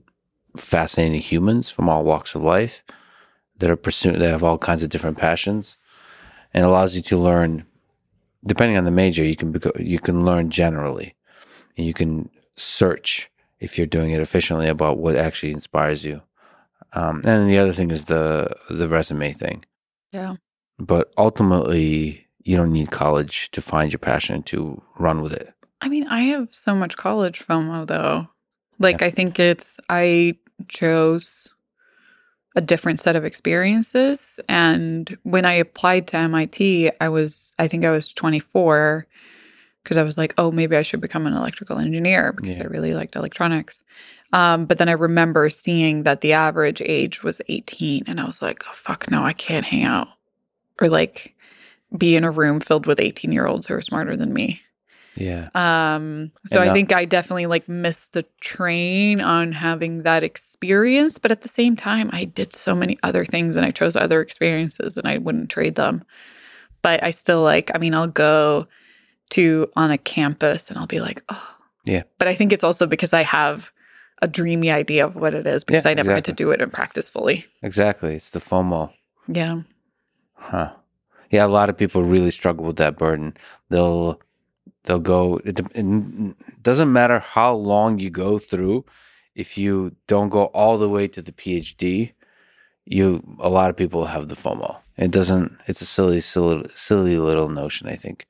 [0.56, 2.84] fascinating humans from all walks of life
[3.58, 5.78] that are pursuing, that have all kinds of different passions,
[6.54, 7.66] and allows you to learn.
[8.46, 11.16] Depending on the major, you can you can learn generally,
[11.78, 13.30] and you can search
[13.60, 16.22] if you're doing it efficiently about what actually inspires you.
[16.94, 19.66] Um, and the other thing is the the resume thing.
[20.12, 20.36] Yeah.
[20.80, 25.54] But ultimately, you don't need college to find your passion to run with it.
[25.82, 28.28] I mean, I have so much college FOMO though.
[28.80, 30.36] Like, I think it's, I
[30.68, 31.48] chose
[32.56, 34.40] a different set of experiences.
[34.50, 39.06] And when I applied to MIT, I was, I think I was 24
[39.84, 42.64] because I was like, oh, maybe I should become an electrical engineer because Yeah.
[42.64, 43.82] I really liked electronics.
[44.34, 48.42] Um, but then I remember seeing that the average age was 18, and I was
[48.42, 50.10] like, oh, fuck, no, I can't hang out
[50.82, 51.36] or like
[51.98, 54.62] be in a room filled with 18 year olds who are smarter than me.
[55.16, 55.50] Yeah.
[55.56, 60.24] Um, so And I that- think I definitely like missed the train on having that
[60.24, 63.96] experience, but at the same time, I did so many other things and I chose
[63.96, 66.04] other experiences and I wouldn't trade them.
[66.82, 68.68] But I still like, I mean, I'll go
[69.32, 71.56] to on a campus and I'll be like, oh,
[71.86, 72.04] Yeah.
[72.18, 73.72] But I think it's also because I have
[74.22, 76.62] a dreamy idea of what it is because Yeah, I never had to do it
[76.62, 77.46] in practice fully.
[77.64, 78.16] Exactly.
[78.16, 78.92] It's the FOMO.
[79.28, 79.62] Yeah.
[80.36, 80.72] Huh.
[81.30, 83.36] Yeah, a lot of people really struggle with that burden.
[83.70, 84.20] They'll
[84.84, 88.86] they'll go it, it doesn't matter how long you go through
[89.40, 92.12] if you don't go all the way to the PhD,
[92.86, 94.78] you a lot of people have the FOMO.
[94.98, 98.28] It doesn't it's a silly silly silly little notion, I think.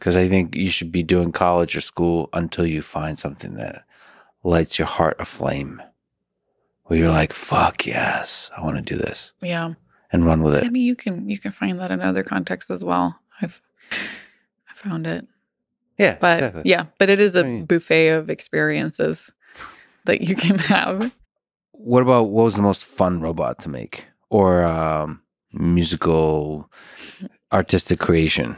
[0.00, 3.84] Cuz I think you should be doing college or school until you find something that
[4.44, 5.82] lights your heart aflame.
[6.84, 9.74] Where you're like, "Fuck yes, I want to do this." Yeah.
[10.12, 10.64] And run with it.
[10.64, 13.18] I mean, you can you can find that in other contexts as well.
[13.40, 13.60] I've
[14.70, 15.26] I found it.
[15.98, 16.62] Yeah, But exactly.
[16.64, 19.30] yeah, but it is a I mean- buffet of experiences
[20.04, 21.14] that you can have.
[21.72, 25.20] What about what was the most fun robot to make, or um,
[25.52, 26.70] musical,
[27.52, 28.56] artistic creation,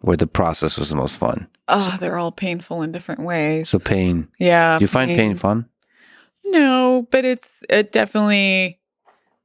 [0.00, 1.46] where the process was the most fun?
[1.68, 3.68] Oh, they're all painful in different ways.
[3.68, 4.28] So pain.
[4.38, 4.78] yeah.
[4.78, 5.66] Do you find pain fun?
[6.44, 8.80] No, but it's it definitely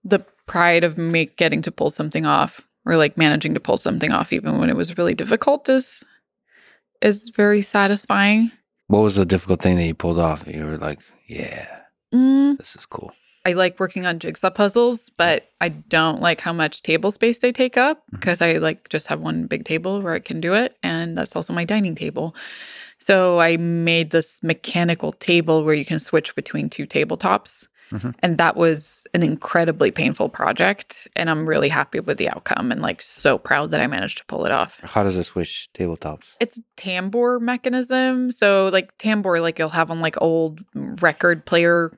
[0.03, 4.11] the pride of me getting to pull something off or like managing to pull something
[4.11, 6.03] off even when it was really difficult is
[7.01, 8.51] is very satisfying.
[8.87, 10.45] What was the difficult thing that you pulled off?
[10.47, 11.67] You were like, yeah,
[12.13, 13.13] Mm, this is cool.
[13.45, 17.51] I like working on jigsaw puzzles, but I don't like how much table space they
[17.51, 20.77] take up because I like just have one big table where I can do it.
[20.81, 22.35] And that's also my dining table.
[22.97, 27.67] So I made this mechanical table where you can switch between two tabletops.
[27.91, 28.15] Mhm.
[28.19, 31.07] And that was an incredibly painful project.
[31.15, 34.25] And I'm really happy with the outcome and like so proud that I managed to
[34.25, 34.79] pull it off.
[34.83, 36.33] How does it switch tabletops?
[36.39, 38.31] It's tambour mechanism.
[38.31, 41.91] So like tambour, like you'll have on like old record player,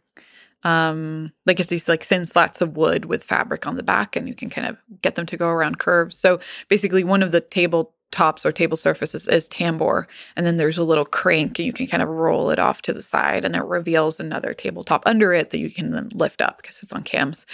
[0.64, 4.28] um, like it's these like thin slats of wood with fabric on the back, and
[4.28, 6.18] you can kind of get them to go around curves.
[6.18, 10.08] So basically, one of the table tops or table surfaces is tambour.
[10.36, 12.94] And then there's a little crank and you can kind of roll it off to
[12.94, 16.58] the side and it reveals another tabletop under it that you can then lift up
[16.62, 17.46] because it's on cams.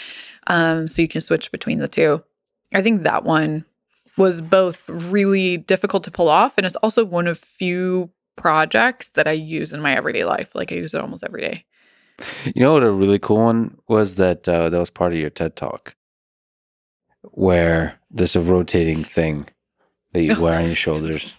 [0.48, 2.24] Um, so you can switch between the two.
[2.74, 3.66] I think that one
[4.18, 9.28] was both really difficult to pull off and it's also one of few projects that
[9.28, 10.54] I use in my everyday life.
[10.56, 11.66] Like I use it almost every day.
[12.46, 15.32] You know what a really cool one was that uh, that was part of your
[15.32, 15.96] TED talk,
[17.24, 19.48] where there's a rotating thing
[20.14, 21.34] that you wear on your shoulders.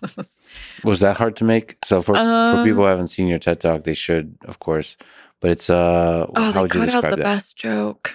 [0.85, 1.79] Was that hard to make?
[1.85, 4.97] So for for people who Um, haven't seen your TED talk, they should, of course.
[5.41, 7.22] But it's uh, Oh, how would you cut out describe the that?
[7.25, 8.14] best joke.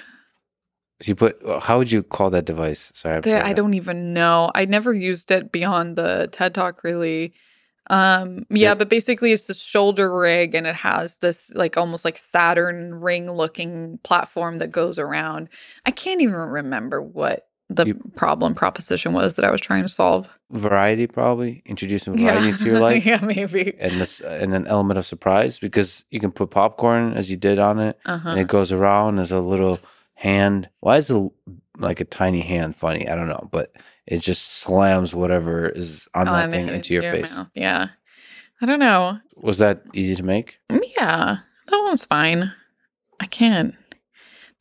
[1.03, 2.91] You put how would you call that device?
[2.93, 4.51] Sorry, I, They- I don't even know.
[4.53, 7.33] I never used it beyond the TED Talk really.
[7.89, 8.75] Um yeah, Yeah.
[8.75, 13.31] but basically it's this shoulder rig and it has this like almost like Saturn ring
[13.31, 15.49] looking platform that goes around.
[15.85, 19.89] I can't even remember what the You- problem proposition was that I was trying to
[19.89, 20.27] solve.
[20.51, 23.75] variety probably introducing variety into your life yeah, maybe.
[23.79, 27.59] and this and an element of surprise because you can put popcorn as you did
[27.59, 28.29] on it Uh-huh.
[28.29, 29.77] and it goes around as a little
[30.15, 30.67] hand.
[30.79, 31.31] Why is it
[31.77, 33.07] like a tiny hand funny?
[33.07, 33.71] I don't know, but
[34.07, 37.37] it just slams whatever is on Oh, that and thing into your face.
[37.37, 37.47] mouth.
[37.53, 37.89] Yeah.
[38.61, 39.19] I don't know.
[39.35, 40.59] Was that easy to make?
[40.97, 42.51] Yeah, that one's fine.
[43.19, 43.75] I can't.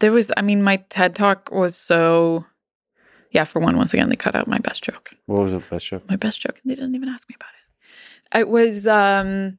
[0.01, 2.45] There was, I mean, my TED talk was so.
[3.31, 5.11] Yeah, for one, once again, they cut out my best joke.
[5.27, 6.09] What was the best joke?
[6.09, 8.39] My best joke, and they didn't even ask me about it.
[8.41, 9.59] It was, um,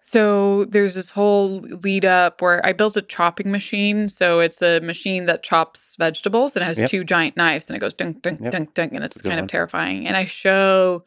[0.00, 4.08] so there's this whole lead up where I built a chopping machine.
[4.10, 6.90] So it's a machine that chops vegetables and it has Yep.
[6.90, 8.52] two giant knives and it goes dunk, dunk, Yep.
[8.52, 8.92] dunk, dunk.
[8.92, 10.06] And it's It's kind of terrifying.
[10.06, 11.04] And I show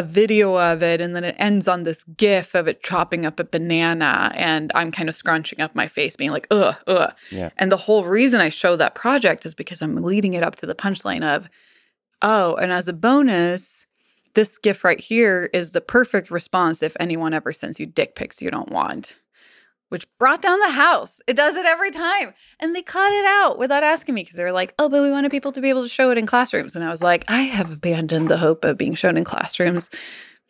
[0.00, 3.38] a video of it and then it ends on this gif of it chopping up
[3.38, 7.50] a banana and I'm kind of scrunching up my face being like ugh ugh Yeah.
[7.58, 10.66] and the whole reason I show that project is because I'm leading it up to
[10.66, 11.50] the punchline of
[12.22, 13.86] oh and as a bonus
[14.34, 18.40] this gif right here is the perfect response if anyone ever sends you dick pics
[18.40, 19.18] you don't want
[19.90, 23.58] which brought down the house it does it every time and they cut it out
[23.58, 25.82] without asking me because they were like oh but we wanted people to be able
[25.82, 28.78] to show it in classrooms and I was like I have abandoned the hope of
[28.78, 29.90] being shown in classrooms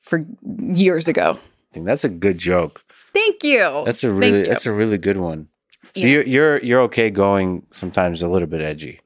[0.00, 0.24] for
[0.58, 2.82] years ago I think that's a good joke.
[3.12, 5.48] thank you That's a really that's a really good one.
[5.94, 6.06] So Yeah.
[6.06, 9.00] you're you're you're okay going sometimes a little bit edgy.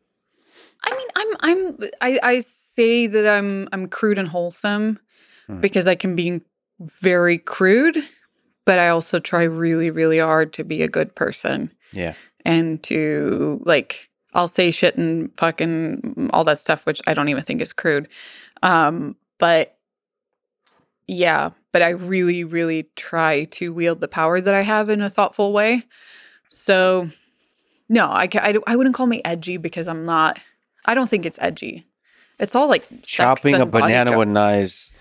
[0.82, 4.98] I mean, I'm I'm I, I say that I'm I'm crude and wholesome
[5.46, 5.60] Hmm.
[5.60, 6.40] because I can be
[6.80, 7.98] very crude,
[8.64, 12.14] but I also try really really hard to be a good person Yeah.
[12.44, 17.44] and to like I'll say shit and fucking all that stuff, which I don't even
[17.44, 18.08] think is crude.
[18.62, 19.76] Um, but
[21.06, 25.10] yeah, but I really really try to wield the power that I have in a
[25.10, 25.84] thoughtful way.
[26.48, 27.08] So
[27.88, 30.40] no, I I, I wouldn't call me edgy because I'm not.
[30.84, 31.86] I don't think it's edgy.
[32.38, 34.92] It's all like Chopping a banana with knives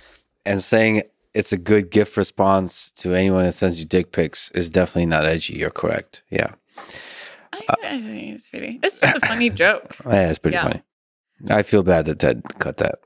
[0.45, 1.03] and saying
[1.34, 5.25] it's a good gif response to anyone that sends you dick pics is definitely not
[5.25, 5.53] edgy.
[5.55, 6.23] You're correct.
[6.29, 6.51] Yeah.
[7.51, 8.79] I, I think it's pretty.
[8.84, 9.95] It's just a funny joke.
[10.05, 10.63] Yeah, it's pretty Yeah.
[10.63, 10.81] funny.
[11.49, 12.99] I feel bad that TED cut that.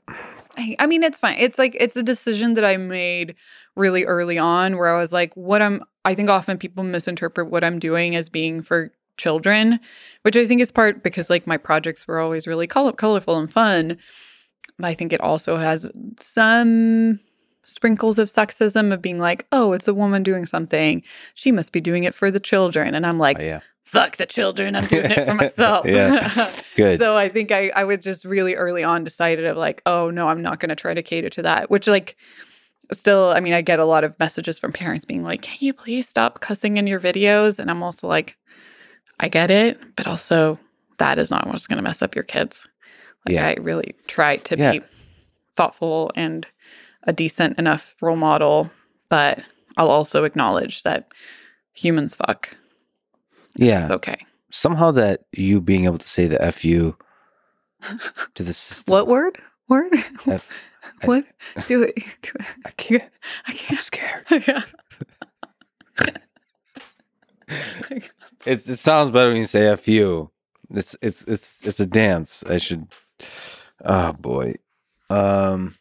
[0.56, 1.36] I, I mean, it's fine.
[1.38, 3.34] It's like it's a decision that I made
[3.76, 7.64] really early on, where I was like, "What I'm." I think often people misinterpret what
[7.64, 9.80] I'm doing as being for children,
[10.22, 13.52] which I think is part because like my projects were always really color- colorful and
[13.52, 13.98] fun.
[14.82, 17.18] I think it also has some
[17.68, 21.02] sprinkles of sexism of being like, "Oh, it's a woman doing something.
[21.34, 23.60] She must be doing it for the children," and I'm like, Oh, yeah.
[23.84, 24.74] "Fuck the children.
[24.74, 26.50] I'm doing it for myself." Yeah.
[26.76, 26.98] Good.
[26.98, 30.26] So I think I, I would just really early on decided of like, oh no,
[30.28, 31.70] I'm not going to try to cater to that.
[31.70, 32.16] Which like,
[32.92, 35.72] still, I mean, I get a lot of messages from parents being like, can you
[35.72, 37.58] please stop cussing in your videos?
[37.58, 38.36] And I'm also like,
[39.20, 40.58] I get it, but also
[40.98, 42.66] that is not what's going to mess up your kids.
[43.26, 43.48] Like Yeah.
[43.48, 44.72] I really try to Yeah.
[44.72, 44.80] be
[45.56, 46.46] thoughtful and
[47.08, 48.70] a decent enough role model,
[49.08, 49.40] but
[49.76, 51.10] I'll also acknowledge that
[51.72, 52.56] humans fuck.
[53.56, 53.80] yeah.
[53.82, 54.18] It's okay.
[54.52, 56.96] Somehow that you being able to say the fu
[58.34, 58.92] to the system.
[58.92, 59.38] What word?
[59.68, 59.92] Word?
[60.26, 60.48] F-
[61.02, 61.24] I- what?
[61.66, 61.94] Do it.
[62.22, 62.46] Do it.
[62.66, 63.10] I can't.
[63.46, 64.24] I I'm scared.
[64.30, 64.62] yeah.
[68.46, 70.30] It sounds better when you say fu.
[70.70, 72.42] It's it's it's it's a dance.
[72.46, 72.86] I should.
[73.84, 74.54] Oh boy.
[75.10, 75.74] Um.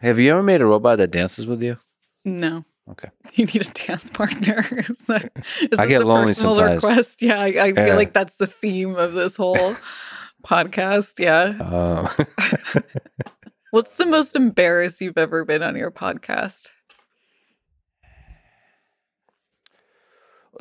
[0.00, 1.78] Have you ever made a robot that dances with you?
[2.24, 2.64] no.
[2.88, 3.08] Okay.
[3.34, 4.64] You need a dance partner.
[4.70, 5.32] is that,
[5.70, 6.82] is I get lonely personal sometimes.
[6.82, 7.22] Request?
[7.22, 9.74] Yeah, I, I feel like that's the theme of this whole
[10.46, 11.18] podcast.
[11.18, 11.56] Yeah.
[11.60, 12.26] Um,
[13.72, 16.68] What's the most embarrassed you've ever been on your podcast?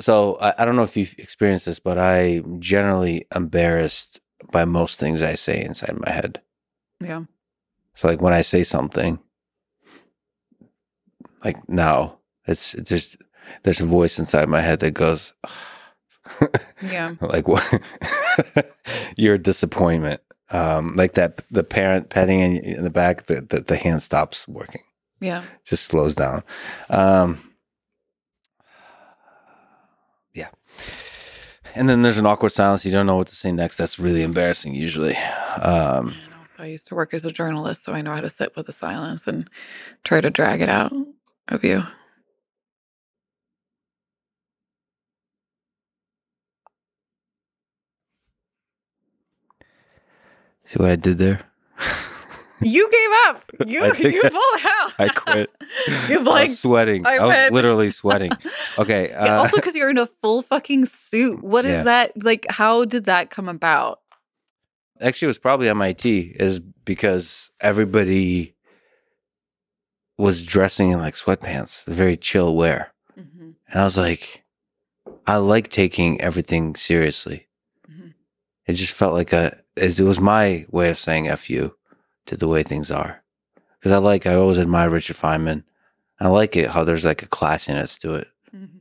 [0.02, 4.20] so I, I don't know if you've experienced this, but I'm generally embarrassed
[4.52, 6.42] by most things I say inside my head.
[7.00, 7.24] Yeah.
[7.96, 9.20] So like when I say something,
[11.46, 13.18] like now, it's, it's just
[13.64, 15.32] there's a voice inside my head that goes,
[16.82, 17.16] Yeah.
[17.22, 17.64] like what?
[19.18, 20.20] You're a disappointment.
[20.52, 24.48] Um, like that, the parent petting in, in the back, the, the the hand stops
[24.48, 24.82] working,
[25.22, 25.44] Yeah.
[25.64, 26.44] just slows down.
[26.90, 27.40] Um,
[30.34, 30.50] yeah.
[31.76, 32.86] And then there's an awkward silence.
[32.86, 33.78] You don't know what to say next.
[33.78, 35.16] That's really embarrassing usually.
[35.62, 38.56] Um, also, I used to work as a journalist, so I know how to sit
[38.56, 39.50] with the silence and
[40.04, 40.94] try to drag it out
[41.50, 41.82] of you.
[50.66, 51.42] see what I did there?
[52.62, 53.44] You gave up.
[53.68, 54.94] You you I- pulled out.
[55.00, 55.50] I quit.
[56.10, 57.06] you like sweating.
[57.06, 58.32] I I, was literally sweating.
[58.78, 59.10] Okay.
[59.10, 61.44] Yeah, Uh, also because you're in a full fucking suit.
[61.44, 61.84] What is Yeah.
[61.84, 62.46] that like?
[62.50, 64.00] How did that come about?
[65.02, 68.55] actually, it was probably MIT, is because everybody
[70.18, 72.94] was dressing in like sweatpants, very chill wear.
[73.20, 73.52] Mm-hmm.
[73.70, 74.44] And I was like,
[75.28, 77.48] I like taking everything seriously.
[77.90, 78.14] Mhm.
[78.66, 81.76] It just felt like a, it was my way of saying F you
[82.28, 83.24] to the way things are.
[83.78, 85.64] Because I like, I always admire Richard Feynman.
[86.20, 88.28] I like it how there's like a classiness to it.
[88.56, 88.78] Mm-hmm.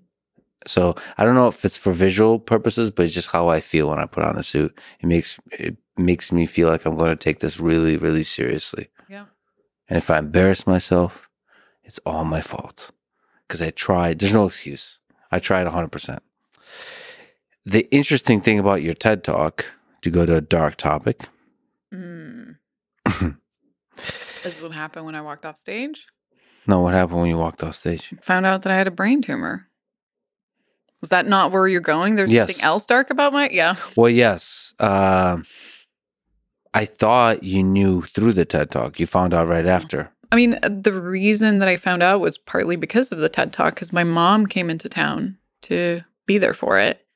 [0.66, 3.90] So I don't know if it's for visual purposes, but it's just how I feel
[3.90, 4.78] when I put on a suit.
[5.00, 8.88] It makes it makes me feel like I'm going to take this really, really seriously.
[9.08, 9.26] Yeah.
[9.88, 11.23] And if I embarrass myself,
[11.84, 12.90] it's all my fault
[13.46, 14.18] because I tried.
[14.18, 14.98] There's no excuse.
[15.30, 15.88] I tried 100.
[15.88, 16.22] percent
[17.64, 19.66] The interesting thing about your TED talk,
[20.02, 21.28] to go to a dark topic,
[21.92, 22.56] Mm.
[23.14, 26.06] this is what happened when I walked off stage.
[26.66, 28.12] no, what happened when you walked off stage?
[28.22, 29.68] Found out that I had a brain tumor.
[31.00, 32.16] Was that not where you're going?
[32.16, 32.48] There's Yes.
[32.48, 33.76] something else dark about my yeah.
[33.94, 34.72] Well, yes.
[34.80, 35.44] Um,
[36.72, 38.98] I thought you knew through the TED talk.
[38.98, 40.10] You found out right after.
[40.34, 43.76] I mean, the reason that I found out was partly because of the TED Talk,
[43.76, 47.06] because my mom came into town to be there for it.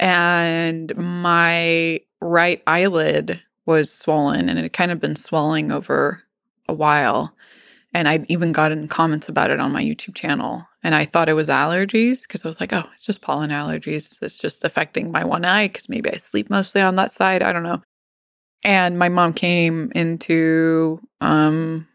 [0.00, 6.20] And my right eyelid was swollen and it had kind of been swelling over
[6.68, 7.32] a while.
[7.94, 10.66] And I'd even gotten comments about it on my YouTube channel.
[10.82, 14.20] And I thought it was allergies because I was like, oh, it's just pollen allergies.
[14.20, 17.40] It's just affecting my one eye because maybe I sleep mostly on that side.
[17.40, 17.82] I don't know.
[18.64, 21.86] And my mom came into um,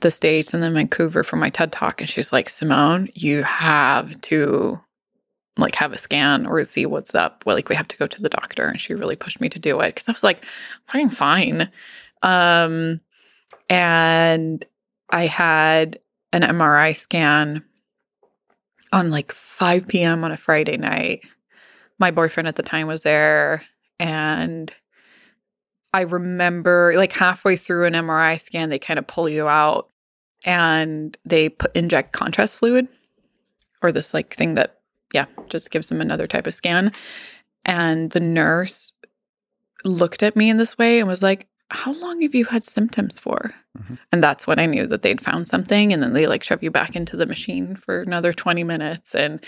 [0.00, 2.00] the States and then Vancouver for my TED talk.
[2.00, 4.80] And she's like, Simone, you have to
[5.56, 7.44] like have a scan or see what's up.
[7.46, 8.66] Well, like we have to go to the doctor.
[8.66, 10.44] And she really pushed me to do it because I was like,
[10.86, 11.70] fine, fine.
[12.22, 13.00] Um,
[13.70, 14.64] and
[15.10, 15.98] I had
[16.32, 17.64] an MRI scan
[18.92, 20.24] on like 5 p.m.
[20.24, 21.24] on a Friday night.
[21.98, 23.62] My boyfriend at the time was there.
[23.98, 24.72] And
[25.96, 29.88] I remember like halfway through an MRI scan, they kind of pull you out
[30.44, 32.86] and they put inject contrast fluid
[33.80, 34.80] or this like thing that,
[35.14, 36.92] yeah, just gives them another type of scan.
[37.64, 38.92] And the nurse
[39.86, 43.18] looked at me in this way and was like, How long have you had symptoms
[43.18, 43.54] for?
[43.78, 43.98] Mhm.
[44.12, 45.94] And that's when I knew that they'd found something.
[45.94, 49.14] And then they like shove you back into the machine for another 20 minutes.
[49.14, 49.42] And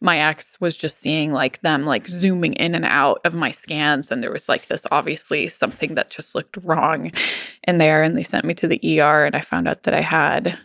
[0.00, 4.10] my ex was just seeing like them like zooming in and out of my scans
[4.10, 7.12] and there was like this obviously something that just looked wrong
[7.64, 10.00] in there and they sent me to the ER and I found out that I
[10.00, 10.58] had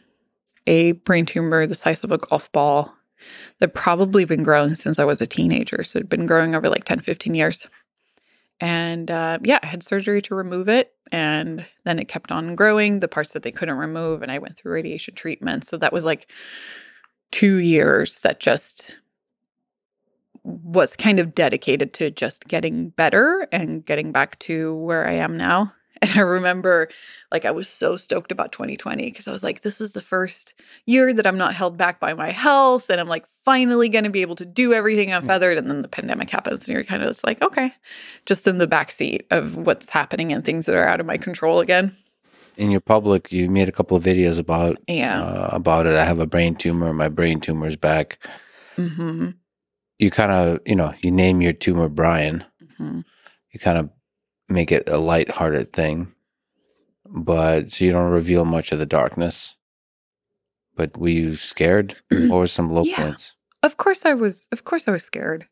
[0.68, 2.94] a brain tumor the size of a golf ball
[3.60, 6.86] that probably been growing since I was a teenager so it'd been growing over like
[6.86, 7.68] 10 15 years.
[8.62, 13.02] And uh, yeah I had surgery to remove it and then it kept on growing
[13.02, 15.66] the parts that they couldn't remove and I went through radiation treatment.
[15.66, 16.32] So that was like
[17.32, 18.98] 2 years that just
[20.46, 25.38] was kind of dedicated to just getting better and getting back to where I am
[25.38, 25.74] now.
[26.02, 26.90] And I remember
[27.32, 30.54] like I was so stoked about 2020 because I was like, this is the first
[30.86, 32.90] year that I'm not held back by my health.
[32.90, 35.58] And I'm like finally going to be able to do everything unfeathered.
[35.58, 37.74] And then the pandemic happens and you're kind of just like, okay,
[38.26, 41.62] just in the backseat of what's happening and things that are out of my control
[41.62, 41.96] again.
[42.58, 45.22] In your public, you made a couple of videos about Yeah.
[45.24, 45.94] uh, about it.
[45.96, 46.94] I have a brain tumor.
[46.94, 48.20] My brain tumor is back.
[48.76, 49.30] hmm
[49.98, 52.44] You kind of, you know, you name your tumor Brian.
[52.78, 53.02] hmm
[53.52, 53.90] You kind of
[54.50, 56.14] make it a light-hearted thing,
[57.06, 59.56] but so you don't reveal much of the darkness.
[60.76, 61.96] But were you scared?
[62.32, 62.98] or were some low Yeah.
[62.98, 63.34] points?
[63.64, 65.48] Of course I was of course I was scared.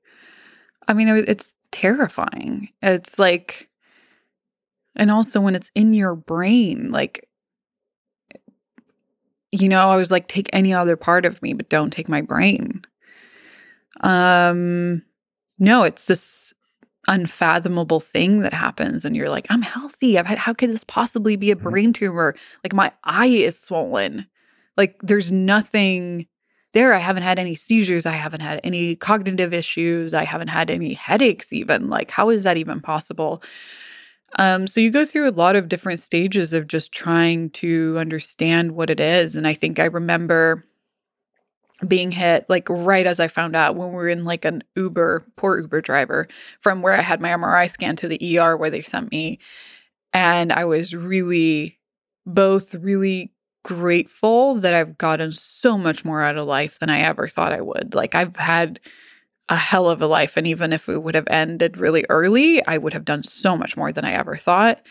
[0.87, 2.69] I mean, it's terrifying.
[2.81, 3.69] It's like
[4.95, 7.27] and also when it's in your brain, like
[9.51, 12.21] you know, I was like take any other part of me but don't take my
[12.21, 12.83] brain.
[14.01, 15.03] Um
[15.59, 16.53] no, it's this
[17.07, 20.17] unfathomable thing that happens and you're like i'm healthy.
[20.17, 21.63] I've had how could this possibly be a Mhm.
[21.63, 22.33] brain tumor?
[22.63, 24.25] Like my eye is swollen.
[24.77, 26.27] Like there's nothing
[26.73, 26.93] there.
[26.93, 28.05] I haven't had any seizures.
[28.05, 30.13] I haven't had any cognitive issues.
[30.13, 31.89] I haven't had any headaches even.
[31.89, 33.43] Like how is that even possible?
[34.39, 38.71] Um, so you go through a lot of different stages of just trying to understand
[38.73, 39.35] what it is.
[39.35, 40.63] And i think i remember
[41.87, 45.25] being hit like right as I found out when we were in like an Uber,
[45.35, 46.27] poor Uber driver
[46.61, 49.39] from where I had my MRI scan to the ER where they sent me.
[50.13, 51.79] And I was really
[52.25, 53.31] both really
[53.63, 57.61] grateful that I've gotten so much more out of life than I ever thought I
[57.61, 57.95] would.
[57.95, 58.79] Like I've had
[59.49, 60.37] a hell of a life.
[60.37, 63.75] And even if it would have ended really early, I would have done so much
[63.75, 64.81] more than I ever thought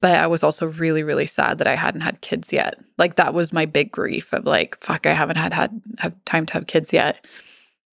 [0.00, 2.78] but I was also really, really sad that I hadn't had kids yet.
[2.98, 6.46] Like that was my big grief of like, fuck, I haven't had had have time
[6.46, 7.24] to have kids yet.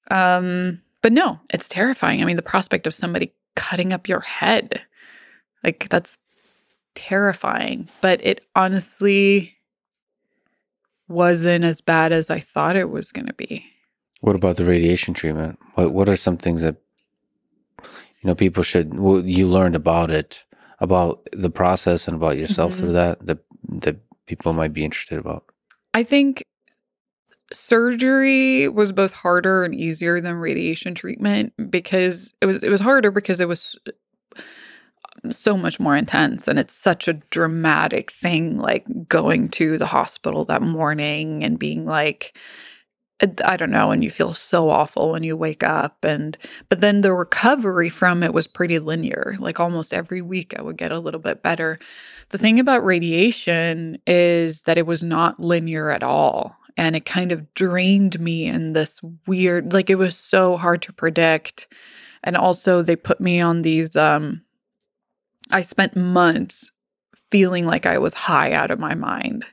[0.10, 2.22] Um, but no, it's terrifying.
[2.22, 4.82] I mean, the prospect of somebody cutting up your head,
[5.64, 6.18] like that's
[6.96, 7.88] terrifying.
[8.02, 9.58] But it honestly
[11.08, 13.66] wasn't as bad as I thought it was going to be.
[14.22, 15.60] What about the radiation treatment?
[15.76, 16.78] What What are some things that
[17.82, 18.98] you know people should?
[18.98, 20.46] Well, you learned about it,
[20.82, 22.80] about the process, and about yourself Mhm.
[22.80, 23.26] through that.
[23.26, 23.40] That
[23.82, 25.46] that people might be interested about.
[25.94, 26.44] I think
[27.54, 33.12] surgery was both harder and easier than radiation treatment because it was it was harder
[33.12, 33.78] because it was
[35.30, 40.46] so much more intense and it's such a dramatic thing like going to the hospital
[40.46, 42.36] that morning and being like
[43.46, 46.38] I don't know and you feel so awful when you wake up and
[46.70, 50.78] but then the recovery from it was pretty linear like almost every week I would
[50.78, 51.78] get a little bit better
[52.30, 56.56] the thing about radiation is that it was not linear at all.
[56.78, 60.94] And it kind of drained me in this weird, like it was so hard to
[60.94, 61.68] predict.
[62.24, 64.42] And also, they put me on these, um,
[65.52, 66.72] I spent months
[67.30, 69.46] feeling like I was high out of my mind.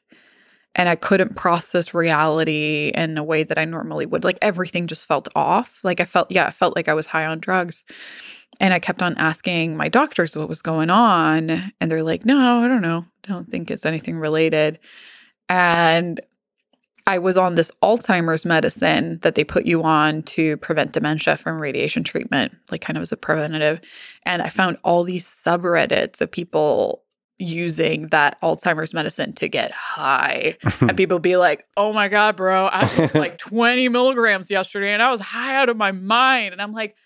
[0.79, 4.23] And I couldn't process reality in a way that I normally would.
[4.25, 5.81] Like everything just felt off.
[5.83, 7.85] Like I felt, yeah, I felt like I was high on drugs.
[8.61, 11.51] And I kept on asking my doctors what was going on.
[11.51, 13.05] And they're like, no, I don't know.
[13.25, 14.79] Don't think it's anything related.
[15.49, 16.21] And
[17.09, 21.61] I was on this Alzheimer's medicine that they put you on to prevent dementia from
[21.61, 23.81] radiation treatment, like kind of as a preventative.
[24.25, 27.03] And I found all these subreddits of people
[27.39, 30.57] using that Alzheimer's medicine to get high.
[30.81, 35.03] and people be like, oh my God, bro, I took like 20 milligrams yesterday and
[35.03, 36.53] I was high out of my mind.
[36.53, 36.97] And I'm like,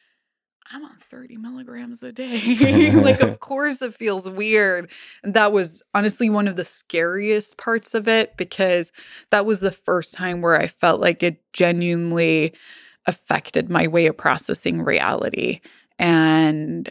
[0.72, 2.90] I'm on 30 milligrams a day.
[2.92, 4.90] like, of course, it feels weird.
[5.22, 8.90] And that was honestly one of the scariest parts of it because
[9.30, 12.54] that was the first time where I felt like it genuinely
[13.04, 15.60] affected my way of processing reality.
[15.98, 16.90] And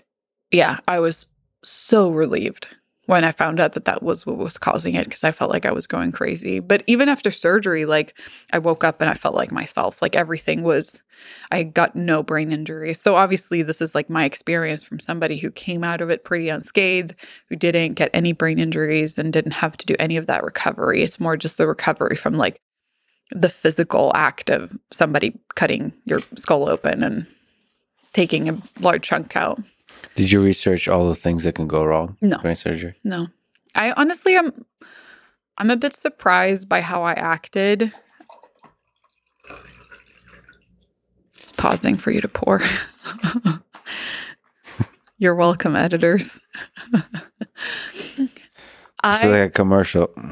[0.52, 1.26] yeah, I was
[1.64, 2.68] so relieved
[3.12, 5.66] when I found out that that was what was causing it because I felt like
[5.66, 6.60] I was going crazy.
[6.62, 8.18] But even after surgery, like
[8.54, 10.02] I woke up and I felt like myself.
[10.02, 11.04] Like everything was,
[11.52, 12.94] I got no brain injury.
[12.94, 16.48] So obviously, this is like my experience from somebody who came out of it pretty
[16.48, 17.14] unscathed,
[17.50, 21.04] who didn't get any brain injuries and didn't have to do any of that recovery.
[21.04, 22.62] It's more just the recovery from like
[23.32, 27.28] the physical act of somebody cutting your skull open and
[28.14, 29.62] taking a large chunk out.
[30.16, 32.38] Did you research all the things that can go wrong No.
[32.38, 32.96] during surgery?
[33.04, 33.28] No.
[33.76, 34.66] I honestly am
[35.58, 37.94] I'm a bit surprised by how I acted.
[41.40, 42.62] Just pausing for you to pour.
[45.18, 46.40] You're welcome, editors.
[49.04, 50.12] It's like a commercial.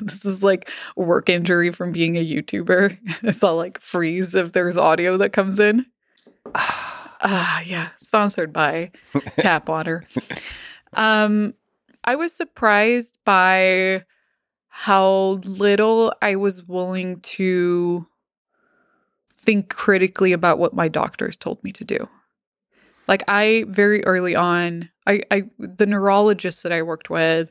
[0.00, 2.96] this is like work injury from being a YouTuber.
[3.22, 5.84] It's all like freeze if there's audio that comes in.
[7.20, 7.88] Ah, yeah.
[7.98, 8.92] Sponsored by
[9.38, 10.06] tap water.
[10.96, 11.54] Um,
[12.04, 14.04] I was surprised by
[14.68, 18.06] how little I was willing to
[19.38, 22.08] think critically about what my doctors told me to do.
[23.06, 27.50] Like I very early on, I, I the neurologist that I worked with,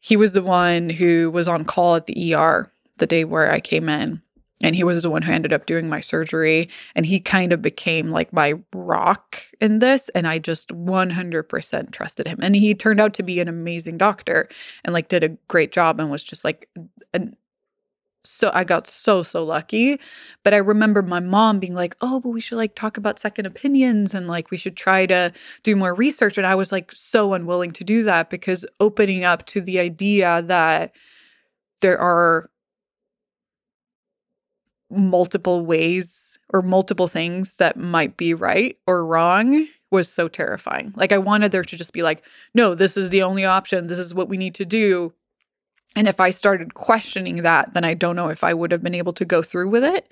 [0.00, 3.60] he was the one who was on call at the ER the day where I
[3.60, 4.22] came in.
[4.62, 6.68] And he was the one who ended up doing my surgery.
[6.94, 10.08] And he kind of became like my rock in this.
[10.10, 12.38] And I just 100% trusted him.
[12.42, 14.48] And he turned out to be an amazing doctor
[14.84, 16.68] and like did a great job and was just like,
[17.14, 17.36] an,
[18.24, 20.00] so I got so, so lucky.
[20.42, 23.46] But I remember my mom being like, oh, but we should like talk about second
[23.46, 25.32] opinions and like we should try to
[25.62, 26.36] do more research.
[26.36, 30.42] And I was like so unwilling to do that because opening up to the idea
[30.42, 30.92] that
[31.80, 32.50] there are
[34.90, 40.92] multiple ways or multiple things that might be right or wrong was so terrifying.
[40.96, 42.22] Like I wanted there to just be like,
[42.54, 43.86] no, this is the only option.
[43.86, 45.12] This is what we need to do.
[45.96, 48.94] And if I started questioning that, then I don't know if I would have been
[48.94, 50.10] able to go through with it.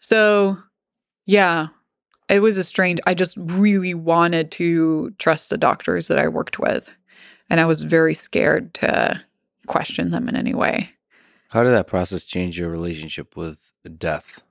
[0.00, 0.58] So,
[1.24, 1.68] yeah,
[2.28, 3.00] it was a strange.
[3.06, 6.94] I just really wanted to trust the doctors that I worked with.
[7.48, 9.20] And I was very scared to
[9.66, 10.90] question them in any way.
[11.50, 14.42] How did that process change your relationship with death?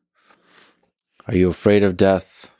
[1.27, 2.51] Are you afraid of death?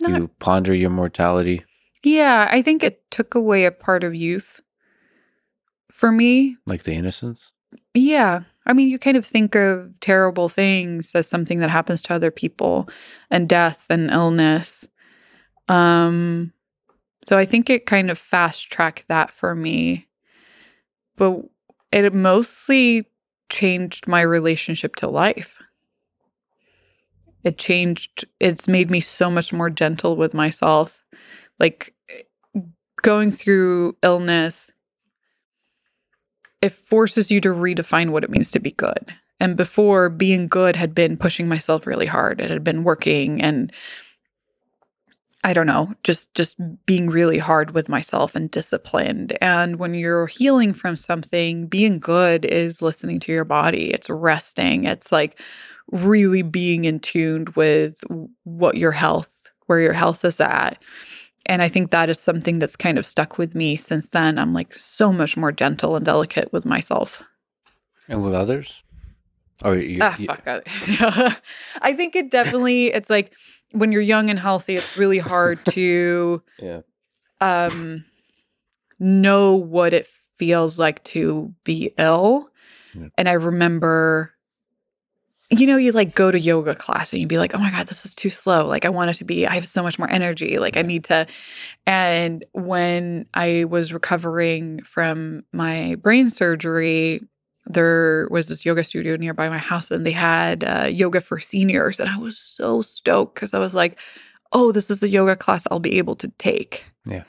[0.00, 1.64] Not- you ponder your mortality?
[2.02, 4.60] Yeah, I think it took away a part of youth
[5.90, 6.56] for me.
[6.66, 7.50] Like the innocence?
[7.94, 8.42] Yeah.
[8.66, 12.30] I mean, you kind of think of terrible things as something that happens to other
[12.30, 12.88] people
[13.30, 14.86] and death and illness.
[15.68, 16.52] Um
[17.24, 20.06] so I think it kind of fast tracked that for me.
[21.16, 21.42] But
[21.90, 23.06] it mostly
[23.48, 25.62] changed my relationship to life.
[27.44, 31.04] It changed it's made me so much more gentle with myself.
[31.58, 31.94] Like
[33.02, 34.70] going through illness
[36.60, 39.14] it forces you to redefine what it means to be good.
[39.40, 42.40] And before being good had been pushing myself really hard.
[42.40, 43.72] It had been working and
[45.44, 49.38] I don't know, just just being really hard with myself and disciplined.
[49.40, 53.90] And when you're healing from something, being good is listening to your body.
[53.90, 54.84] It's resting.
[54.84, 55.40] It's like
[55.92, 58.02] really being in tune with
[58.44, 59.30] what your health,
[59.66, 60.82] where your health is at.
[61.46, 64.38] And I think that is something that's kind of stuck with me since then.
[64.38, 67.22] I'm like so much more gentle and delicate with myself.
[68.08, 68.82] And with others?
[69.62, 70.42] Oh, you, ah, you- fuck.
[70.46, 71.36] I,
[71.80, 73.32] I think it definitely, it's like
[73.72, 76.80] when you're young and healthy, it's really hard to Yeah.
[77.40, 78.04] um,
[78.98, 82.50] know what it feels like to be ill.
[82.94, 83.08] Yeah.
[83.16, 84.32] And I remember,
[85.50, 87.86] you know, you like go to yoga class and you'd be like, oh my God,
[87.86, 88.66] this is too slow.
[88.66, 90.58] Like, I want it to be, I have so much more energy.
[90.58, 91.26] Like, I need to.
[91.86, 97.20] And when I was recovering from my brain surgery,
[97.68, 102.00] there was this yoga studio nearby my house and they had uh, yoga for seniors.
[102.00, 103.98] And I was so stoked because I was like,
[104.52, 106.84] oh, this is a yoga class I'll be able to take.
[107.04, 107.24] Yeah.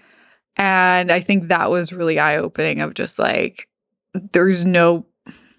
[0.56, 3.68] And I think that was really eye opening of just like,
[4.32, 5.06] there's no,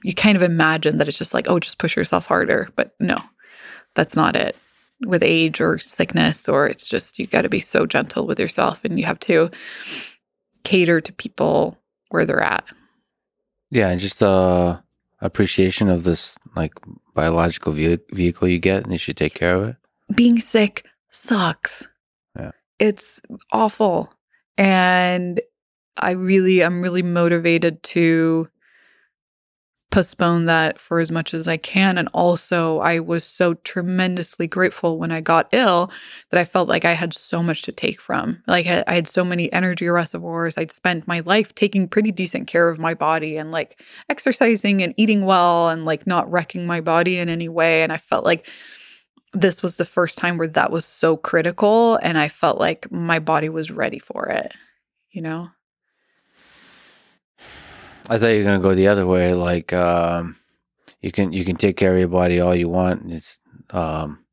[0.03, 2.71] you kind of imagine that it's just like, oh, just push yourself harder.
[2.75, 3.19] But no,
[3.95, 4.57] that's not it
[5.07, 8.85] with age or sickness, or it's just, you got to be so gentle with yourself
[8.85, 9.51] and you have to
[10.65, 11.79] cater to people
[12.09, 12.65] where they're at.
[13.71, 14.81] Yeah, and just uh
[15.21, 16.73] appreciation of this like
[17.15, 19.77] biological ve- vehicle you get and you should take care of it.
[20.15, 21.87] being sick sucks.
[22.39, 22.53] Yeah.
[22.79, 23.21] It's
[23.53, 24.13] awful.
[24.57, 25.41] And
[25.97, 28.49] I really, I'm really motivated to
[29.91, 31.99] postpone that for as much as I can.
[31.99, 35.91] And also, I was so tremendously grateful when I got ill
[36.31, 38.43] that I felt like I had so much to take from.
[38.47, 40.57] Like, I had so many energy reservoirs.
[40.57, 44.95] I'd spent my life taking pretty decent care of my body and like exercising and
[44.97, 47.83] eating well and like not wrecking my body in any way.
[47.83, 48.49] And I felt like
[49.33, 51.97] this was the first time where that was so critical.
[52.03, 54.53] And I felt like my body was ready for it,
[55.11, 55.49] you know?
[58.11, 60.37] I thought you were gonna go the other way, like um
[61.01, 63.03] you can you can take care of your body all you want.
[63.03, 64.25] and It's um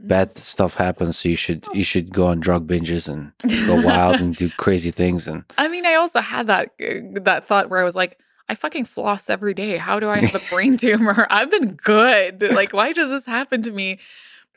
[0.00, 3.32] bad stuff happens, so you should you should go on drug binges and
[3.66, 7.46] go wild and do crazy things and I mean, I also had that uh, that
[7.46, 8.18] thought where I was like,
[8.48, 9.76] I fucking floss every day.
[9.76, 11.26] How do I have a brain tumor?
[11.30, 12.42] I've been good.
[12.42, 13.98] Like, why does this happen to me?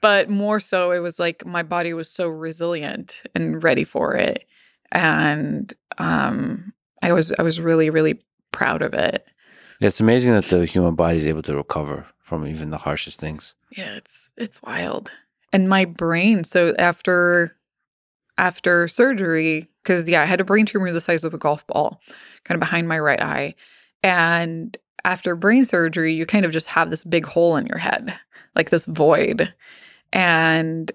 [0.01, 4.45] But more so, it was like my body was so resilient and ready for it,
[4.93, 9.26] and um, I was I was really really proud of it.
[9.81, 13.55] it's amazing that the human body is able to recover from even the harshest things.
[13.71, 15.11] Yeah, it's it's wild.
[15.51, 17.55] And my brain, so after
[18.38, 22.01] after surgery, because yeah, I had a brain tumor the size of a golf ball,
[22.43, 23.55] kind of behind my right eye.
[24.03, 28.17] And after brain surgery, you kind of just have this big hole in your head,
[28.55, 29.53] like this void.
[30.13, 30.91] And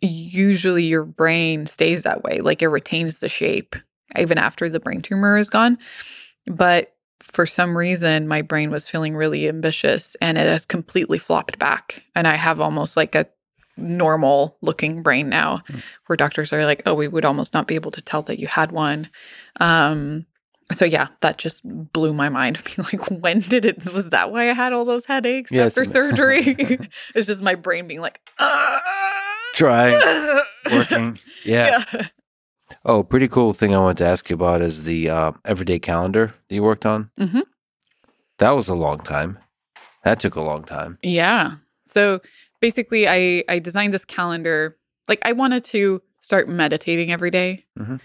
[0.00, 3.76] usually your brain stays that way, like it retains the shape
[4.18, 5.78] even after the brain tumor is gone.
[6.46, 11.58] But for some reason, my brain was feeling really ambitious and it has completely flopped
[11.58, 12.02] back.
[12.14, 13.26] And I have almost like a
[13.76, 15.78] normal looking brain now, Hmm.
[16.06, 18.46] where doctors are like, oh, we would almost not be able to tell that you
[18.48, 19.08] had one.
[19.60, 20.26] Um,
[20.72, 22.58] so yeah, that just blew my mind.
[22.64, 23.92] Being like, when did it?
[23.92, 26.56] Was that why I had all those headaches after surgery?
[27.14, 28.82] it's just my brain being like, "Ah."
[29.54, 30.00] Trying,
[30.72, 31.18] working.
[31.44, 31.84] Yeah.
[31.92, 32.06] yeah.
[32.84, 36.34] Oh, pretty cool thing I wanted to ask you about is the uh, everyday calendar
[36.48, 37.10] that you worked on.
[37.18, 37.42] Mhm.
[38.38, 39.38] That was a long time.
[40.04, 40.98] That took a long time.
[41.02, 41.52] Yeah.
[41.86, 42.20] So
[42.60, 44.76] basically I I designed this calendar.
[45.08, 47.64] Like I wanted to start meditating every day.
[47.78, 48.00] Mhm.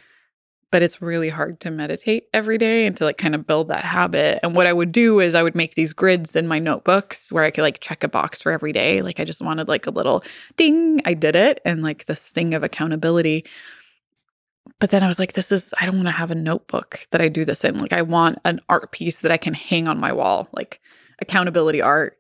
[0.70, 3.86] But it's really hard to meditate every day and to like kind of build that
[3.86, 4.40] habit.
[4.44, 7.46] And what I would do is I would make these grids in my notebooks where
[7.46, 9.02] I could like check a box for every day.
[9.02, 10.24] Like I just wanted like a little
[10.58, 13.46] ding, I did it, and like this thing of accountability.
[14.80, 17.22] But then I was like, this is, I don't want to have a notebook that
[17.22, 17.80] I do this in.
[17.80, 20.80] Like, I want an art piece that I can hang on my wall, like
[21.20, 22.18] accountability art.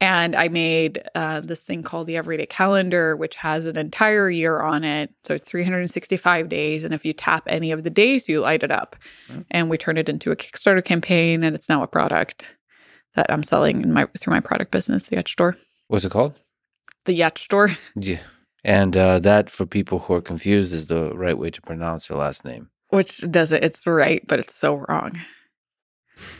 [0.00, 4.60] And I made uh, this thing called the Everyday Calendar, which has an entire year
[4.60, 5.14] on it.
[5.22, 6.82] So it's 365 days.
[6.82, 8.96] And if you tap any of the days, you light it up.
[9.28, 9.44] Mm.
[9.52, 11.44] And we turned it into a Kickstarter campaign.
[11.44, 12.56] And it's now a product
[13.14, 15.56] that I'm selling in my through my product business, the Yetch Store.
[15.86, 16.34] What's it called?
[17.04, 17.70] The Yetch Store.
[17.94, 18.18] Yeah.
[18.64, 22.18] And uh, that, for people who are confused, is the right way to pronounce your
[22.18, 22.70] last name.
[22.90, 23.64] which does it.
[23.64, 25.18] It's right, but it's so wrong.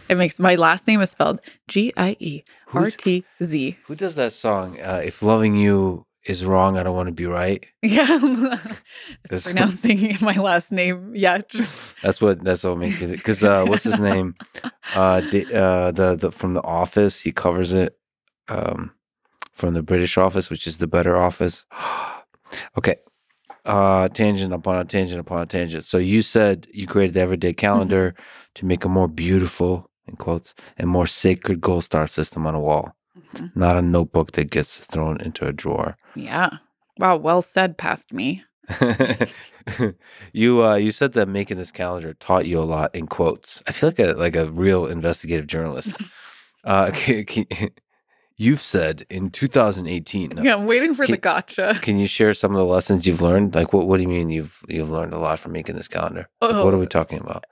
[0.08, 2.42] It makes my last name is spelled G I E
[2.74, 3.76] R T Z.
[3.86, 4.78] Who does that song?
[4.80, 7.64] Uh, if loving you is wrong, I don't want to be right.
[7.82, 8.18] Yeah,
[9.42, 11.12] pronouncing my last name.
[11.16, 11.38] Yeah,
[12.02, 12.44] That's what.
[12.44, 13.18] That's what makes me think.
[13.18, 14.36] Because uh, what's his name?
[14.94, 17.20] Uh, D- uh, the the from the Office.
[17.20, 17.96] He covers it.
[18.48, 18.92] Um,
[19.62, 21.64] from the British Office, which is the better office.
[22.78, 22.96] okay.
[23.64, 25.84] Uh, tangent upon a tangent upon a tangent.
[25.84, 28.12] So you said you created the everyday calendar
[28.56, 32.60] to make a more beautiful, in quotes, and more sacred goal star system on a
[32.60, 33.54] wall, Mhm.
[33.54, 35.96] not a notebook that gets thrown into a drawer.
[36.16, 36.50] yeah.
[36.98, 38.42] Wow, well said, past me.
[40.32, 43.62] you uh, you said that making this calendar taught you a lot in quotes.
[43.68, 46.00] I feel like a like a real investigative journalist.
[46.64, 47.70] uh, can, can-
[48.42, 50.30] you've said in 2018.
[50.34, 51.78] no, Yeah, I'm waiting for the gotcha.
[51.82, 53.54] Can you share some of the lessons you've learned?
[53.54, 56.28] Like what what do you mean you've you've learned a lot from making this calendar?
[56.40, 56.80] Like, What are Oh.
[56.80, 57.44] we talking about?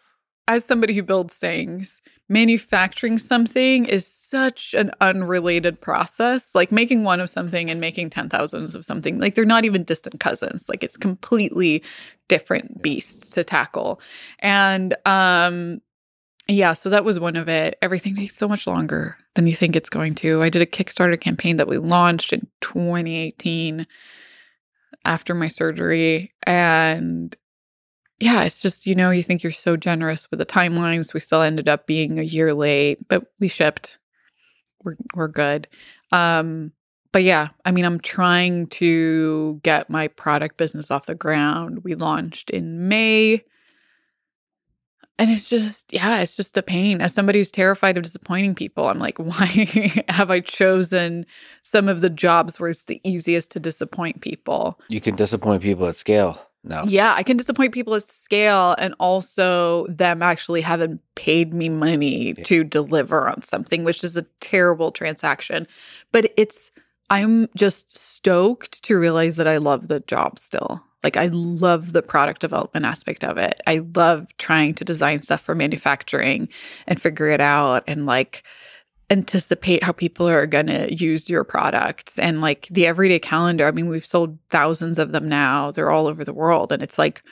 [0.48, 6.48] as somebody who builds things, manufacturing something is such an unrelated process.
[6.54, 10.18] Like making one of something and making 10,000s of something, like they're not even distant
[10.18, 10.68] cousins.
[10.68, 11.84] Like it's completely
[12.28, 14.00] different beasts to tackle.
[14.40, 15.80] And um
[16.56, 17.78] yeah, so that was one of it.
[17.82, 20.43] Everything takes so much longer than you think it's going to.
[20.43, 23.86] I did a Kickstarter campaign that we launched in 2018
[25.05, 27.36] after my surgery and
[28.20, 31.14] yeah, it's just, you know, you think you're so generous with the timelines.
[31.14, 33.98] We still ended up being a year late, but we shipped.
[34.85, 35.68] We're we're good.
[36.12, 36.72] Um,
[37.12, 41.82] but yeah, I mean, I'm trying to get my product business off the ground.
[41.82, 43.43] We launched in May.
[45.20, 47.02] And it's just, yeah, it's just a pain.
[47.02, 51.26] As somebody who's terrified of disappointing people, I'm like, why have I chosen
[51.60, 54.80] some of the jobs where it's the easiest to disappoint people?
[54.88, 56.84] You can disappoint people at scale now.
[56.84, 62.34] Yeah, I can disappoint people at scale and also them actually haven't paid me money
[62.38, 62.44] Yeah.
[62.44, 65.66] to deliver on something, which is a terrible transaction.
[66.12, 66.72] But it's,
[67.10, 70.82] I'm just stoked to realize that I love the job still.
[71.02, 73.60] Like, I love the product development aspect of it.
[73.66, 76.48] I love trying to design stuff for manufacturing
[76.86, 78.43] and figure it out and like,
[79.12, 83.66] anticipate how people are going to use your products and like the everyday calendar.
[83.66, 85.72] I mean we've sold thousands of them now.
[85.72, 86.70] They're all over the world.
[86.70, 87.24] And it's like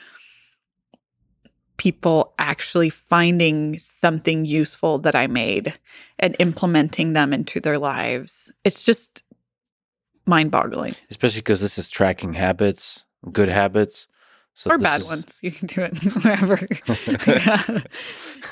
[1.77, 5.73] people actually finding something useful that i made
[6.19, 8.51] and implementing them into their lives.
[8.65, 9.23] It's just
[10.25, 10.95] mind-boggling.
[11.09, 14.07] Especially because this is tracking habits, good habits.
[14.55, 16.57] So or bad is- ones you can do it wherever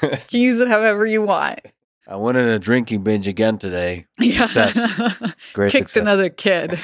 [0.06, 1.60] you can use it however you want
[2.07, 4.06] I went in a drinking binge again today.
[4.18, 5.34] yeah Success.
[5.53, 6.02] Great kicked success.
[6.02, 6.80] another kid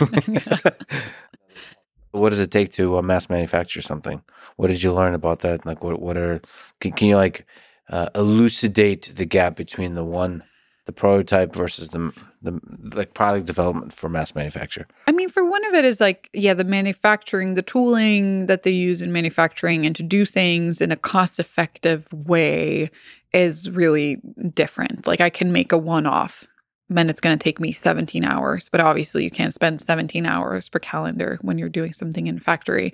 [2.12, 4.22] what does it take to uh, mass manufacture something?
[4.56, 5.66] What did you learn about that?
[5.66, 6.42] Like, what what are
[6.80, 7.46] can, can you like
[7.90, 10.44] uh, elucidate the gap between the one,
[10.86, 12.14] the prototype versus the
[12.44, 12.60] the
[12.96, 14.88] like product development for mass manufacture?
[15.08, 18.72] I mean, for one of it is like, yeah, the manufacturing, the tooling that they
[18.72, 22.92] use in manufacturing and to do things in a cost effective way
[23.34, 24.18] is really
[24.54, 25.08] different.
[25.08, 26.48] Like, I can make a one off,
[26.90, 30.70] then it's going to take me 17 hours, but obviously you can't spend 17 hours
[30.70, 32.94] per calendar when you're doing something in factory.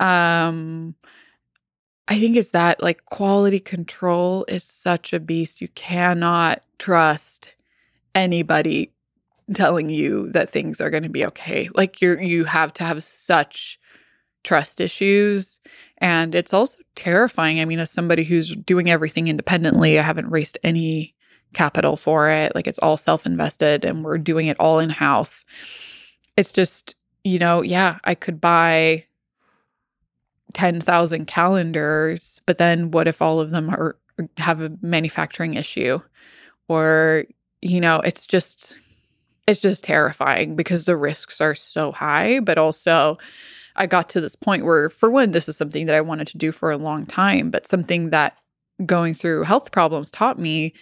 [0.00, 0.94] Um,
[2.08, 5.60] I think it's that like quality control is such a beast.
[5.60, 7.54] You cannot trust
[8.14, 8.92] anybody
[9.54, 11.68] telling you that things are going to be okay.
[11.74, 13.78] Like you're you have to have such
[14.44, 15.60] trust issues
[15.98, 17.60] and it's also terrifying.
[17.60, 21.14] I mean, as somebody who's doing everything independently, I haven't raised any
[21.52, 22.54] capital for it.
[22.54, 25.44] Like it's all self-invested and we're doing it all in-house.
[26.36, 29.04] It's just, you know, yeah, I could buy
[30.54, 33.96] 10,000 calendars, but then what if all of them are
[34.36, 35.98] have a manufacturing issue
[36.68, 37.24] or
[37.62, 38.78] you know, it's just
[39.46, 43.18] it's just terrifying because the risks are so high, but also
[43.76, 46.38] I got to this point where, for one, this is something that I wanted to
[46.38, 48.36] do for a long time, but something that
[48.86, 50.72] going through health problems taught me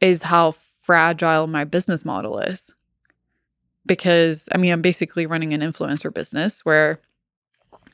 [0.00, 0.52] is how
[0.82, 2.72] fragile my business model is.
[3.86, 7.00] Because, I mean, I'm basically running an influencer business where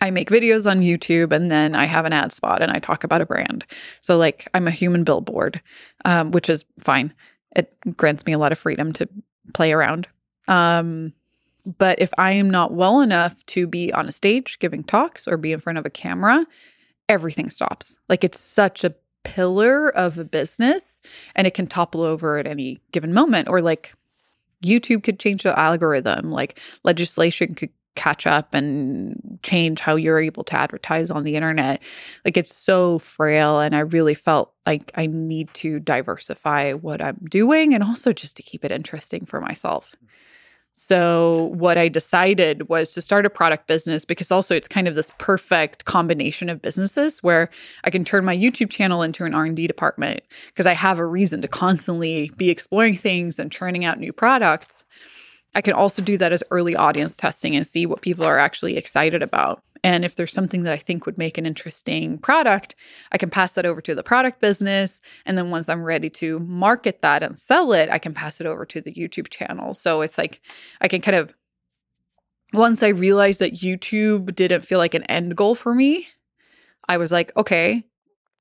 [0.00, 3.04] I make videos on YouTube and then I have an ad spot and I talk
[3.04, 3.64] about a brand.
[4.00, 5.60] So, like, I'm a human billboard,
[6.04, 7.12] um, which is fine.
[7.54, 9.08] It grants me a lot of freedom to
[9.52, 10.08] play around.
[10.48, 11.12] Um,
[11.78, 15.36] but if I am not well enough to be on a stage giving talks or
[15.36, 16.46] be in front of a camera,
[17.08, 17.96] everything stops.
[18.08, 21.00] Like it's such a pillar of a business
[21.36, 23.48] and it can topple over at any given moment.
[23.48, 23.92] Or like
[24.64, 30.44] YouTube could change the algorithm, like legislation could catch up and change how you're able
[30.44, 31.82] to advertise on the internet.
[32.24, 33.60] Like it's so frail.
[33.60, 38.36] And I really felt like I need to diversify what I'm doing and also just
[38.36, 39.94] to keep it interesting for myself.
[40.74, 44.94] So, what I decided was to start a product business because also it's kind of
[44.94, 47.50] this perfect combination of businesses where
[47.84, 51.42] I can turn my YouTube channel into an R&D department because I have a reason
[51.42, 54.84] to constantly be exploring things and churning out new products.
[55.54, 58.76] I can also do that as early audience testing and see what people are actually
[58.76, 59.62] excited about.
[59.84, 62.76] And if there's something that I think would make an interesting product,
[63.10, 65.00] I can pass that over to the product business.
[65.26, 68.46] And then once I'm ready to market that and sell it, I can pass it
[68.46, 69.74] over to the YouTube channel.
[69.74, 70.40] So it's like
[70.80, 71.34] I can kind of,
[72.52, 76.06] once I realized that YouTube didn't feel like an end goal for me,
[76.88, 77.84] I was like, okay,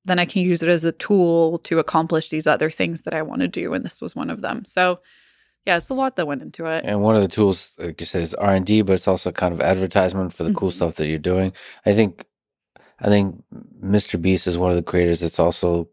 [0.04, 3.22] then I can use it as a tool to accomplish these other things that I
[3.22, 3.72] want to do.
[3.74, 4.64] And this was one of them.
[4.64, 5.00] So,
[5.66, 6.84] yeah, it's a lot that went into it.
[6.84, 9.30] And one of the tools, like you said, is R and D, but it's also
[9.30, 10.58] kind of advertisement for the mm-hmm.
[10.58, 11.52] cool stuff that you're doing.
[11.86, 12.26] I think,
[13.00, 13.42] I think
[13.80, 15.88] MrBeast is one of the creators that's also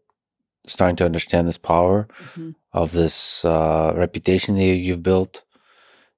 [0.66, 2.50] starting to understand this power mm-hmm.
[2.72, 5.44] of this uh, reputation that you've built,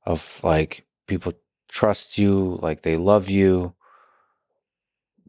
[0.04, 1.32] of like people
[1.68, 3.74] trust you, like they love you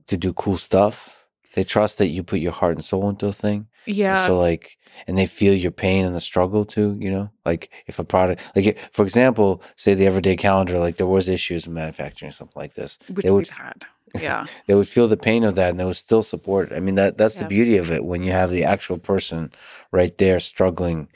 [0.08, 1.26] to do cool stuff.
[1.56, 3.68] They trust that you put your heart and soul into a thing.
[3.85, 4.18] Yeah.
[4.18, 4.77] And so like,
[5.07, 8.41] and they feel your pain and the struggle too, you know, like if a product,
[8.55, 12.73] like for example, say the everyday calendar, like there was issues in manufacturing something like
[12.73, 12.99] this.
[13.07, 13.85] Which they would, had.
[14.22, 14.45] Yeah.
[14.68, 16.72] they would feel the pain of that and they would still support.
[16.72, 17.43] I mean, that, that's yeah.
[17.43, 19.51] the beauty of it when you have the actual person
[19.91, 21.07] right there struggling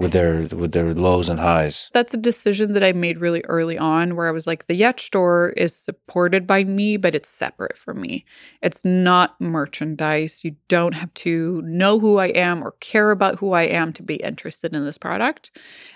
[0.00, 1.90] with their with their lows and highs.
[1.92, 5.00] That's a decision that I made really early on where I was like the Yetch
[5.00, 8.24] store is supported by me but it's separate from me.
[8.62, 10.42] It's not merchandise.
[10.42, 14.02] You don't have to know who I am or care about who I am to
[14.02, 15.50] be interested in this product.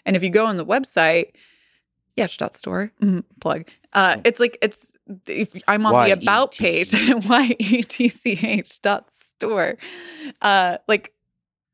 [0.05, 1.33] And if you go on the website
[2.19, 3.65] Yetch.store, mm, plug.
[3.95, 4.93] Uh, it's like it's
[5.27, 6.93] if I'm on the about page,
[7.29, 9.79] y e t c h dot store.
[10.43, 11.15] Uh, like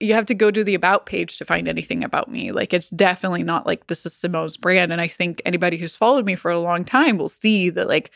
[0.00, 2.52] you have to go to the about page to find anything about me.
[2.52, 4.92] Like it's definitely not like this is Simone's brand.
[4.92, 8.10] And I think anybody who's followed me for a long time will see that like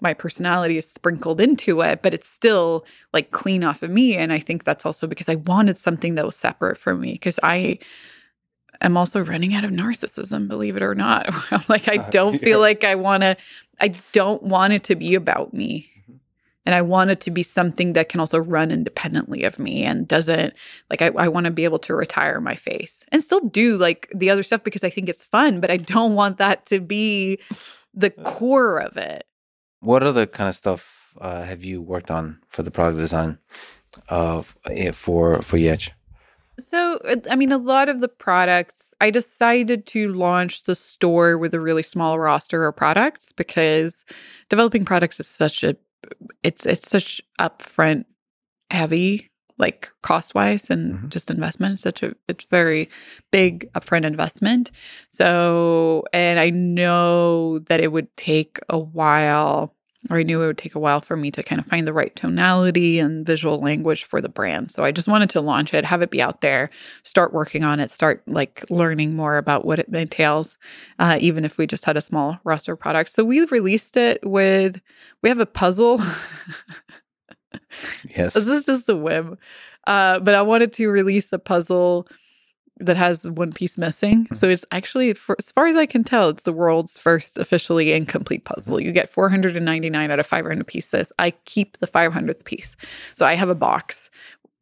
[0.00, 4.16] my personality is sprinkled into it, but it's still like clean off of me.
[4.16, 7.38] And I think that's also because I wanted something that was separate from me because
[7.42, 7.78] I
[8.80, 11.32] am also running out of narcissism, believe it or not.
[11.68, 12.44] Like, I don't uh, yeah.
[12.44, 13.36] feel like I want to,
[13.80, 15.90] I don't want it to be about me
[16.68, 20.06] and I want it to be something that can also run independently of me and
[20.06, 20.52] doesn't
[20.90, 24.12] like I, I want to be able to retire my face and still do like
[24.14, 27.38] the other stuff because I think it's fun, but I don't want that to be
[27.94, 29.24] the core of it.
[29.80, 33.38] What other kind of stuff uh, have you worked on for the product design
[34.10, 35.88] of uh, for for Yetch?
[36.60, 37.00] So,
[37.30, 41.60] I mean, a lot of the products, I decided to launch the store with a
[41.60, 44.04] really small roster of products because
[44.50, 45.76] developing products is such a
[46.42, 48.04] it's it's such upfront
[48.70, 51.08] heavy like cost wise and mm-hmm.
[51.08, 52.88] just investment such a it's very
[53.32, 54.70] big upfront investment
[55.10, 59.74] so and i know that it would take a while
[60.10, 61.92] or I knew it would take a while for me to kind of find the
[61.92, 64.70] right tonality and visual language for the brand.
[64.70, 66.70] So I just wanted to launch it, have it be out there,
[67.02, 70.56] start working on it, start like learning more about what it entails,
[70.98, 73.12] uh, even if we just had a small roster of products.
[73.12, 74.80] So we released it with,
[75.22, 76.00] we have a puzzle.
[78.04, 78.34] yes.
[78.34, 79.36] This is just a whim.
[79.86, 82.06] Uh, but I wanted to release a puzzle
[82.80, 84.24] that has one piece missing.
[84.24, 84.34] Mm-hmm.
[84.34, 87.92] So it's actually, for, as far as I can tell, it's the world's first officially
[87.92, 88.80] incomplete puzzle.
[88.80, 91.12] You get 499 out of 500 pieces.
[91.18, 92.76] I keep the 500th piece.
[93.16, 94.10] So I have a box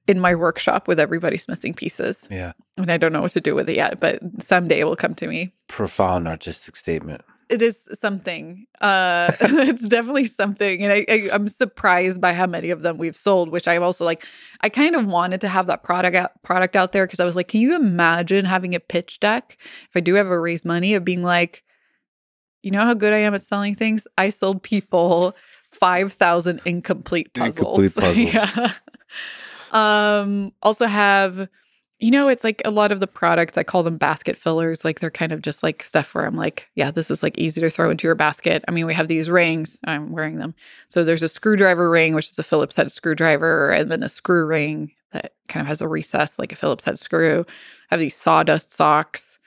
[0.06, 2.28] in my workshop with everybody's missing pieces.
[2.30, 2.52] Yeah.
[2.76, 5.14] And I don't know what to do with it yet, but someday it will come
[5.16, 5.52] to me.
[5.68, 8.66] Profound artistic statement it is something.
[8.80, 13.16] Uh, it's definitely something, and I, I, am surprised by how many of them we've
[13.16, 13.50] sold.
[13.50, 14.26] Which I'm also like,
[14.60, 17.36] I kind of wanted to have that product out, product out there because I was
[17.36, 21.04] like, can you imagine having a pitch deck if I do ever raise money of
[21.04, 21.62] being like,
[22.62, 24.06] you know how good I am at selling things?
[24.18, 25.36] I sold people
[25.72, 27.80] 5,000 incomplete puzzles.
[27.80, 28.34] Incomplete puzzles.
[28.34, 28.72] yeah.
[29.72, 31.48] Um, also have,
[31.98, 34.84] you know, it's like a lot of the products, I call them basket fillers.
[34.84, 37.60] Like they're kind of just like stuff where I'm like, yeah, this is like easy
[37.62, 38.62] to throw into your basket.
[38.68, 40.54] I mean, we have these rings, I'm wearing them.
[40.88, 44.44] So there's a screwdriver ring, which is a Phillips head screwdriver, and then a screw
[44.44, 47.46] ring that kind of has a recess like a Phillips head screw.
[47.48, 49.38] I have these sawdust socks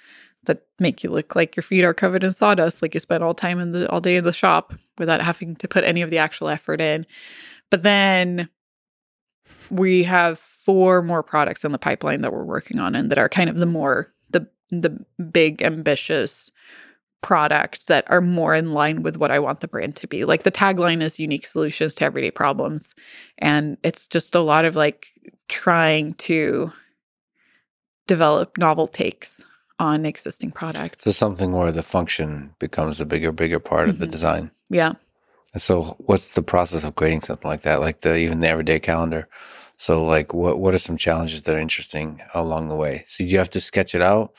[0.45, 3.35] that make you look like your feet are covered in sawdust, like you spent all
[3.35, 6.17] time in the all day in the shop without having to put any of the
[6.17, 7.05] actual effort in.
[7.69, 8.49] But then
[9.71, 13.29] we have four more products in the pipeline that we're working on and that are
[13.29, 16.51] kind of the more the the big ambitious
[17.21, 20.23] products that are more in line with what I want the brand to be.
[20.25, 22.95] Like the tagline is unique solutions to everyday problems
[23.39, 25.07] and it's just a lot of like
[25.49, 26.71] trying to
[28.07, 29.43] develop novel takes
[29.79, 31.03] on existing products.
[31.05, 34.11] So something where the function becomes a bigger, bigger part of the Mhm.
[34.11, 34.51] design.
[34.69, 34.93] Yeah.
[35.53, 37.79] And so what's the process of creating something like that?
[37.79, 39.27] Like the even the everyday calendar.
[39.81, 43.05] So like what what are some challenges that are interesting along the way?
[43.07, 44.33] So you have to sketch it out.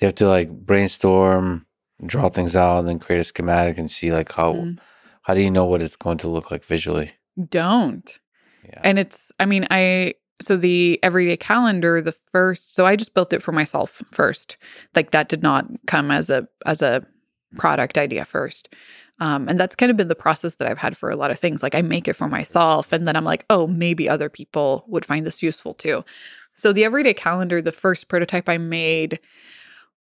[0.00, 1.66] You have to like brainstorm,
[2.06, 4.78] draw things out, and then create a schematic and see like how Mhm.
[5.22, 7.12] how do you know what it's going to look like visually?
[7.48, 8.18] Don't.
[8.64, 8.80] Yeah.
[8.84, 13.32] And it's, I mean, I, so the everyday calendar, the first, so I just built
[13.32, 14.56] it for myself first.
[14.94, 17.04] Like that did not come as a, as a
[17.56, 18.68] product idea first.
[19.20, 21.38] Um, and that's kind of been the process that I've had for a lot of
[21.38, 21.62] things.
[21.62, 25.04] Like I make it for myself and then I'm like, oh, maybe other people would
[25.04, 26.04] find this useful too.
[26.54, 29.20] So the everyday calendar, the first prototype I made,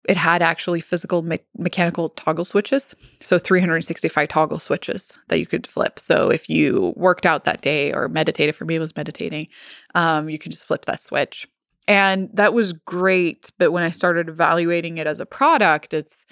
[0.08, 2.94] it had actually physical me- mechanical toggle switches.
[3.20, 5.98] So 365 toggle switches that you could flip.
[5.98, 9.48] So if you worked out that day or meditated, for me, it was meditating,
[9.94, 11.48] um, you could just flip that switch.
[11.86, 13.50] And that was great.
[13.58, 16.26] But when I started evaluating it as a product, it's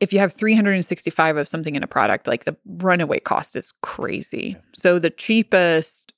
[0.00, 4.56] if you have 365 of something in a product, like the runaway cost is crazy.
[4.74, 6.12] So the cheapest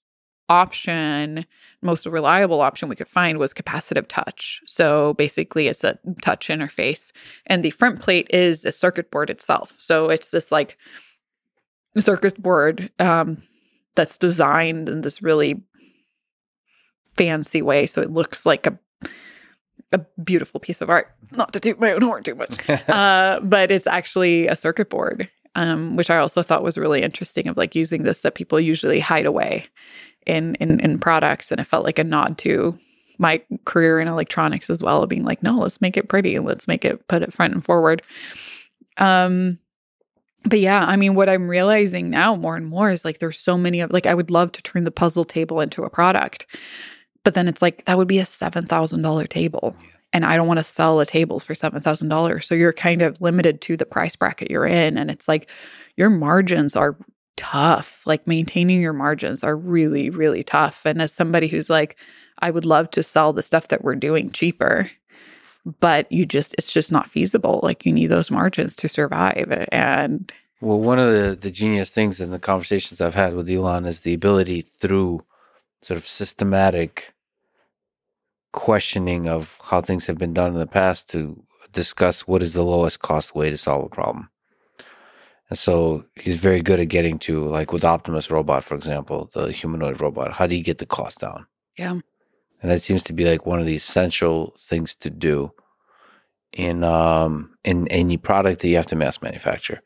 [0.48, 1.44] option,
[1.82, 4.60] most reliable option we could find was capacitive touch.
[4.66, 7.12] So basically it's a touch interface
[7.46, 9.76] and the front plate is a circuit board itself.
[9.78, 10.76] So it's this like
[11.98, 13.42] circuit board um,
[13.94, 15.62] that's designed in this really
[17.16, 18.78] fancy way so it looks like a
[19.92, 21.10] a beautiful piece of art.
[21.32, 25.28] Not to toot my own horn too much uh, but it's actually a circuit board,
[25.54, 27.48] um, which I also thought was really interesting.
[27.48, 29.66] Of like using this that people usually hide away
[30.26, 32.78] in in in products, and it felt like a nod to
[33.18, 36.68] my career in electronics as well, of being like, no, let's make it pretty let's
[36.68, 38.02] make it put it front and forward.
[38.96, 39.58] Um,
[40.44, 43.58] but yeah, I mean, what I'm realizing now more and more is like there's so
[43.58, 46.46] many of like I would love to turn the puzzle table into a product,
[47.24, 49.76] but then it's like that would be a seven thousand dollar table
[50.12, 52.44] and I don't want to sell a table for $7,000.
[52.44, 54.96] So you're kind of limited to the price bracket you're in.
[54.96, 55.50] And it's like
[55.96, 56.96] your margins are
[57.36, 58.02] tough.
[58.06, 60.82] Like maintaining your margins are really, really tough.
[60.86, 61.96] And as somebody who's like,
[62.38, 64.90] I would love to sell the stuff that we're doing cheaper,
[65.80, 67.60] but you just, it's just not feasible.
[67.62, 69.66] Like you need those margins to survive.
[69.70, 73.84] And Well, one of the, the genius things in the conversations I've had with Elon
[73.84, 75.24] is the ability through
[75.82, 77.14] sort of systematic
[78.52, 82.64] questioning of how things have been done in the past to discuss what is the
[82.64, 84.30] lowest cost way to solve a problem.
[85.50, 89.50] And so he's very good at getting to, like with Optimus Robot, for example, the
[89.52, 91.46] humanoid robot, how do you get the cost down?
[91.78, 91.98] yeah,
[92.60, 95.52] And that seems to be like one of the essential things to do
[96.52, 99.82] in um in any product that you have to mass manufacture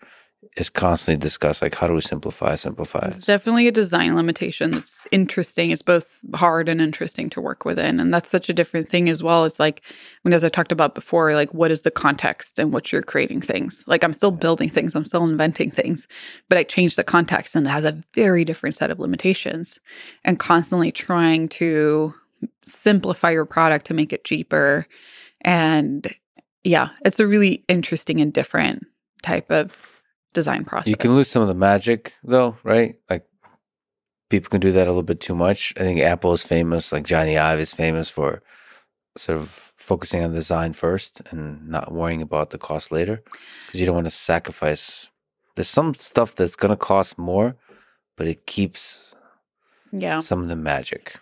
[0.57, 5.07] is constantly discussed like how do we simplify simplify it's definitely a design limitation that's
[5.13, 5.71] interesting.
[5.71, 8.01] It's both hard and interesting to work within.
[8.01, 9.45] And that's such a different thing as well.
[9.45, 12.73] It's like, I mean, as I talked about before, like what is the context and
[12.73, 13.85] what you're creating things?
[13.87, 16.09] Like I'm still building things, I'm still inventing things,
[16.49, 19.79] but I change the context and it has a very different set of limitations.
[20.25, 22.15] And constantly trying to
[22.63, 24.87] simplify your product to make it cheaper.
[25.43, 26.13] And
[26.65, 28.87] yeah, it's a really interesting and different
[29.23, 29.92] type of
[30.33, 30.89] design process.
[30.89, 33.27] you can lose some of the magic though right like
[34.31, 37.05] people can do that a little bit too much i think apple is famous like
[37.05, 38.43] jony ive is famous for
[39.17, 43.23] sort of focusing on design first and not worrying about the cost later
[43.67, 45.11] because you don't want to sacrifice
[45.55, 47.57] there's some stuff that's going to cost more
[48.17, 49.15] but it keeps
[49.91, 50.19] yeah.
[50.21, 51.19] some of the magic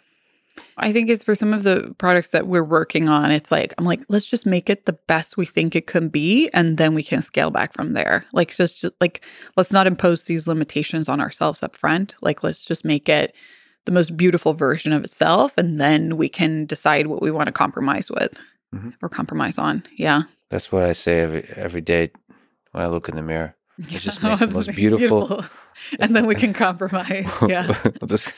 [0.80, 3.30] I think is for some of the products that we're working on.
[3.30, 6.50] It's like, I'm like, let's just make it the best we think it can be.
[6.52, 8.24] And then we can scale back from there.
[8.32, 9.24] Like, just, just like,
[9.56, 12.16] let's not impose these limitations on ourselves up front.
[12.22, 13.34] Like, let's just make it
[13.86, 15.52] the most beautiful version of itself.
[15.56, 18.38] And then we can decide what we want to compromise with
[18.74, 18.94] Mhm.
[19.02, 19.82] or compromise on.
[19.96, 20.22] Yeah.
[20.50, 22.10] That's what I say every every day
[22.72, 23.56] when I look in the mirror.
[23.90, 25.44] Let's just make the most it beautiful.
[26.00, 27.30] and then we can compromise.
[27.48, 27.66] Yeah.
[28.00, 28.34] we'll just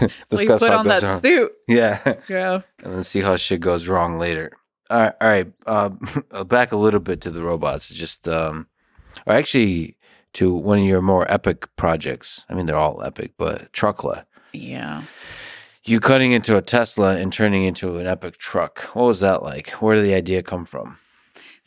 [0.00, 1.20] so discuss put on that wrong.
[1.20, 1.52] suit.
[1.66, 2.16] Yeah.
[2.28, 2.60] Yeah.
[2.82, 4.52] and then see how shit goes wrong later.
[4.90, 5.46] All right, all right.
[5.66, 7.88] Uh, back a little bit to the robots.
[7.90, 8.66] Just, um,
[9.26, 9.96] or actually,
[10.34, 12.44] to one of your more epic projects.
[12.48, 14.24] I mean, they're all epic, but Truckla.
[14.52, 15.02] Yeah.
[15.84, 18.80] You cutting into a Tesla and turning into an epic truck.
[18.94, 19.70] What was that like?
[19.72, 20.98] Where did the idea come from?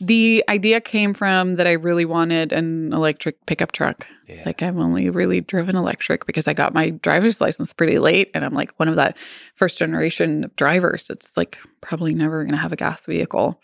[0.04, 4.04] The idea came from that I really wanted an electric pickup truck.
[4.26, 4.42] Yeah.
[4.44, 8.44] Like I've only really driven electric because I got my driver's license pretty late and
[8.44, 9.16] I'm like one of that
[9.54, 11.08] first generation drivers.
[11.08, 13.62] It's like probably never going to have a gas vehicle.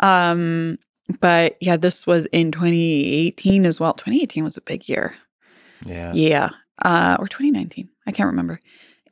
[0.00, 0.76] Um
[1.20, 3.94] but yeah, this was in 2018 as well.
[3.94, 5.14] 2018 was a big year.
[5.86, 6.12] yeah.
[6.12, 6.50] Yeah.
[6.82, 7.88] Uh, or 2019.
[8.08, 8.58] I can't remember.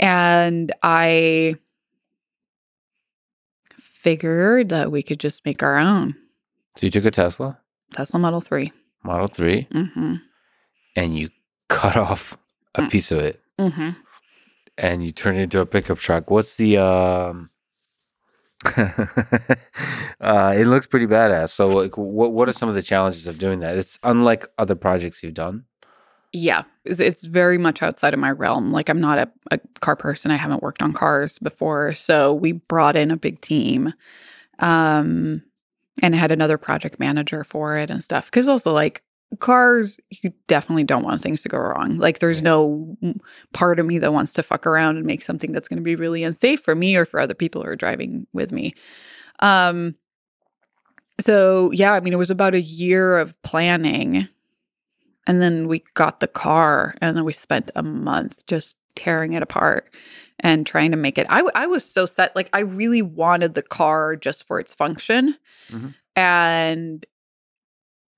[0.01, 1.55] And I
[3.75, 6.17] figured that we could just make our own
[6.79, 7.59] So you took a Tesla
[7.93, 8.73] Tesla Model 3.
[9.03, 10.15] Model 3 Mm-hmm.
[10.97, 11.29] and you
[11.69, 12.39] cut off
[12.75, 12.91] a Mm.
[12.91, 13.91] piece of it Mm-hmm.
[14.79, 16.31] and you turn it into a pickup truck.
[16.31, 17.51] What's the um
[20.21, 21.51] uh it looks pretty badass.
[21.51, 23.77] So like what what are some of the challenges of doing that?
[23.77, 25.65] It's unlike other projects you've done.
[26.33, 26.65] Yeah.
[26.85, 28.71] It's, it's very much outside of my realm.
[28.71, 30.31] Like, I'm not a, a car person.
[30.31, 31.95] I haven't worked on cars before.
[31.95, 33.95] So, we brought in a big team
[34.59, 35.43] um,
[36.03, 38.27] and had another project manager for it and stuff.
[38.27, 39.03] Because also, like,
[39.41, 41.99] cars, you definitely don't want things to go wrong.
[41.99, 42.97] Like, there's no
[43.53, 45.97] part of me that wants to fuck around and make something that's going to be
[45.97, 48.75] really unsafe for me or for other people who are driving with me.
[49.41, 49.95] Um,
[51.21, 54.29] so, yeah, I mean, it was about a year of planning.
[55.27, 59.43] And then we got the car, and then we spent a month just tearing it
[59.43, 59.93] apart
[60.41, 61.27] and trying to make it.
[61.29, 62.35] I, I was so set.
[62.37, 65.37] Like, I really wanted the car just for its function.
[65.71, 65.95] Mhm.
[66.17, 67.07] And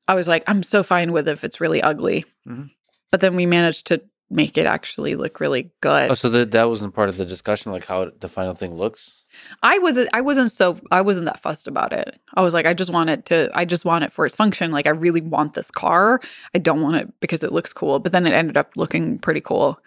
[0.09, 2.25] I was like, I'm so fine with if it's really ugly.
[2.49, 2.71] Mhm.
[3.11, 4.01] But then we managed to
[4.33, 6.11] make it actually look really good.
[6.11, 9.23] Oh, so that that wasn't part of the discussion, like how the final thing looks.
[9.63, 12.17] I wasn't I wasn't so I wasn't that fussed about it.
[12.35, 14.71] I was like I just want it to I just want it for its function.
[14.71, 16.21] Like I really want this car.
[16.55, 19.41] I don't want it because it looks cool, but then it ended up looking pretty
[19.41, 19.81] cool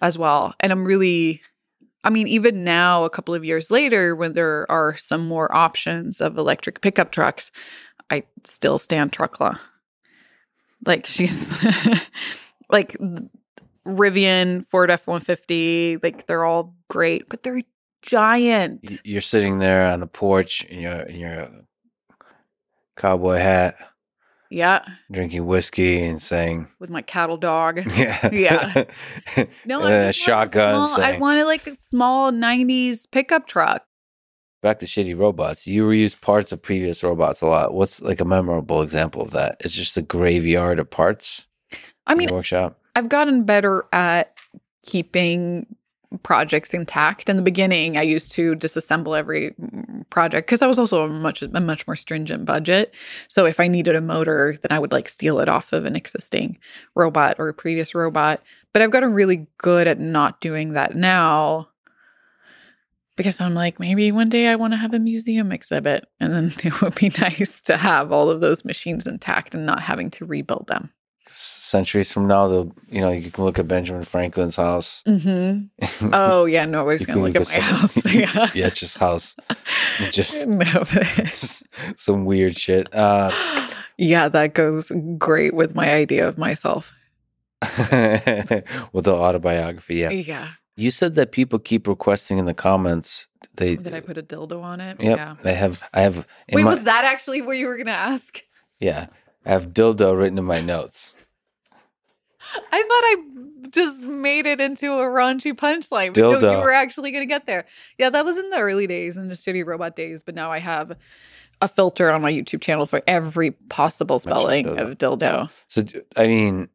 [0.00, 0.54] as well.
[0.60, 1.42] And I'm really
[2.04, 6.20] I mean even now a couple of years later when there are some more options
[6.20, 7.52] of electric pickup trucks,
[8.10, 9.58] I still stand Truckla.
[10.86, 11.62] Like she's
[12.70, 12.96] like
[13.86, 17.62] Rivian, Ford F150, like they're all great, but they're
[18.02, 19.00] giant.
[19.04, 21.50] You're sitting there on the porch in your in your
[22.96, 23.76] cowboy hat,
[24.50, 27.82] Yeah, drinking whiskey and saying, with my cattle dog.
[27.96, 28.84] "Yeah, Yeah.
[29.64, 33.84] No, I uh, a just shotgun." Small, I wanted like a small '90s pickup truck.
[34.62, 35.66] Back to shitty robots.
[35.66, 37.72] You reuse parts of previous robots a lot.
[37.72, 39.56] What's like a memorable example of that?
[39.60, 41.46] It's just a graveyard of parts.
[42.06, 42.78] I mean, workshop.
[42.96, 44.34] I've gotten better at
[44.84, 45.66] keeping
[46.22, 47.28] projects intact.
[47.28, 51.08] In the beginning, I used to disassemble every mm, project because I was also a
[51.08, 52.94] much a much more stringent budget.
[53.28, 55.96] So if I needed a motor, then I would like steal it off of an
[55.96, 56.58] existing
[56.94, 58.42] robot or a previous robot.
[58.72, 61.68] But I've gotten really good at not doing that now.
[63.16, 66.06] Because I'm like, maybe one day I want to have a museum exhibit.
[66.20, 69.82] And then it would be nice to have all of those machines intact and not
[69.82, 70.90] having to rebuild them.
[71.26, 75.02] Centuries from now, they'll you know you can look at Benjamin Franklin's house.
[75.06, 76.10] Mm-hmm.
[76.12, 78.04] Oh yeah, nobody's gonna can look at my some- house.
[78.14, 79.36] Yeah, yeah, just house.
[80.10, 80.64] Just no.
[81.24, 81.62] just
[81.96, 82.92] some weird shit.
[82.92, 83.30] Uh,
[83.98, 86.92] yeah, that goes great with my idea of myself.
[87.60, 90.10] with the autobiography, yeah.
[90.10, 90.48] Yeah.
[90.76, 93.28] You said that people keep requesting in the comments.
[93.54, 94.98] They Did I put a dildo on it?
[95.00, 95.36] Yep, Yeah.
[95.42, 95.78] they have.
[95.92, 96.26] I have.
[96.52, 98.42] Wait, my, was that actually what you were gonna ask?
[98.78, 99.06] Yeah,
[99.44, 101.14] I have dildo written in my notes.
[102.72, 103.16] I thought I
[103.70, 106.12] just made it into a raunchy punchline.
[106.12, 106.56] Dildo.
[106.56, 107.64] you were actually gonna get there.
[107.98, 110.24] Yeah, that was in the early days, in the shitty robot days.
[110.24, 110.96] But now I have
[111.60, 114.90] a filter on my YouTube channel for every possible spelling dildo.
[114.92, 115.50] of dildo.
[115.68, 115.84] So
[116.16, 116.68] I mean,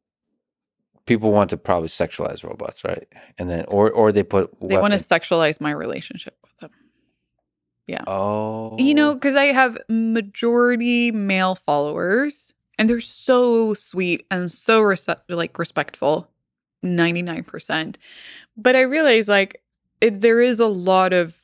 [1.06, 3.08] people want to probably sexualize robots, right?
[3.38, 4.52] And then, or or they put.
[4.62, 6.72] They want to sexualize my relationship with them.
[7.88, 8.04] Yeah.
[8.08, 9.14] Oh, You know, oh.
[9.14, 14.94] because I have majority male followers, and they're so sweet and so
[15.30, 16.30] like respectful,
[16.84, 17.98] ninety nine percent.
[18.58, 19.62] But I realize like
[20.02, 21.38] it, there is a lot of.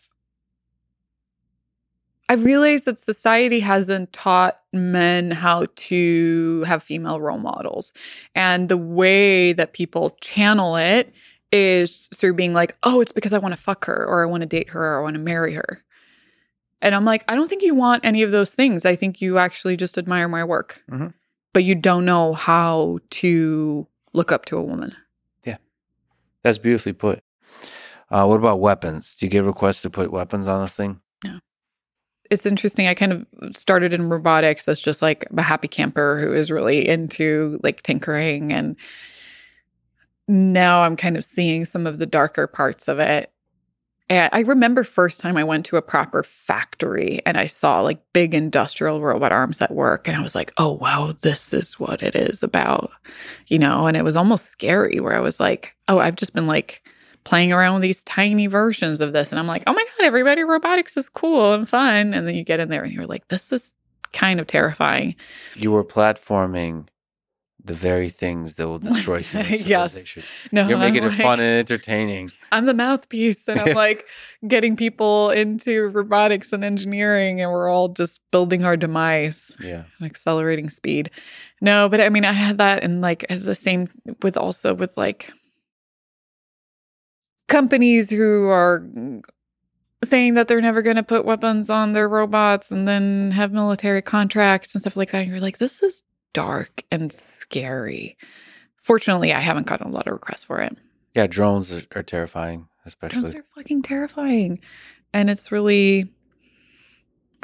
[2.29, 7.91] I realize that society hasn't taught men how to have female role models,
[8.35, 11.13] and the way that people channel it
[11.51, 14.41] is through being like, "Oh, it's because I want to fuck her, or I want
[14.41, 15.83] to date her, or I want to marry her."
[16.81, 18.85] And I'm like, I don't think you want any of those things.
[18.85, 20.83] I think you actually just admire my work.
[20.91, 21.13] Mhm.
[21.53, 24.95] But you don't know how to look up to a woman.
[25.45, 25.57] Yeah.
[26.44, 27.22] That's beautifully put.
[28.10, 29.15] Uh, what about weapons?
[29.15, 30.99] Do you get requests to put weapons on a thing?
[31.23, 31.40] Yeah.
[32.30, 32.88] It's interesting.
[32.88, 36.88] I kind of started in robotics as just like a happy camper who is really
[36.88, 38.52] into like tinkering.
[38.52, 38.76] And
[40.28, 43.32] now I'm kind of seeing some of the darker parts of it.
[44.10, 48.02] And I remember first time I went to a proper factory and I saw like
[48.11, 50.07] big industrial robot arms at work.
[50.07, 52.91] And I was like, oh, wow, this is what it is about,
[53.48, 53.88] you know?
[53.88, 56.84] And it was almost scary where I was like, oh, I've just been like
[57.23, 59.32] playing around with these tiny versions of this.
[59.32, 62.14] And I'm like, oh my God, everybody, robotics is cool and fun.
[62.14, 63.72] And then you get in there and you're like, this is
[64.11, 65.15] kind of terrifying.
[65.56, 66.88] You were platforming
[67.63, 69.59] the very things that will destroy human Yes.
[69.91, 70.23] civilization.
[70.51, 72.31] No, You're making I'm it like- fun and entertaining.
[72.51, 74.03] I'm the mouthpiece and I'm like
[74.47, 79.83] getting people into robotics and engineering and we're all just building our demise Yeah.
[79.99, 81.11] and accelerating speed.
[81.61, 83.88] No, but I mean I had that and like as the same
[84.23, 85.31] with also with like
[87.47, 88.83] companies who are
[90.03, 94.01] saying that they're never going to put weapons on their robots and then have military
[94.01, 95.21] contracts and stuff like that.
[95.23, 96.01] And you're like, this is
[96.33, 98.17] dark and scary.
[98.81, 100.77] Fortunately, I haven't gotten a lot of requests for it.
[101.13, 103.37] Yeah, drones are, are terrifying, Drones especially.
[103.37, 104.59] are fucking terrifying.
[105.13, 106.11] And it's really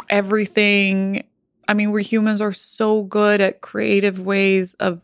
[0.09, 1.26] everything.
[1.68, 5.01] I mean, we humans are so good at creative ways of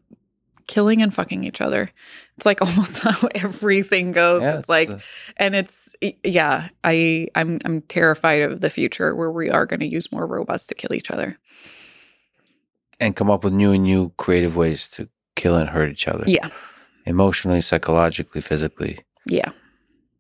[0.68, 1.90] killing and fucking each other.
[2.38, 4.42] It's like almost how everything goes.
[4.42, 5.02] Yeah, it's like the-
[5.38, 5.74] and it's
[6.24, 10.26] yeah, I I'm I'm terrified of the future where we are going to use more
[10.26, 11.38] robots to kill each other.
[13.04, 16.24] And come up with new and new creative ways to kill and hurt each other.
[16.28, 16.48] Yeah.
[17.06, 19.00] Emotionally, psychologically, physically.
[19.26, 19.52] Yeah.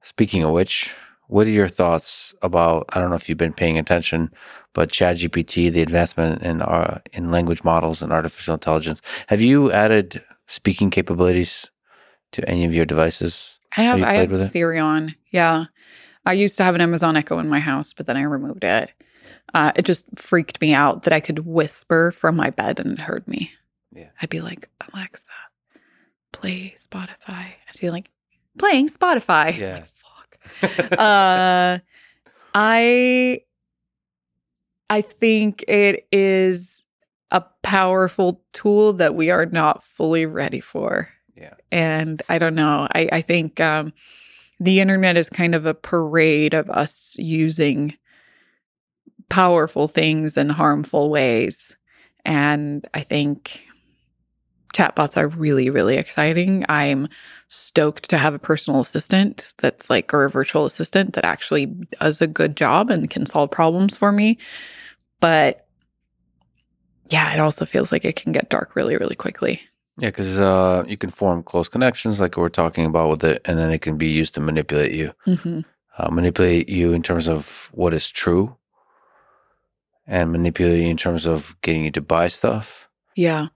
[0.01, 0.93] Speaking of which,
[1.27, 2.85] what are your thoughts about?
[2.89, 4.31] I don't know if you've been paying attention,
[4.73, 9.01] but ChatGPT, the advancement in uh, in language models and artificial intelligence.
[9.27, 11.71] Have you added speaking capabilities
[12.33, 13.59] to any of your devices?
[13.77, 14.49] I have you I have?
[14.49, 15.15] Siri on.
[15.31, 15.65] Yeah.
[16.25, 18.91] I used to have an Amazon Echo in my house, but then I removed it.
[19.53, 22.99] Uh, it just freaked me out that I could whisper from my bed and it
[22.99, 23.51] heard me.
[23.95, 24.09] Yeah.
[24.21, 25.31] I'd be like, Alexa,
[26.31, 27.11] play Spotify.
[27.67, 28.09] I'd be like,
[28.57, 29.55] playing Spotify.
[29.57, 29.83] Yeah.
[29.93, 30.91] Fuck.
[30.99, 31.79] uh
[32.55, 33.39] i
[34.89, 36.85] i think it is
[37.31, 41.53] a powerful tool that we are not fully ready for Yeah.
[41.71, 43.93] and i don't know i i think um
[44.59, 47.95] the internet is kind of a parade of us using
[49.29, 51.75] powerful things in harmful ways.
[52.25, 53.67] And i think
[54.73, 56.65] chatbots are really really exciting.
[56.67, 57.07] I'm
[57.47, 61.67] stoked to have a personal assistant that's like or a virtual assistant that actually
[61.99, 64.37] does a good job and can solve problems for me.
[65.19, 65.67] But
[67.09, 69.61] yeah it also feels like it can get dark really really quickly.
[69.99, 73.59] Yeah, because uh, you can form close connections, like we're talking about with it, and
[73.59, 75.59] then it can be used to manipulate you, mm-hmm.
[75.97, 78.57] uh, manipulate you in terms of what is true,
[80.05, 83.47] and manipulate you in terms of getting you to buy stuff, yeah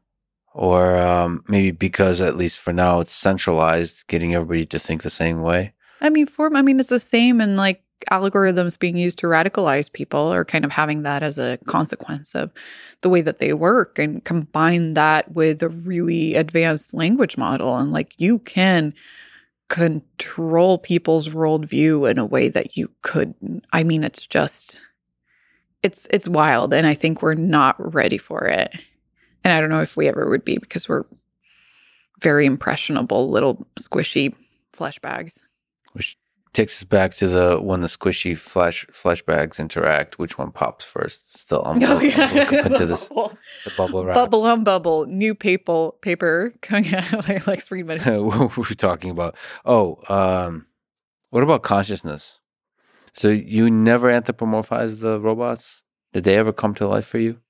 [0.58, 5.10] or um, maybe because at least for now it's centralized, getting everybody to think the
[5.10, 5.72] same way.
[6.02, 9.92] I mean, form, I mean, it's the same in like algorithms being used to radicalize
[9.92, 12.52] people or kind of having that as a consequence of
[13.02, 17.78] the way that they work and combine that with a really advanced language model.
[17.78, 18.96] And like you can
[19.70, 23.36] control people's worldview in a way that you could.
[23.74, 24.82] I mean, it's just,
[25.84, 26.74] it's, it's wild.
[26.74, 28.74] And I think we're not ready for it.
[29.44, 31.06] And I don't know if we ever would be because we're
[32.22, 34.34] very impressionable little squishy
[34.74, 35.40] flesh bags.
[35.94, 36.18] Which
[36.54, 40.18] takes us back to the when the squishy flesh flesh bags interact.
[40.18, 41.38] Which one pops first?
[41.38, 42.66] Still, I'm, Oh, yeah.
[42.66, 43.38] into this Bubble.
[43.64, 44.16] the bubble wrap.
[44.16, 45.06] Bubble on bubble.
[45.06, 48.24] New paper paper coming out like Lex Fridman.
[48.26, 49.36] what were we talking about?
[49.66, 50.66] Oh, um,
[51.30, 52.40] what about consciousness?
[53.18, 55.82] So you never anthropomorphized the robots?
[56.14, 57.42] Did they ever come to life for you?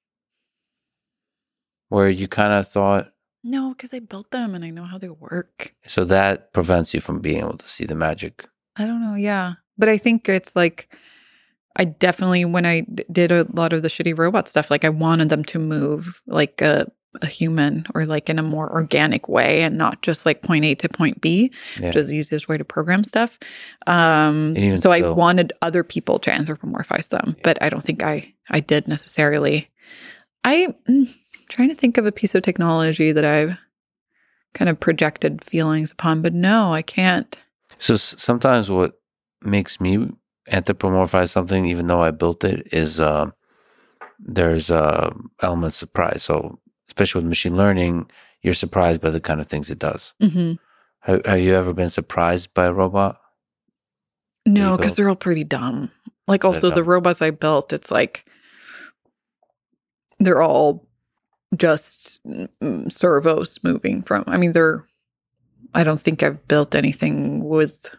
[1.89, 3.13] Where you kind of thought,
[3.43, 5.73] No, because I built them and I know how they work.
[5.85, 8.47] so that prevents you from being able to see the magic.
[8.75, 9.15] I don't know.
[9.15, 9.53] Yeah.
[9.77, 10.93] But I think it's like,
[11.75, 14.89] I definitely, when I d- did a lot of the shitty robot stuff, like I
[14.89, 16.91] wanted them to move like a,
[17.21, 20.75] a human or like in a more organic way and not just like point A
[20.75, 21.87] to point B, Yeah.
[21.87, 23.37] which is the easiest way to program stuff.
[23.87, 28.59] Um, so I wanted other people to anthropomorphize them, but I don't think I I
[28.59, 29.69] did necessarily.
[30.43, 30.73] I'm
[31.49, 33.57] trying to think of a piece of technology that I've
[34.53, 37.37] kind of projected feelings upon, but no, I can't.
[37.79, 38.93] So s- sometimes what
[39.41, 40.09] makes me
[40.49, 43.27] anthropomorphize something, even though I built it, is uh,
[44.19, 46.23] there's uh, element of surprise.
[46.23, 46.59] So
[46.97, 48.09] especially with machine learning,
[48.41, 50.15] you're surprised by the kind of things it does.
[50.19, 50.53] hmm
[51.01, 53.21] Have, have you ever been surprised by a robot?
[54.47, 55.91] No, because they're all pretty dumb.
[56.27, 58.25] Like They're also the robots I built, it's like
[60.19, 60.87] they're all
[61.55, 64.23] just mm, servos moving from.
[64.25, 64.83] I mean, they're.
[65.75, 67.93] I don't think I've built anything with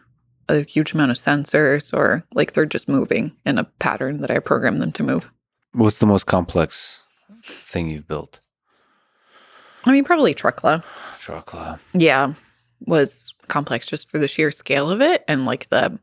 [0.49, 4.39] a huge amount of sensors or like they're just moving in a pattern that I
[4.39, 5.31] programmed them to move.
[5.71, 7.03] What's the most complex
[7.43, 8.41] thing you've built?
[9.85, 10.83] I mean, probably Truckla.
[11.19, 11.79] Chocla.
[11.93, 12.33] Yeah,
[12.85, 15.97] was complex just for the sheer scale of it and like the.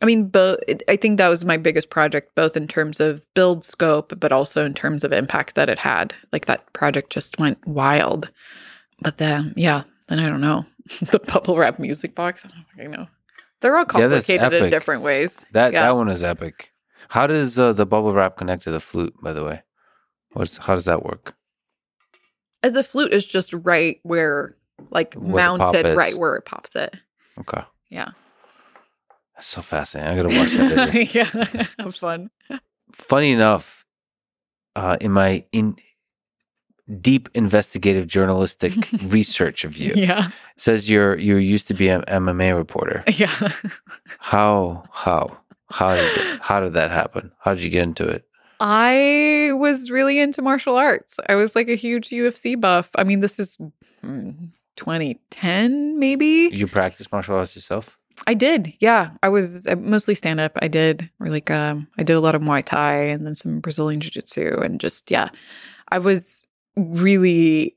[0.00, 0.58] I mean, both.
[0.88, 4.64] I think that was my biggest project, both in terms of build scope, but also
[4.64, 6.14] in terms of impact that it had.
[6.32, 8.30] Like that project just went wild.
[9.00, 10.64] But then, yeah, then I don't know.
[11.00, 12.42] the bubble wrap music box.
[12.44, 13.06] I don't fucking know.
[13.60, 15.44] They're all Yeah, complicated in different ways.
[15.52, 15.82] That Yeah.
[15.82, 16.72] that one is epic.
[17.08, 19.14] How does uh, the bubble wrap connect to the flute?
[19.22, 19.62] By the way,
[20.32, 21.34] what's how does that work?
[22.62, 24.56] And the flute is just right where,
[24.90, 26.94] like, Where mounted right where it pops it.
[27.38, 28.10] Okay, Yeah.
[29.36, 30.12] that's so fascinating.
[30.18, 31.02] I gotta watch that video.
[31.12, 31.66] yeah.
[31.84, 32.30] Have fun.
[32.92, 33.84] Funny enough,
[34.74, 35.76] uh, in my in
[37.00, 38.72] deep investigative journalistic
[39.06, 40.28] research of you, Yeah.
[40.28, 43.04] it says you're you used to be an MMA reporter.
[43.06, 43.32] Yeah.
[44.18, 45.36] How how
[45.70, 47.30] how did how did that happen?
[47.38, 48.24] How did you get into it?
[48.60, 51.16] I was really into martial arts.
[51.28, 52.90] I was like a huge UFC buff.
[52.96, 53.56] I mean, this is
[54.04, 56.50] mm, 2010, maybe.
[56.52, 57.96] You practice martial arts yourself?
[58.26, 58.74] I did.
[58.80, 59.10] Yeah.
[59.22, 60.52] I was uh, mostly stand up.
[60.60, 63.60] I did or like um I did a lot of Muay Thai and then some
[63.60, 65.28] Brazilian Jiu Jitsu and just yeah.
[65.90, 66.44] I was
[66.76, 67.76] really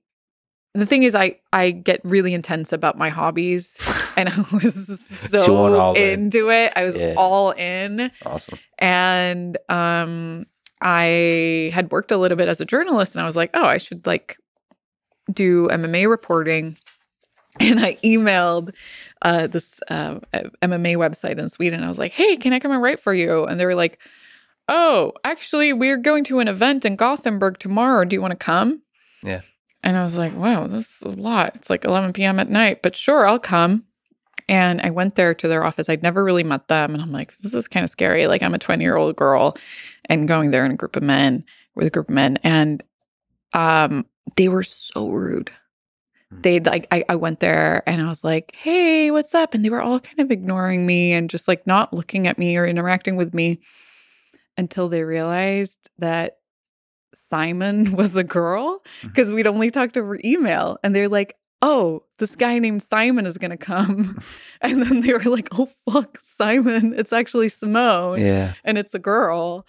[0.73, 3.77] the thing is I I get really intense about my hobbies
[4.17, 6.09] and I was You went all so in.
[6.23, 6.73] into it.
[6.75, 7.13] I was Yeah.
[7.17, 8.11] all in.
[8.25, 8.57] Awesome.
[8.79, 10.47] and um
[10.81, 13.77] i had worked a little bit as a journalist and i was like oh i
[13.77, 14.37] should like
[15.31, 16.77] do mma reporting
[17.59, 18.73] and i emailed
[19.21, 20.19] uh this uh,
[20.61, 23.45] mma website in sweden i was like hey can i come and write for you
[23.45, 23.99] and they were like
[24.67, 28.81] oh actually we're going to an event in gothenburg tomorrow do you want to come
[29.23, 29.41] Yeah.
[29.83, 32.81] and i was like wow this is a lot it's like 11 p.m at night
[32.81, 33.83] but sure i'll come
[34.49, 35.87] and I went there to their office.
[35.87, 36.93] I'd never really met them.
[36.93, 38.27] And I'm like, this is kind of scary.
[38.27, 39.55] Like, I'm a 20 year old girl
[40.11, 41.43] and going there in a group of men
[41.75, 42.37] with a group of men.
[42.43, 42.83] And
[43.53, 44.05] um,
[44.35, 45.49] they were so rude.
[46.29, 46.41] Hmm.
[46.41, 49.53] They like, I, I went there and I was like, hey, what's up?
[49.53, 52.57] And they were all kind of ignoring me and just like not looking at me
[52.57, 53.59] or interacting with me
[54.57, 56.37] until they realized that
[57.15, 60.77] Simon was a girl because we'd only talked over email.
[60.83, 64.19] And they're like, oh, this guy named Simon is going to come.
[64.61, 66.93] and then they were like, oh, fuck, Simon.
[66.97, 68.53] It's actually Simone Yeah.
[68.63, 69.65] and it's a girl.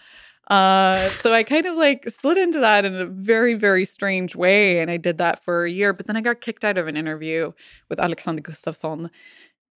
[0.48, 4.81] Uh, so I kind of like slid into that in a very, very strange way.
[4.81, 5.93] And I did that for a year.
[5.93, 7.52] But then I got kicked out of an interview
[7.89, 9.10] with Alexander Gustafsson.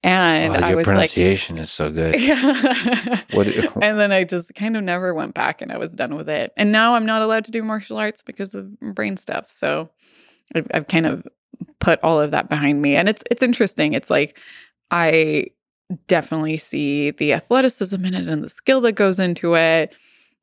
[0.03, 2.21] And Wow, I your was like, pronunciation is so good.
[2.21, 3.23] yeah.
[3.33, 3.49] What?
[3.83, 6.53] and then I just kind of never went back and I was done with it.
[6.57, 9.51] And now I'm not allowed to do martial arts because of brain stuff.
[9.51, 9.89] So
[10.55, 11.27] I've, I've kind of
[11.79, 12.97] put all of that behind me.
[12.97, 13.95] And it's it's interesting.
[13.95, 14.39] It's like
[14.91, 15.47] I
[16.07, 19.95] definitely see the athleticism in it and the skill that goes into it.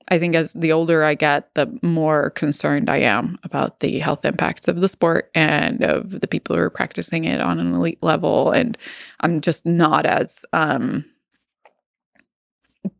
[0.08, 4.26] I think as the older I get, the more concerned I am about the health
[4.26, 8.02] impacts of the sport and of the people who are practicing it on an elite
[8.02, 8.52] level.
[8.52, 8.78] And
[9.22, 11.06] I'm just not as um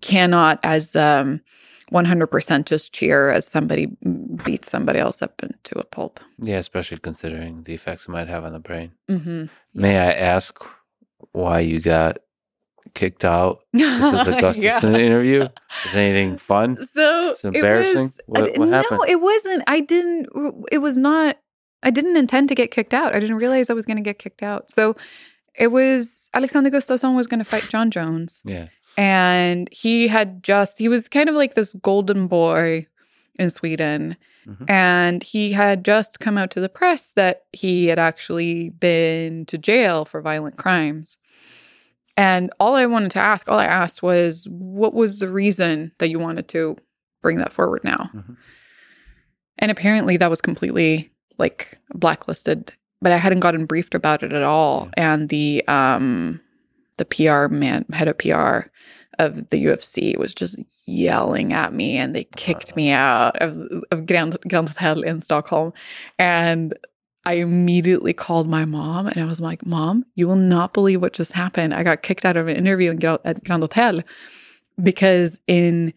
[0.02, 1.42] cannot as um
[1.92, 3.88] 100% just cheer as somebody
[4.46, 6.22] beats somebody else up into a pulp.
[6.40, 8.94] Yeah, especially considering the effects it might have on the brain.
[9.10, 9.46] Mm-hmm.
[9.74, 10.64] May I ask
[11.34, 12.20] why you got
[12.94, 13.62] kicked out?
[13.74, 15.48] This is the Gustafsson interview.
[15.86, 16.78] Is anything fun?
[16.94, 18.06] So It's embarrassing.
[18.08, 19.64] It was, What- what no, it wasn't.
[19.68, 20.28] I didn't.
[20.72, 21.38] It was not.
[21.84, 23.16] I didn't intend to get kicked out.
[23.16, 24.70] I didn't realize I was going to get kicked out.
[24.72, 24.96] So
[25.56, 28.68] it was Alexander Gustafsson was going to fight Jon Jones, Yeah.
[28.98, 30.78] and he had just.
[30.78, 32.88] He was kind of like this golden boy
[33.40, 34.16] in Sweden.
[34.48, 34.70] Mhm.
[34.70, 39.58] And he had just come out to the press that he had actually been to
[39.58, 41.18] jail for violent crimes.
[42.22, 46.10] And all I wanted to ask, all I asked was, what was the reason that
[46.10, 46.78] you wanted to
[47.24, 48.12] bring that forward now?
[48.14, 48.38] Mhm.
[49.58, 54.44] And apparently that was completely like blacklisted, but I hadn't gotten briefed about it at
[54.44, 54.88] all.
[54.94, 56.40] And the um
[57.00, 58.70] the PR man, head of PR
[59.18, 64.06] of the UFC was just yelling at me and they kicked me out of, of
[64.06, 65.74] Grand, Grand Hotel in Stockholm.
[66.20, 66.76] And
[67.26, 71.14] I immediately called my mom and I was like, Mom, you will not believe what
[71.14, 71.74] just happened.
[71.74, 72.92] I got kicked out of an interview
[73.24, 74.02] at Grand Hotel
[74.82, 75.94] because in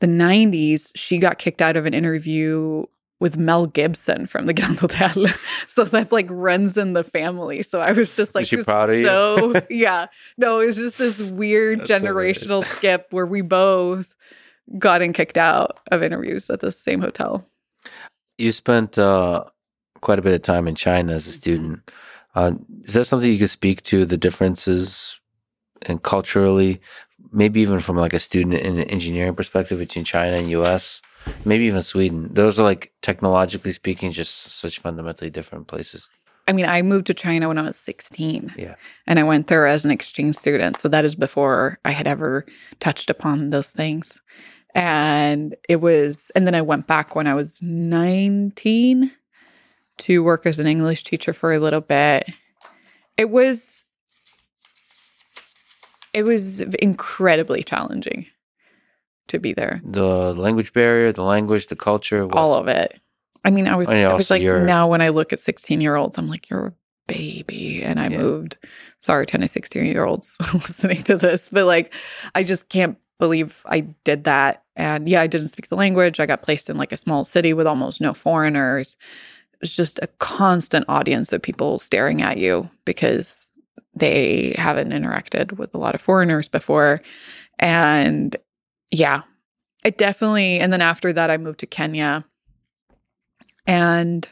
[0.00, 2.84] the 90s, she got kicked out of an interview
[3.20, 5.26] with Mel Gibson from the Grand Hotel.
[5.68, 7.62] so that's like runs in the family.
[7.62, 9.04] So I was just like, she just proud of you?
[9.04, 10.06] so yeah.
[10.36, 14.14] No, it was just this weird That's so generational skip where we both
[14.78, 17.44] gotten kicked out of interviews at the same hotel.
[18.36, 19.44] You spent uh,
[20.00, 21.90] quite a bit of time in China as a student.
[22.34, 22.52] Uh,
[22.82, 25.18] is that something you could speak to the differences
[25.82, 26.80] and culturally,
[27.32, 31.02] maybe even from like a student in an engineering perspective between China and US,
[31.44, 32.28] maybe even Sweden?
[32.32, 36.08] Those are like technologically speaking, just such fundamentally different places.
[36.48, 38.54] I mean, I moved to China when I was 16.
[38.56, 38.74] Yeah.
[39.06, 40.78] And I went there as an exchange student.
[40.78, 42.46] So that is before I had ever
[42.80, 44.18] touched upon those things.
[44.74, 49.12] And it was, and then I went back when I was 19
[49.98, 52.28] to work as an English teacher for a little bit.
[53.16, 53.84] It was,
[56.14, 58.26] it was incredibly challenging
[59.28, 59.80] to be there.
[59.84, 63.00] The language barrier, the language, the culture, what- All of it.
[63.44, 65.80] I mean, I was, And I was like, you're- now when I look at 16
[65.80, 66.72] year olds, I'm like, you're a
[67.06, 67.82] baby.
[67.82, 68.18] And I Yeah.
[68.18, 68.56] moved.
[69.00, 71.94] Sorry 10 to any 16 year olds listening to this, but like,
[72.34, 74.62] I just can't believe I did that.
[74.76, 76.20] And yeah, I didn't speak the language.
[76.20, 78.96] I got placed in like a small city with almost no foreigners.
[79.58, 83.46] It was just a constant audience of people staring at you because
[83.94, 87.02] they haven't interacted with a lot of foreigners before.
[87.58, 88.36] And
[88.92, 89.22] yeah,
[89.84, 90.60] it definitely.
[90.60, 92.24] And then after that, I moved to Kenya.
[93.66, 94.28] And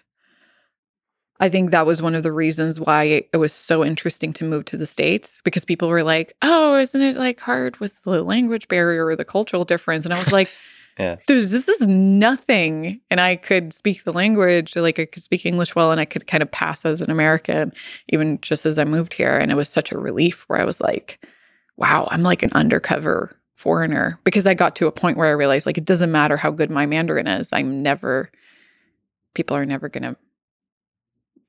[1.39, 4.65] I think that was one of the reasons why it was so interesting to move
[4.66, 8.69] to the States because people were like, oh, isn't it like hard with the language
[8.69, 10.05] barrier or the cultural difference?
[10.05, 10.48] And I was like,
[10.98, 11.16] Yeah.
[11.27, 13.01] dude, this is nothing.
[13.10, 16.27] And I could speak the language, like I could speak English well, and I could
[16.27, 17.73] kind of pass as an American,
[18.09, 19.36] even just as I moved here.
[19.36, 21.24] And it was such a relief where I was like,
[21.77, 25.66] wow, I'm like an undercover foreigner because I got to a point where I realized
[25.66, 27.48] like it doesn't matter how good my Mandarin is.
[27.52, 28.31] I'm never,
[29.35, 30.16] people are never going to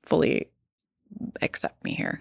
[0.02, 0.48] fully
[1.40, 2.20] accept me here.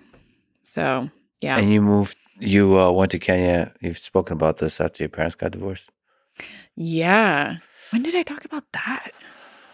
[0.64, 1.10] So,
[1.42, 1.58] yeah.
[1.58, 3.74] And you moved, you uh, went to Kenya.
[3.82, 5.90] You've spoken about this after your parents got divorced.
[6.78, 7.58] Yeah.
[7.90, 9.12] When did I talk about that?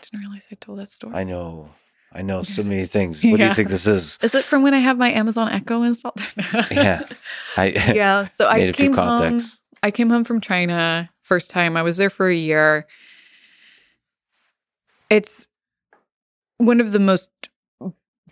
[0.01, 1.13] Didn't realize I told that story.
[1.13, 1.69] I know,
[2.13, 3.23] I know so many things.
[3.23, 4.17] What do you think this is?
[4.21, 6.21] Is it from when I have my Amazon Echo installed?
[6.71, 7.07] Yeah.
[7.57, 8.25] I yeah.
[8.25, 9.41] So I made a few came home.
[9.83, 11.75] I came home from China first time.
[11.75, 12.87] I was there for a year.
[15.09, 15.49] It's
[16.57, 17.29] one of the most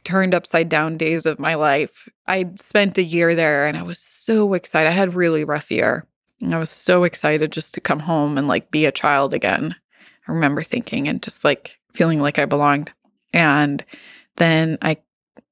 [0.04, 2.08] turned upside down days of my life.
[2.28, 4.88] I spent a year there and I was so excited.
[4.88, 6.08] I had a really rough year.
[6.42, 9.76] And I was so excited just to come home and like be a child again.
[10.28, 12.92] I remember thinking and just like feeling like I belonged.
[13.34, 13.84] And
[14.38, 14.98] then I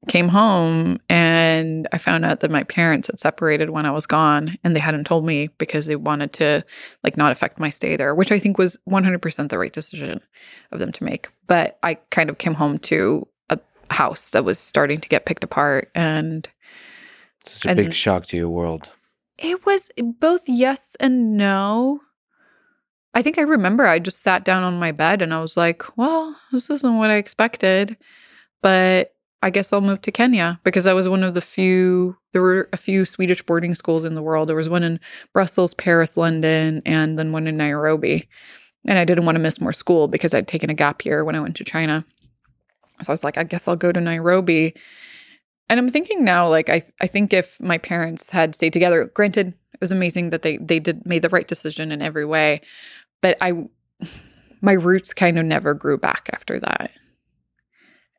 [0.07, 4.57] came home and I found out that my parents had separated when I was gone
[4.63, 6.63] and they hadn't told me because they wanted to
[7.03, 10.21] like not affect my stay there, which I think was 100% the right decision
[10.71, 11.27] of them to make.
[11.47, 13.59] But I kind of came home to a
[13.91, 16.47] house that was starting to get picked apart and
[17.45, 18.89] Such a and- big shock to your world.
[19.41, 22.01] It was both yes and no.
[23.13, 25.97] I think I remember I just sat down on my bed and I was like,
[25.97, 27.97] well, this isn't what I expected.
[28.61, 32.41] But I guess I'll move to Kenya because I was one of the few, there
[32.41, 34.49] were a few Swedish boarding schools in the world.
[34.49, 34.99] There was one in
[35.33, 38.27] Brussels, Paris, London, and then one in Nairobi.
[38.85, 41.35] And I didn't want to miss more school because I'd taken a gap year when
[41.35, 42.05] I went to China.
[43.01, 44.75] So I was like, I guess I'll go to Nairobi.
[45.69, 49.49] And I'm thinking now, like I, I think if my parents had stayed together, granted,
[49.49, 52.61] it was amazing that they they did made the right decision in every way,
[53.21, 53.67] but I,
[54.61, 56.91] my roots kind of never grew back after that,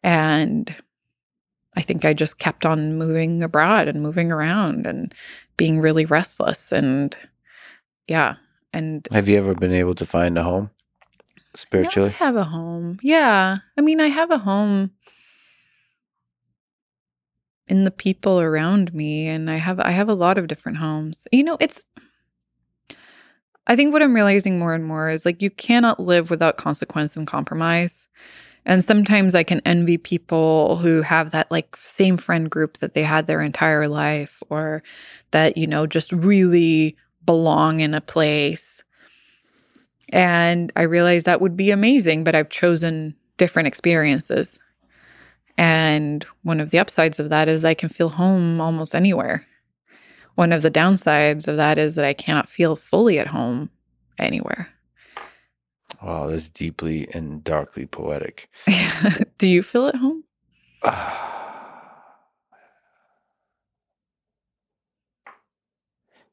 [0.03, 0.75] and
[1.77, 5.13] I think I just kept on moving abroad and moving around and
[5.57, 7.17] being really restless and
[8.07, 8.37] yeah,
[8.73, 10.71] and Have you ever been able to find a home
[11.55, 12.11] spiritually?
[12.11, 12.99] I have a home.
[13.03, 13.59] Yeah.
[13.77, 14.93] I mean, I have a home
[17.71, 21.27] in the people around me and I have I have a lot of different homes.
[21.33, 21.87] You know, it's
[23.67, 27.17] I think what I'm realizing more and more is like you cannot live without consequence
[27.17, 28.09] and compromise.
[28.67, 33.05] And sometimes I can envy people who have that like same friend group that they
[33.05, 34.83] had their entire life or
[35.31, 38.83] that, you know, just really belong in a place.
[40.09, 44.61] And I realized that would be amazing, but I've chosen different experiences.
[45.61, 49.47] And one of the upsides of that is I can feel home almost anywhere.
[50.37, 53.69] One of the downsides of that is that I cannot feel fully at home
[54.19, 54.69] anywhere.
[56.03, 58.49] Wow, that's deeply and darkly poetic.
[59.37, 60.25] Do you feel at home?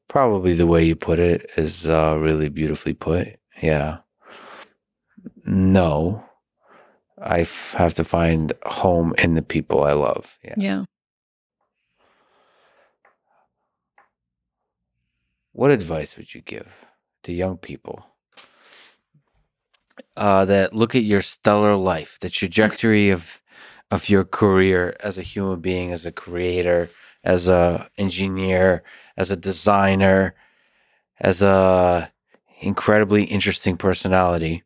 [0.08, 3.38] Probably the way you put it is uh, really beautifully put.
[3.60, 3.98] Yeah.
[5.44, 6.24] No,
[7.22, 10.38] I f- have to find home in the people I love.
[10.44, 10.54] Yeah.
[10.56, 10.84] Yeah.
[15.52, 16.68] What advice would you give
[17.24, 18.06] to young people
[20.16, 23.40] uh, that look at your stellar life, the trajectory of
[23.90, 26.90] of your career as a human being, as a creator,
[27.24, 28.82] as a engineer,
[29.16, 30.34] as a designer,
[31.20, 32.12] as a
[32.60, 34.62] incredibly interesting personality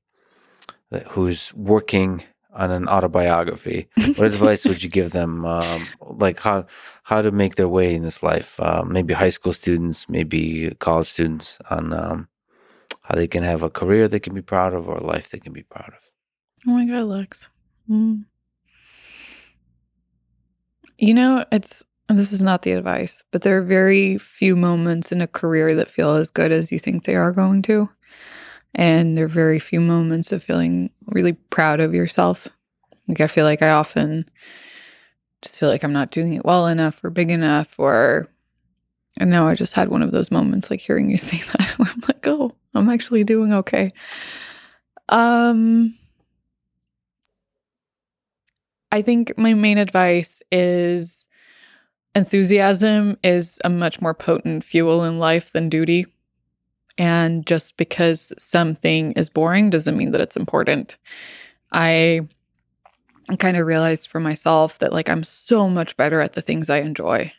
[0.90, 3.88] that, who's working on an autobiography?
[4.16, 5.44] What advice would you give them?
[5.44, 6.66] Um, like how
[7.02, 8.58] how to make their way in this life?
[8.60, 12.28] Uh, maybe high school students, maybe college students, on um,
[13.02, 15.38] how they can have a career they can be proud of or a life they
[15.38, 16.10] can be proud of.
[16.66, 17.48] Oh my God, Lex.
[17.90, 18.24] Mm.
[20.98, 25.20] You know, it's this is not the advice, but there are very few moments in
[25.20, 27.88] a career that feel as good as you think they are going to.
[28.74, 32.48] And there are very few moments of feeling really proud of yourself.
[33.08, 34.28] Like, I feel like I often
[35.42, 38.28] just feel like I'm not doing it well enough or big enough, or,
[39.18, 42.00] and now I just had one of those moments like hearing you say that I'm
[42.08, 43.92] like, oh, I'm actually doing okay.
[45.08, 45.94] Um,
[48.90, 51.26] I think my main advice is
[52.14, 56.06] enthusiasm is a much more potent fuel in life than duty.
[56.98, 60.98] And just because something is boring doesn't mean that it's important.
[61.72, 62.22] I
[63.38, 66.80] kind of realized for myself that like I'm so much better at the things I
[66.80, 67.32] enjoy.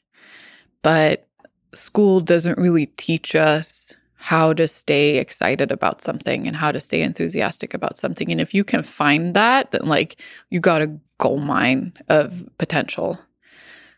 [0.81, 1.27] But
[1.73, 7.01] school doesn't really teach us how to stay excited about something and how to stay
[7.01, 8.31] enthusiastic about something.
[8.31, 13.19] And if you can find that, then like you got a gold mine of potential.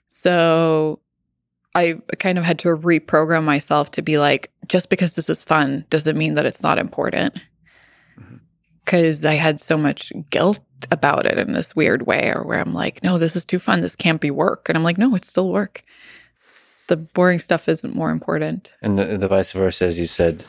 [0.10, 1.00] So
[1.76, 5.86] I kind of had to reprogram myself to be like, just because this is fun
[5.90, 7.38] doesn't mean that it's not important.
[8.86, 9.28] Because mm-hmm.
[9.28, 13.04] I had so much guilt about it in this weird way, or where I'm like,
[13.04, 13.82] no, this is too fun.
[13.82, 14.70] This can't be work.
[14.70, 15.84] And I'm like, no, it's still work.
[16.88, 18.72] The boring stuff isn't more important.
[18.82, 20.46] And the, the vice versa, as you said,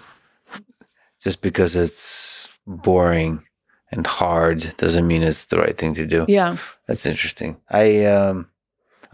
[1.23, 3.43] just because it's boring
[3.91, 6.25] and hard doesn't mean it's the right thing to do.
[6.29, 6.57] Yeah.
[6.87, 7.57] That's interesting.
[7.71, 8.49] I, um,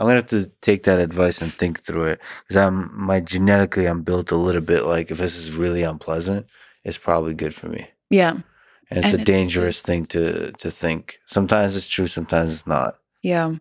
[0.03, 3.87] I'm gonna have to take that advice and think through it because I'm my genetically
[3.87, 6.49] I'm built a little bit like if this is really unpleasant,
[6.83, 7.87] it's probably good for me.
[8.11, 8.33] Yeah,
[8.91, 11.21] and it's and a dangerous just, thing to to think.
[11.27, 12.97] Sometimes it's true, sometimes it's not.
[13.23, 13.55] Yeah.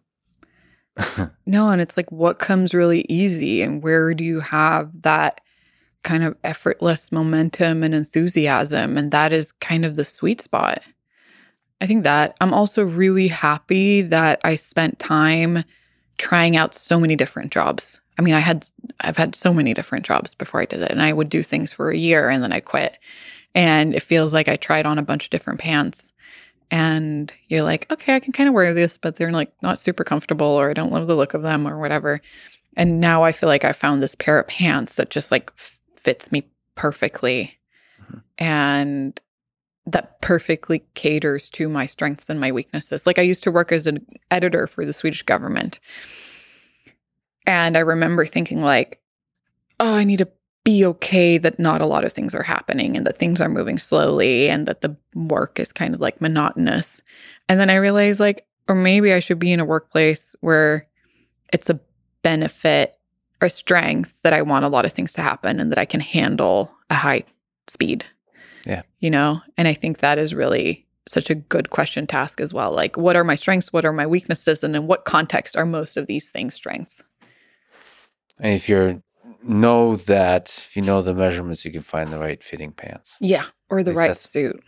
[1.45, 5.41] no, and it's like what comes really easy, and where do you have that
[6.01, 10.81] kind of effortless momentum and enthusiasm, and that is kind of the sweet spot.
[11.81, 15.63] I think that I'm also really happy that I spent time
[16.21, 17.99] trying out so many different jobs.
[18.19, 18.67] I mean, I had
[19.01, 21.73] I've had so many different jobs before I did it, and I would do things
[21.73, 22.99] for a year and then I quit.
[23.55, 26.13] And it feels like I tried on a bunch of different pants.
[26.69, 30.03] And you're like, okay, I can kind of wear this, but they're like not super
[30.03, 32.21] comfortable, or I don't love the look of them, or whatever.
[32.77, 35.51] And now I feel like I found this pair of pants that just like
[35.97, 37.57] fits me perfectly.
[38.01, 38.17] Mm-hmm.
[38.37, 39.19] And
[39.85, 43.07] that perfectly caters to my strengths and my weaknesses.
[43.07, 45.79] Like I used to work as an editor for the Swedish government.
[47.47, 49.01] And I remember thinking like,
[49.79, 50.29] oh, I need to
[50.63, 53.79] be okay that not a lot of things are happening and that things are moving
[53.79, 57.01] slowly and that the work is kind of like monotonous.
[57.49, 60.87] And then I realized like, or maybe I should be in a workplace where
[61.51, 61.79] it's a
[62.21, 62.99] benefit
[63.41, 65.99] or strength that I want a lot of things to happen and that I can
[65.99, 67.23] handle a high
[67.67, 68.05] speed.
[68.65, 68.83] Yeah.
[68.99, 72.53] You know, and I think that is really such a good question to ask as
[72.53, 72.71] well.
[72.71, 73.73] Like, what are my strengths?
[73.73, 74.63] What are my weaknesses?
[74.63, 77.03] And in what context are most of these things strengths?
[78.39, 79.01] And if you
[79.43, 83.17] know that, if you know the measurements, you can find the right fitting pants.
[83.19, 83.45] Yeah.
[83.69, 84.61] Or the right suit,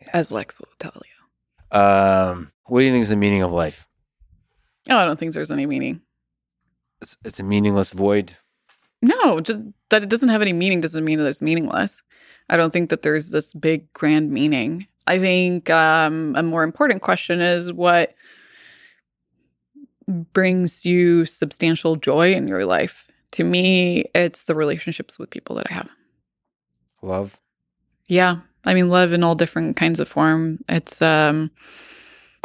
[0.00, 0.08] yeah.
[0.12, 1.78] as Lex will tell you.
[1.78, 3.86] Um, what do you think is the meaning of life?
[4.90, 6.02] Oh, I don't think there's any meaning.
[7.00, 8.36] It's, it's a meaningless void.
[9.02, 9.58] No, just
[9.90, 12.02] that it doesn't have any meaning doesn't mean that it's meaningless.
[12.48, 14.86] I don't think that there's this big grand meaning.
[15.06, 18.14] I think um, a more important question is what
[20.08, 23.06] brings you substantial joy in your life.
[23.32, 25.88] To me, it's the relationships with people that I have.
[27.02, 27.40] Love.
[28.06, 28.38] Yeah.
[28.64, 30.60] I mean love in all different kinds of form.
[30.68, 31.50] It's um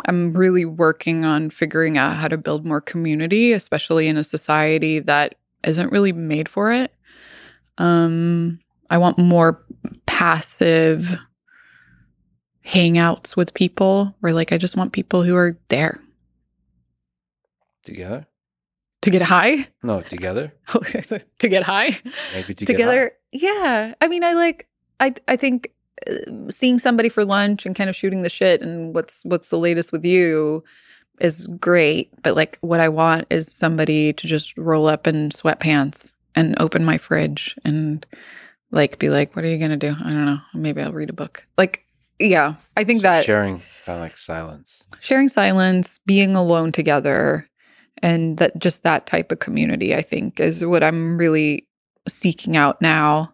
[0.05, 4.99] I'm really working on figuring out how to build more community, especially in a society
[4.99, 6.93] that isn't really made for it.
[7.77, 8.59] Um
[8.89, 9.61] I want more
[10.05, 11.15] passive
[12.65, 15.99] hangouts with people where like I just want people who are there.
[17.83, 18.27] Together?
[19.03, 19.67] To get high?
[19.81, 20.53] No, together.
[21.39, 21.97] to get high?
[22.33, 23.05] Maybe to together.
[23.05, 23.11] High.
[23.31, 23.93] Yeah.
[24.01, 24.67] I mean I like
[24.99, 25.71] I I think
[26.07, 29.57] uh, seeing somebody for lunch and kind of shooting the shit and what's what's the
[29.57, 30.63] latest with you
[31.21, 32.11] is great.
[32.23, 36.85] But like what I want is somebody to just roll up in sweatpants and open
[36.85, 38.05] my fridge and
[38.71, 39.95] like be like, what are you gonna do?
[39.99, 40.39] I don't know.
[40.53, 41.45] Maybe I'll read a book.
[41.57, 41.85] Like,
[42.19, 44.83] yeah, I think that sharing kind of like silence.
[44.99, 47.47] sharing silence, being alone together,
[48.01, 51.67] and that just that type of community, I think, is what I'm really
[52.07, 53.33] seeking out now.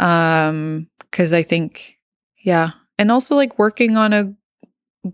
[0.00, 1.98] Um, because I think,
[2.42, 4.34] yeah, and also like working on a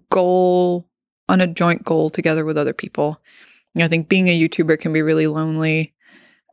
[0.08, 0.88] goal,
[1.28, 3.20] on a joint goal together with other people.
[3.76, 5.94] I think being a YouTuber can be really lonely.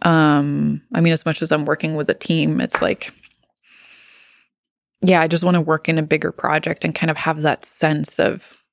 [0.03, 3.11] Um, I mean, as much as I'm working with a team, it's like,
[5.01, 7.65] yeah, I just want to work in a bigger project and kind of have that
[7.65, 8.63] sense of,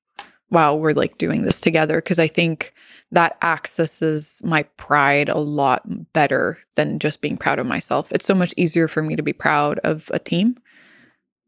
[0.49, 1.99] wow, we're like doing this together.
[2.01, 2.73] Cause I think
[3.11, 5.83] that accesses my pride a lot
[6.13, 8.11] better than just being proud of myself.
[8.11, 10.57] It's so much easier for me to be proud of a team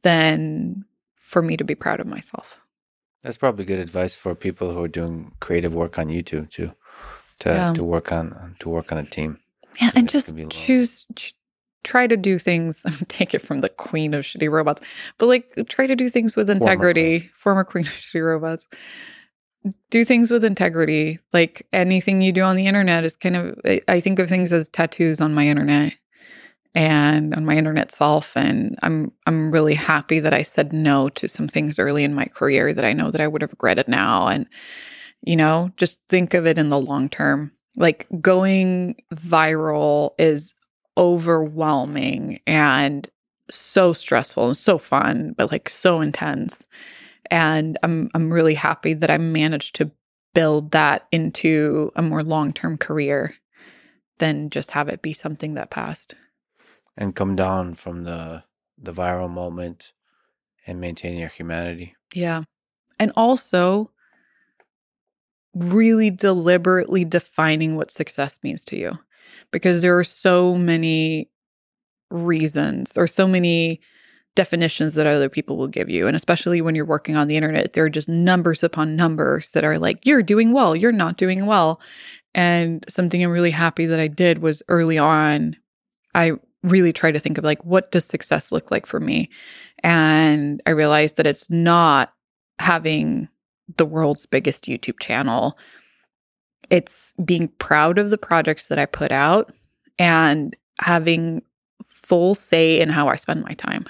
[0.04, 0.86] than
[1.16, 2.62] for me to be proud of myself.
[3.24, 6.74] That's probably good advice for people who are doing creative work on YouTube too,
[7.40, 7.74] to Yeah.
[7.74, 9.40] to work on to work on a team.
[9.82, 10.52] Yeah, and just can be long.
[10.52, 11.34] choose, ch-
[11.84, 12.84] try to do things.
[13.08, 14.82] Take it from the queen of shitty robots,
[15.18, 17.30] but like try to do things with integrity.
[17.36, 18.66] Former queen of shitty robots.
[19.90, 21.20] Do things with integrity.
[21.34, 23.60] Like anything you do on the internet is kind of.
[23.66, 25.96] I- I think of things as tattoos on my internet
[26.76, 28.36] and on my internet self.
[28.38, 32.26] And I'm I'm really happy that I said no to some things early in my
[32.26, 34.28] career that I know that I would have regretted now.
[34.28, 34.48] And
[35.24, 40.54] you know, just think of it in the long term like going viral is
[40.98, 43.08] overwhelming and
[43.50, 46.68] so stressful and so fun but like so intense.
[47.30, 49.92] And i'm i'm really happy that i managed to
[50.34, 53.34] build that into a more long-term career
[54.20, 56.16] than just have it be something that passed.
[56.96, 58.44] And come down from the
[58.78, 59.94] the viral moment
[60.66, 61.96] and maintain your humanity.
[62.14, 62.44] yeah.
[63.00, 63.92] And also
[65.58, 68.92] really deliberately defining what success means to you
[69.52, 71.30] because there are so many
[72.10, 73.82] reasons or so many
[74.36, 77.74] definitions that other people will give you and especially when you're working on the internet
[77.74, 81.48] there are just numbers upon numbers that are like you're doing well you're not doing
[81.48, 81.82] well
[82.36, 85.56] and something i'm really happy that i did was early on
[86.14, 89.30] i really try to think of like what does success look like for me?
[89.84, 92.14] And i realized that it's not
[92.60, 93.30] having
[93.76, 95.58] the world's biggest YouTube channel.
[96.70, 99.54] It's being proud of the projects that I put out
[100.00, 101.42] and having
[101.86, 103.86] full say in how I spend my time.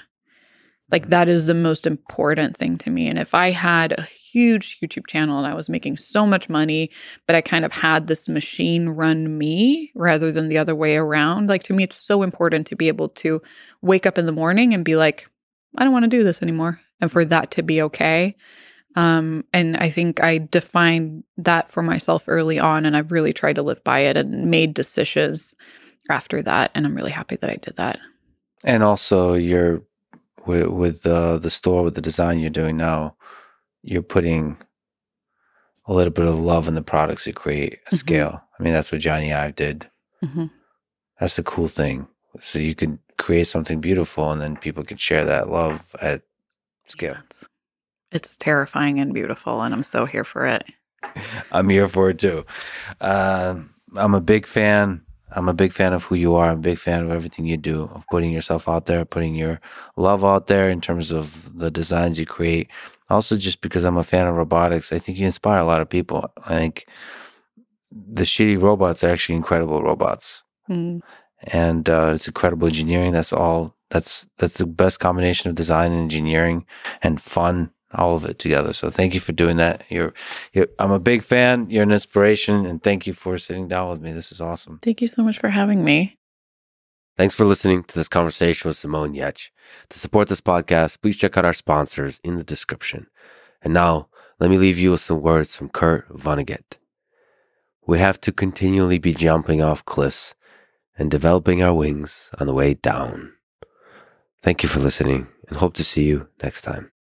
[0.90, 1.10] Like mm-hmm.
[1.10, 3.08] that is the most important thing to me.
[3.08, 6.90] And if I had a huge YouTube channel and I was making so much money,
[7.26, 11.48] but I kind of had this machine run me rather than the other way around,
[11.48, 13.40] like to me, it's so important to be able to
[13.82, 15.28] wake up in the morning and be like,
[15.76, 16.80] I don't want to do this anymore.
[17.00, 18.34] And for that to be okay.
[18.98, 23.54] Um, and I think I defined that for myself early on, and I've really tried
[23.54, 25.54] to live by it and made decisions
[26.10, 26.72] after that.
[26.74, 28.00] And I'm really happy that I did that.
[28.64, 29.82] And also, you're
[30.46, 33.14] with with the the store with the design you're doing now.
[33.84, 34.56] You're putting
[35.86, 37.98] a little bit of love in the products you create at Mhm.
[37.98, 38.42] scale.
[38.58, 39.88] I mean, that's what Jony Ive did.
[40.24, 40.50] Mhm.
[41.20, 42.08] That's the cool thing.
[42.40, 46.22] So you can create something beautiful, and then people can share that love at
[46.88, 47.16] scale.
[48.12, 50.64] It's, terrifying and beautiful, and I'm so here for it.
[51.52, 52.44] I'm here for it too.
[53.00, 55.02] Um I'm a big fan.
[55.30, 56.50] I'm a big fan of who you are.
[56.50, 59.60] I'm a big fan of everything you do, of putting yourself out there, putting your
[59.96, 62.68] love out there in terms of the designs you create.
[63.10, 65.88] Also, just because I'm a fan of robotics, I think you inspire a lot of
[65.88, 66.30] people.
[66.44, 66.86] I think
[67.92, 71.00] the shitty robots are actually incredible robots, Mm.
[71.44, 73.12] and uh, it's incredible engineering.
[73.12, 73.74] That's all.
[73.90, 76.66] That's that's the best combination of design and engineering
[77.02, 78.72] and fun, all of it together.
[78.72, 79.84] So thank you for doing that.
[79.88, 80.12] You're,
[80.52, 81.70] you're I'm a big fan.
[81.70, 84.12] You're an inspiration, and thank you for sitting down with me.
[84.12, 84.78] This is awesome.
[84.82, 86.18] Thank you so much for having me.
[87.16, 89.50] Thanks for listening to this conversation with Simone Giertz.
[89.88, 93.08] To support this podcast, please check out our sponsors in the description.
[93.60, 94.08] And now,
[94.38, 96.78] let me leave you with some words from Kurt Vonnegut.
[97.88, 100.36] We have to continually be jumping off cliffs
[100.96, 103.32] and developing our wings on the way down.
[104.42, 106.92] Thank you for listening and hope to see you next time.